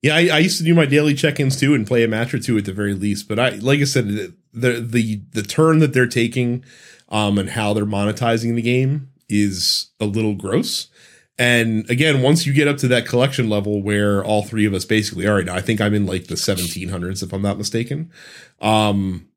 [0.00, 2.38] Yeah, I, I used to do my daily check-ins too and play a match or
[2.38, 3.26] two at the very least.
[3.26, 6.64] But I, like I said, the the the, the turn that they're taking,
[7.08, 10.86] um, and how they're monetizing the game is a little gross.
[11.38, 14.84] And again, once you get up to that collection level where all three of us
[14.84, 18.10] basically are right now, I think I'm in like the 1700s if I'm not mistaken.
[18.60, 19.28] Um,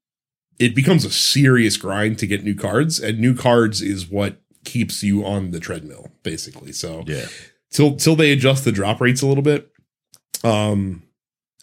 [0.57, 5.03] it becomes a serious grind to get new cards, and new cards is what keeps
[5.03, 6.71] you on the treadmill, basically.
[6.71, 7.25] So Yeah.
[7.71, 9.71] till till they adjust the drop rates a little bit.
[10.43, 11.03] Um,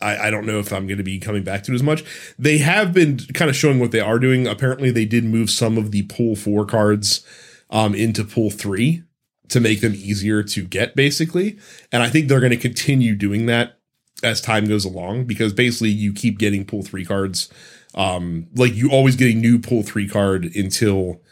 [0.00, 2.04] I, I don't know if I'm going to be coming back to it as much.
[2.38, 4.46] They have been kind of showing what they are doing.
[4.46, 7.24] Apparently, they did move some of the pool four cards
[7.70, 9.02] um, into pool three
[9.48, 11.58] to make them easier to get, basically.
[11.92, 13.78] And I think they're going to continue doing that
[14.22, 17.48] as time goes along because basically you keep getting pool three cards.
[17.94, 21.22] Um, like you always get a new pool three card until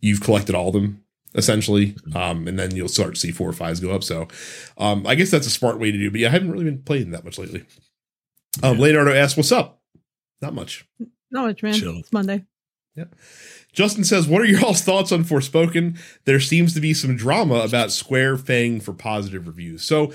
[0.00, 1.02] you've collected all of them
[1.34, 1.96] essentially.
[2.14, 4.04] Um, and then you'll start to see four or fives go up.
[4.04, 4.28] So,
[4.78, 6.10] um, I guess that's a smart way to do.
[6.10, 7.64] But yeah, I haven't really been playing that much lately.
[8.62, 9.80] Um, Leonardo asks, "What's up?"
[10.40, 10.86] Not much.
[11.30, 11.74] Not much, man.
[11.74, 12.00] Chilling.
[12.00, 12.44] It's Monday.
[13.72, 15.98] Justin says, "What are your all's thoughts on Forspoken?
[16.24, 19.82] There seems to be some drama about Square Fang for positive reviews.
[19.82, 20.12] So,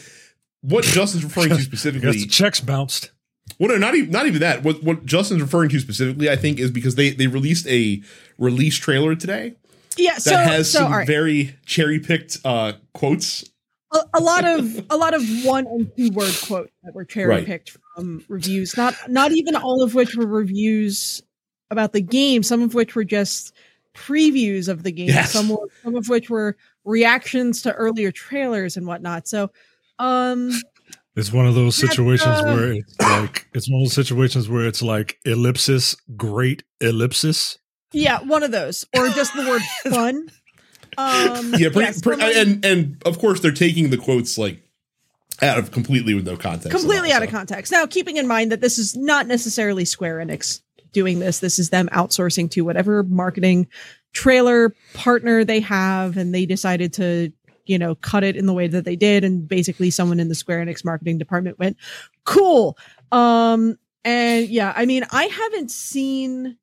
[0.62, 2.12] what Justin's referring to I guess specifically?
[2.12, 3.12] the checks bounced.
[3.60, 4.64] Well, no, not even not even that.
[4.64, 8.02] What what Justin's referring to specifically, I think, is because they they released a
[8.38, 9.56] release trailer today
[9.98, 10.14] Yeah.
[10.16, 11.08] that So, has so some all right.
[11.08, 13.46] very cherry picked uh, quotes.
[13.94, 17.30] a, a lot of a lot of one and two word quotes that were cherry
[17.30, 17.46] Right.
[17.46, 18.76] picked from reviews.
[18.78, 21.24] Not not even all of which were reviews
[21.72, 22.44] about the game.
[22.44, 23.54] Some of which were just
[23.94, 25.08] previews of the game.
[25.10, 25.32] Yes.
[25.32, 29.28] Some were, some of which were reactions to earlier trailers and whatnot.
[29.28, 29.52] So,
[30.00, 30.52] um,
[31.16, 34.68] It's one of those situations uh, where it's like it's one of those situations where
[34.68, 37.58] it's like ellipsis, great ellipsis.
[37.92, 39.62] yeah, one of those, or just the word
[39.94, 40.30] fun.
[40.98, 44.62] Um, Yeah, pretty, yes, pretty- and and of course they're taking the quotes like
[45.42, 46.70] out of completely with no context.
[46.72, 47.72] completely all, out of context.
[47.72, 50.62] Now, keeping in mind that this is not necessarily Square Enix
[50.98, 53.68] doing this, this is them outsourcing to whatever marketing
[54.14, 57.32] trailer partner they have, and they decided to,
[57.68, 59.24] you know, cut it in the way that they did.
[59.24, 61.78] And basically, someone in the Square Enix marketing department went,
[62.26, 62.80] cool.
[63.12, 66.58] Um, and yeah, I mean, I haven't seen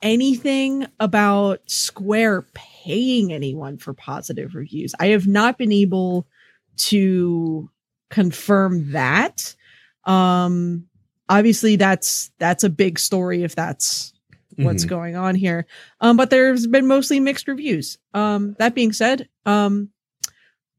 [0.00, 4.94] anything about Square paying anyone for positive reviews.
[5.00, 6.28] I have not been able
[6.76, 7.68] to
[8.10, 9.56] confirm that.
[10.04, 10.86] Um
[11.28, 14.12] obviously that's that's a big story if that's
[14.56, 14.88] what's Mhm.
[14.88, 15.66] going on here.
[16.00, 17.98] Um but there's been mostly mixed reviews.
[18.14, 19.90] Um that being said, um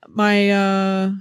[0.07, 1.11] my uh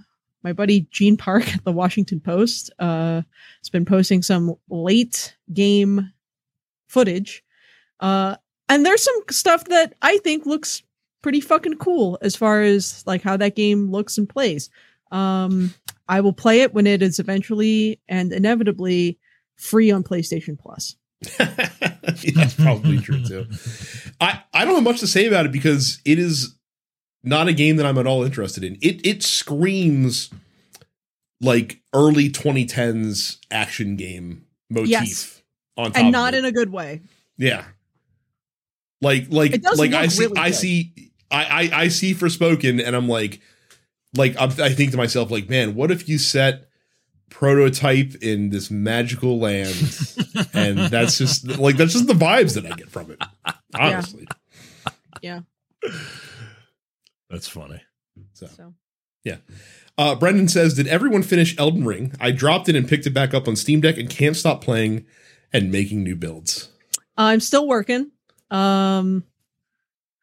[0.42, 3.22] my buddy Gene Park at the Washington Post uh
[3.60, 6.12] has been posting some late game
[6.88, 7.42] footage.
[8.00, 8.36] Uh
[8.68, 10.82] and there's some stuff that I think looks
[11.22, 14.68] pretty fucking cool as far as like how that game looks and plays.
[15.10, 15.72] Um
[16.12, 19.18] I will play it when it is eventually and inevitably
[19.56, 20.94] free on PlayStation Plus.
[21.38, 23.46] That's probably true too.
[24.20, 26.54] I I don't have much to say about it because it is
[27.24, 28.76] not a game that I'm at all interested in.
[28.82, 30.28] It it screams
[31.40, 35.42] like early 2010s action game motif Yes.
[35.78, 37.00] on top And not in a good way.
[37.38, 37.64] Yeah.
[39.00, 40.92] Like like like I see really I see
[41.30, 43.40] I, I I see Forspoken and I'm like
[44.14, 46.68] like I'm, I think to myself like man what if you set
[47.30, 49.74] prototype in this magical land
[50.54, 53.22] and that's just like that's just the vibes that I get from it
[53.74, 54.26] honestly
[55.22, 55.40] Yeah.
[57.30, 57.82] That's funny.
[58.34, 58.74] so So
[59.98, 63.32] uh Brendan says did everyone finish Elden Ring I dropped it and picked it back
[63.34, 65.06] up on Steam Deck and can't stop playing
[65.52, 66.68] and making new builds
[67.16, 68.10] I'm still working.
[68.50, 69.24] Um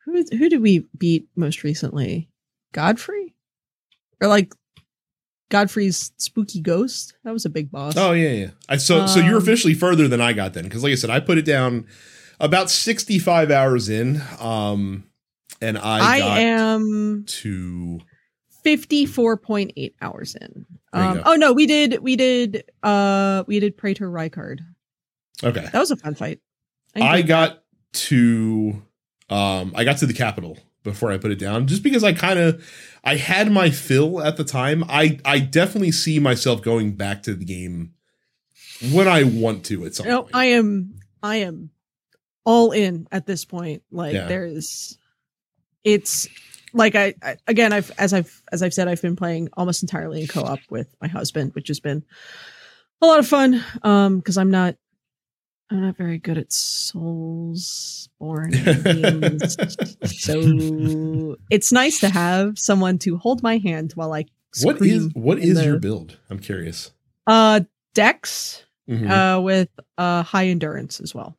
[0.06, 2.30] who who did we beat most recently?
[2.72, 3.28] Godfrey?
[4.22, 4.54] Or like
[5.50, 7.16] Godfrey's spooky ghost?
[7.24, 7.96] That was a big boss.
[7.98, 8.50] Oh yeah, yeah.
[8.68, 11.10] I so so you're Um, officially further than I got then because like I said,
[11.10, 11.88] I put it down
[12.40, 15.04] about 65 hours in, um,
[15.62, 18.00] and I, I, am to
[18.66, 20.66] 54.8 hours in.
[20.94, 24.60] Um, oh no, we did we did uh we did Praetor Rykard.
[25.44, 25.68] okay.
[25.72, 26.40] That was a fun fight.
[26.96, 27.28] I that.
[27.28, 28.82] got to
[29.30, 32.40] um I got to the capital before I put it down just because I kind
[32.40, 32.66] of
[33.03, 34.84] I had my fill at the time.
[34.89, 37.93] I I definitely see myself going back to the game
[38.91, 40.35] when I want to at some No, point.
[40.35, 41.71] I am I am
[42.45, 43.84] all in at this point.
[43.91, 44.27] Like Yeah.
[44.27, 44.97] there's,
[45.84, 46.27] it's
[46.73, 50.21] like I, I again I've as I've as I've said I've been playing almost entirely
[50.21, 52.03] in co-op with my husband, which has been
[53.01, 53.63] a lot of fun.
[53.84, 54.76] Um, because I'm not
[55.72, 59.56] I'm not very good at souls born games.
[60.06, 64.26] so it's nice to have someone to hold my hand while I
[64.64, 66.18] What is what is the- your build?
[66.30, 66.91] I'm curious.
[67.28, 67.62] uh
[67.94, 69.10] Dex Mhm.
[69.10, 71.38] uh with uh high endurance as well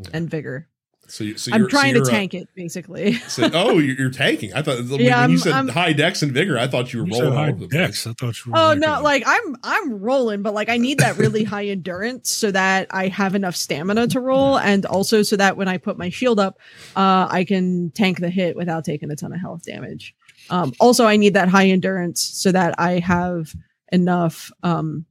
[0.00, 0.10] Okay.
[0.12, 0.68] and vigor.
[1.08, 3.14] So, you, so I'm trying so to you're, uh, tank it basically.
[3.14, 4.52] so- oh, you're, you're tanking.
[4.54, 7.00] I thought when, Yeah, when you said I'm- high dex and vigor, I thought you
[7.00, 8.04] were You said rolling all high over the place.
[8.04, 8.06] dex.
[8.06, 8.58] I thought you were.
[8.58, 11.66] Oh like no, a- like I'm I'm rolling, but like I need that really high
[11.66, 15.78] endurance so that I have enough stamina to roll, and also so that when I
[15.78, 16.58] put my shield up,
[16.96, 20.14] uh, I can tank the hit without taking a ton of health damage.
[20.50, 23.52] Um, also, I need that high endurance so that I have
[23.92, 25.04] enough um,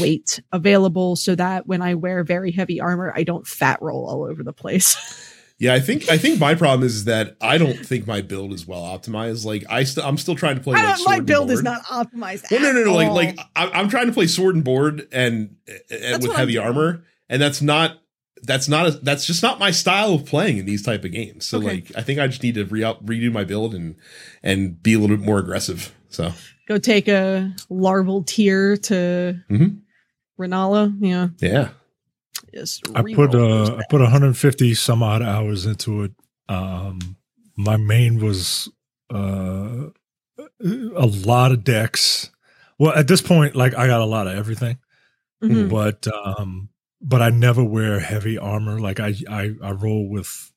[0.00, 4.24] weight available so that when I wear very heavy armor, I don't fat roll all
[4.24, 4.96] over the place.
[5.62, 8.66] Yeah, I think I think my problem is that I don't think my build is
[8.66, 9.44] well optimized.
[9.44, 10.74] Like I st- I'm still trying to play.
[10.76, 12.50] I Like, my build is not optimized.
[12.50, 12.94] Well, no, at no, no.
[12.94, 15.54] Like, like I, I'm trying to play sword and board and,
[15.88, 17.98] and with heavy armor, and that's not
[18.42, 21.46] that's not a, that's just not my style of playing in these type of games.
[21.46, 21.66] So Okay.
[21.68, 23.94] like, I think I just need to re redo my build and
[24.42, 25.94] and be a little bit more aggressive.
[26.08, 26.32] So
[26.66, 29.78] go take a Larval Tear to Mhm.
[30.40, 30.92] Renala.
[30.98, 31.28] Yeah.
[31.38, 31.68] yeah,
[32.54, 36.12] Just I put uh I put 150 some odd hours into it.
[36.48, 37.16] Um,
[37.56, 38.68] my main was
[39.12, 39.86] uh
[40.60, 42.30] a lot of dex.
[42.78, 44.78] Well, at this point, like I got a lot of everything,
[45.42, 45.68] Mhm.
[45.70, 46.68] but um,
[47.00, 48.78] but I never wear heavy armor.
[48.80, 50.52] Like I I I roll with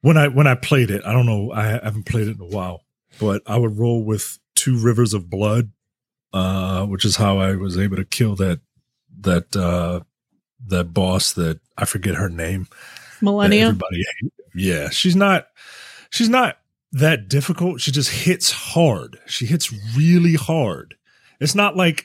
[0.00, 1.02] when I when I played it.
[1.04, 1.52] I don't know.
[1.52, 2.84] I haven't played it in a while,
[3.20, 5.70] but I would roll with two rivers of blood,
[6.32, 8.60] uh, which is how I was able to kill that
[9.20, 10.00] that uh
[10.68, 12.68] that boss that I forget her name.
[13.20, 13.62] Malenia.
[13.68, 14.04] everybody.
[14.54, 15.48] Yeah, she's not
[16.10, 16.58] she's not
[16.92, 17.80] that difficult.
[17.80, 19.18] She just hits hard.
[19.26, 20.94] She hits really hard.
[21.40, 22.04] It's not like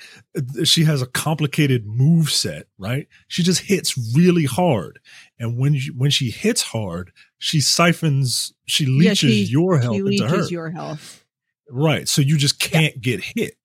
[0.64, 3.08] she has a complicated move set, right?
[3.28, 5.00] She just hits really hard.
[5.40, 9.96] And when you, when she hits hard, she siphons, she Yeah, leeches she- your health
[9.96, 10.46] He into her.
[10.50, 11.24] your health.
[11.70, 12.08] right.
[12.08, 13.56] So you just can't get hit.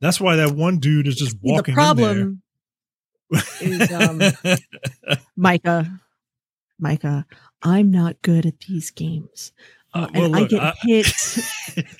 [0.00, 2.34] That's why that one dude is just walking the problem in there.
[3.60, 4.20] Is um
[5.36, 6.00] Micah.
[6.78, 7.26] Micah,
[7.62, 9.52] I'm not good at these games.
[9.94, 11.06] Uh, Uh, well, and I get I- hit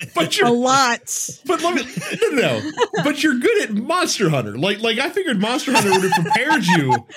[0.15, 0.99] but a you're lot.
[1.47, 1.83] but let me
[2.21, 2.71] no, no no.
[3.03, 4.57] But you're good at Monster Hunter.
[4.57, 7.07] Like like I figured Monster Hunter would have prepared you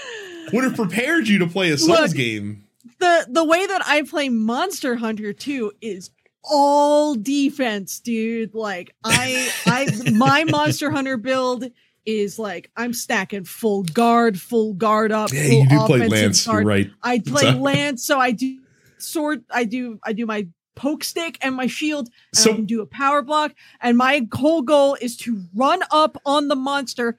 [0.53, 2.65] would have prepared you to play a Souls Look, game.
[2.99, 6.11] the the way that I play Monster Hunter 2 is
[6.43, 8.55] all defense, dude.
[8.55, 11.65] Like I I my Monster Hunter build
[12.06, 16.47] is like I'm stacking full guard, full guard up, Yeah, you do play Lance.
[16.47, 16.62] guard.
[16.62, 16.90] You're right.
[17.02, 18.59] I play So- lance, so I do
[18.98, 19.44] sword.
[19.51, 20.47] I do I do my
[20.77, 22.09] poke stick and my shield.
[22.32, 25.81] And So- I can do a power block, and my whole goal is to run
[25.90, 27.18] up on the monster,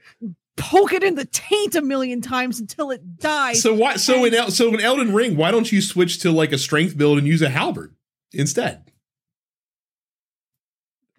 [0.57, 3.61] poke it in the taint a million times until it dies.
[3.61, 3.95] So why?
[3.97, 6.97] So in El- so in Elden Ring, why don't you switch to like a strength
[6.97, 7.95] build and use a halberd
[8.33, 8.90] instead?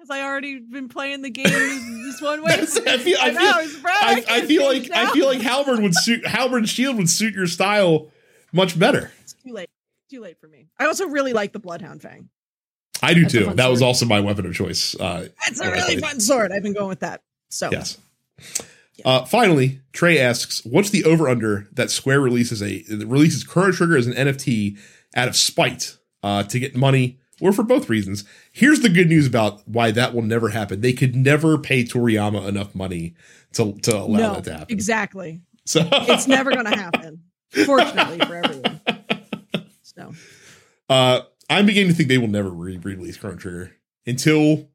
[0.03, 1.45] Because I already been playing the game
[2.03, 2.55] this one way.
[2.61, 6.69] I feel- I feel- I, I feel like I feel like halberd would suit halberd
[6.69, 8.11] shield would suit your style
[8.53, 9.13] much better.
[9.21, 9.71] it's too late.
[10.11, 10.67] Too late for me.
[10.79, 12.29] I also really like the Bloodhound Fang.
[13.01, 13.45] I do That's too.
[13.55, 14.95] That was also my weapon of choice.
[14.99, 16.51] Uh, It's a really fun sword.
[16.53, 17.23] I've been going with that.
[17.49, 17.97] So yes.
[19.05, 23.97] Uh, finally, Trey asks, "What's the over under that Square releases a releases Chrono Trigger
[23.97, 24.79] as an NFT
[25.17, 29.27] out of spite uh, to get money, or for both reasons?" Here's the good news
[29.27, 30.81] about why that will never happen.
[30.81, 33.15] They could never pay Toriyama enough money
[33.53, 34.73] to to allow no, that to happen.
[34.75, 35.43] exactly.
[35.67, 37.23] So It's never going to happen.
[37.67, 38.81] Fortunately for everyone.
[39.83, 40.13] So
[40.89, 41.21] Uh,
[41.51, 44.69] I'm beginning to think they will never re- release Chrono Trigger until.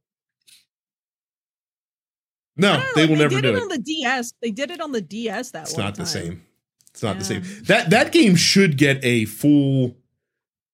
[2.55, 3.61] No, they will never did do it it.
[3.61, 4.33] on the DS.
[4.41, 6.43] They did it on the DS that It's not the same.
[6.91, 7.43] It's not the same.
[7.65, 9.95] That that game should get a full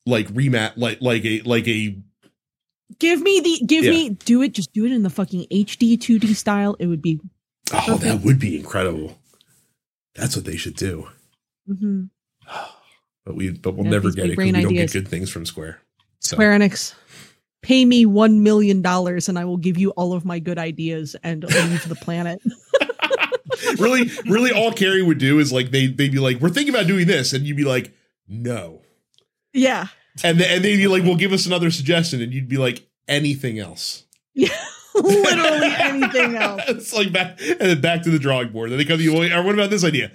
[0.06, 1.98] like remat like like a like a
[3.00, 3.92] Give me the give Yeah.
[3.92, 4.54] me do it.
[4.54, 6.76] Just do it in the fucking HD 2D style.
[6.80, 7.20] It would be.
[7.72, 9.18] oh that would be incredible.
[10.16, 11.08] That's what they should do.
[11.70, 12.10] mhm.
[13.26, 14.92] But we but we'll Yeah, never get it because we don't ideas.
[14.92, 15.80] get good things from Square.
[16.20, 16.94] So Square Enix,
[17.62, 21.16] pay me one million dollars and I will give you all of my good ideas
[21.24, 22.42] and leave the planet.
[23.80, 26.86] really, really all Carrie would do is like they they'd be like, We're thinking about
[26.88, 27.94] doing this, and you'd be like,
[28.28, 28.82] No.
[29.54, 29.88] Yeah,
[30.24, 32.88] And then and they'd be like, Well, give us another suggestion, and you'd be like,
[33.08, 34.06] anything else.
[34.34, 34.50] Yeah.
[34.96, 36.62] literally anything else.
[36.68, 38.72] it's like back and then back to the drawing board.
[38.72, 40.12] Then they come to you, "Well, or what about this idea?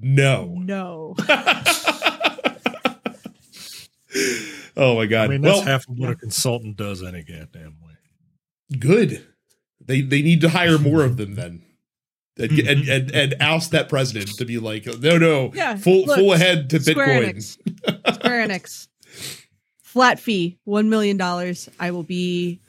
[0.00, 0.54] No.
[0.56, 1.14] No.
[4.76, 5.24] oh my god.
[5.24, 7.94] I mean, that's well, half of what a consultant does any goddamn way.
[8.78, 9.26] good.
[9.80, 11.62] They they need to hire more of them then.
[12.38, 16.18] And, and, and, and oust that president to be like, no, no, Yeah, full look,
[16.18, 17.34] full ahead to Square Bitcoin.
[17.34, 18.14] Enix.
[18.14, 18.88] Square Enix.
[19.82, 21.68] Flat fee, one million dollars.
[21.80, 22.60] I will be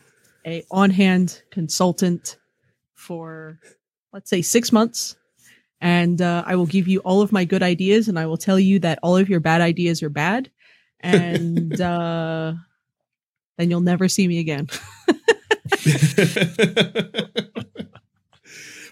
[0.46, 2.38] a on-hand consultant
[2.96, 3.60] for
[4.14, 5.16] let's say six months.
[5.82, 8.60] And uh, I will give you all of my good ideas, and I will tell
[8.60, 10.52] you that all of your bad ideas are bad,
[11.00, 12.54] and uh,
[13.58, 14.68] then you'll never see me again.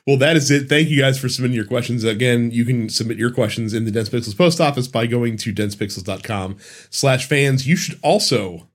[0.07, 0.69] well, that is it.
[0.69, 2.05] Thank you guys for submitting your questions.
[2.05, 5.53] Again, you can submit your questions in the Dense Pixels post office by going to
[5.53, 6.57] densepixels.com
[6.89, 7.67] slash fans.
[7.67, 8.69] You should also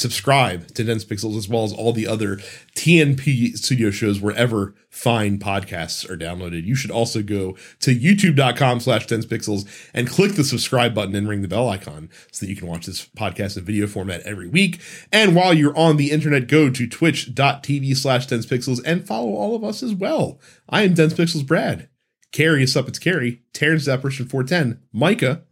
[0.00, 2.36] subscribe to Dense Pixels as well as all the other
[2.74, 6.64] TNP studio shows wherever fine podcasts are downloaded.
[6.64, 11.28] You should also go to youtube.com slash dense pixels and click the subscribe button and
[11.28, 14.48] ring the bell icon so that you can watch this podcast in video format every
[14.48, 14.80] week.
[15.12, 19.54] And while you're on the internet, go to twitch.tv slash dense pixels and follow all
[19.54, 20.40] of us as well.
[20.68, 21.88] I am Dense Pixels Brad.
[22.32, 23.42] Carrie is up, it's Carrie.
[23.52, 24.80] Terrence Apparition 410.
[24.92, 25.42] Micah,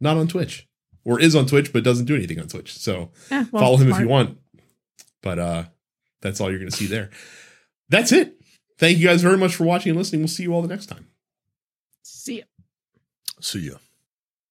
[0.00, 0.69] not on Twitch.
[1.10, 2.72] Or is on Twitch, but doesn't do anything on Twitch.
[2.78, 4.38] So Yeah, well, follow him if you want.
[5.22, 5.64] But uh
[6.22, 7.10] that's all you're gonna see there.
[7.88, 8.40] That's it.
[8.78, 10.20] Thank you guys very much for watching and listening.
[10.20, 11.08] We'll see you all the next time.
[12.04, 12.44] See ya.
[13.40, 13.74] See ya.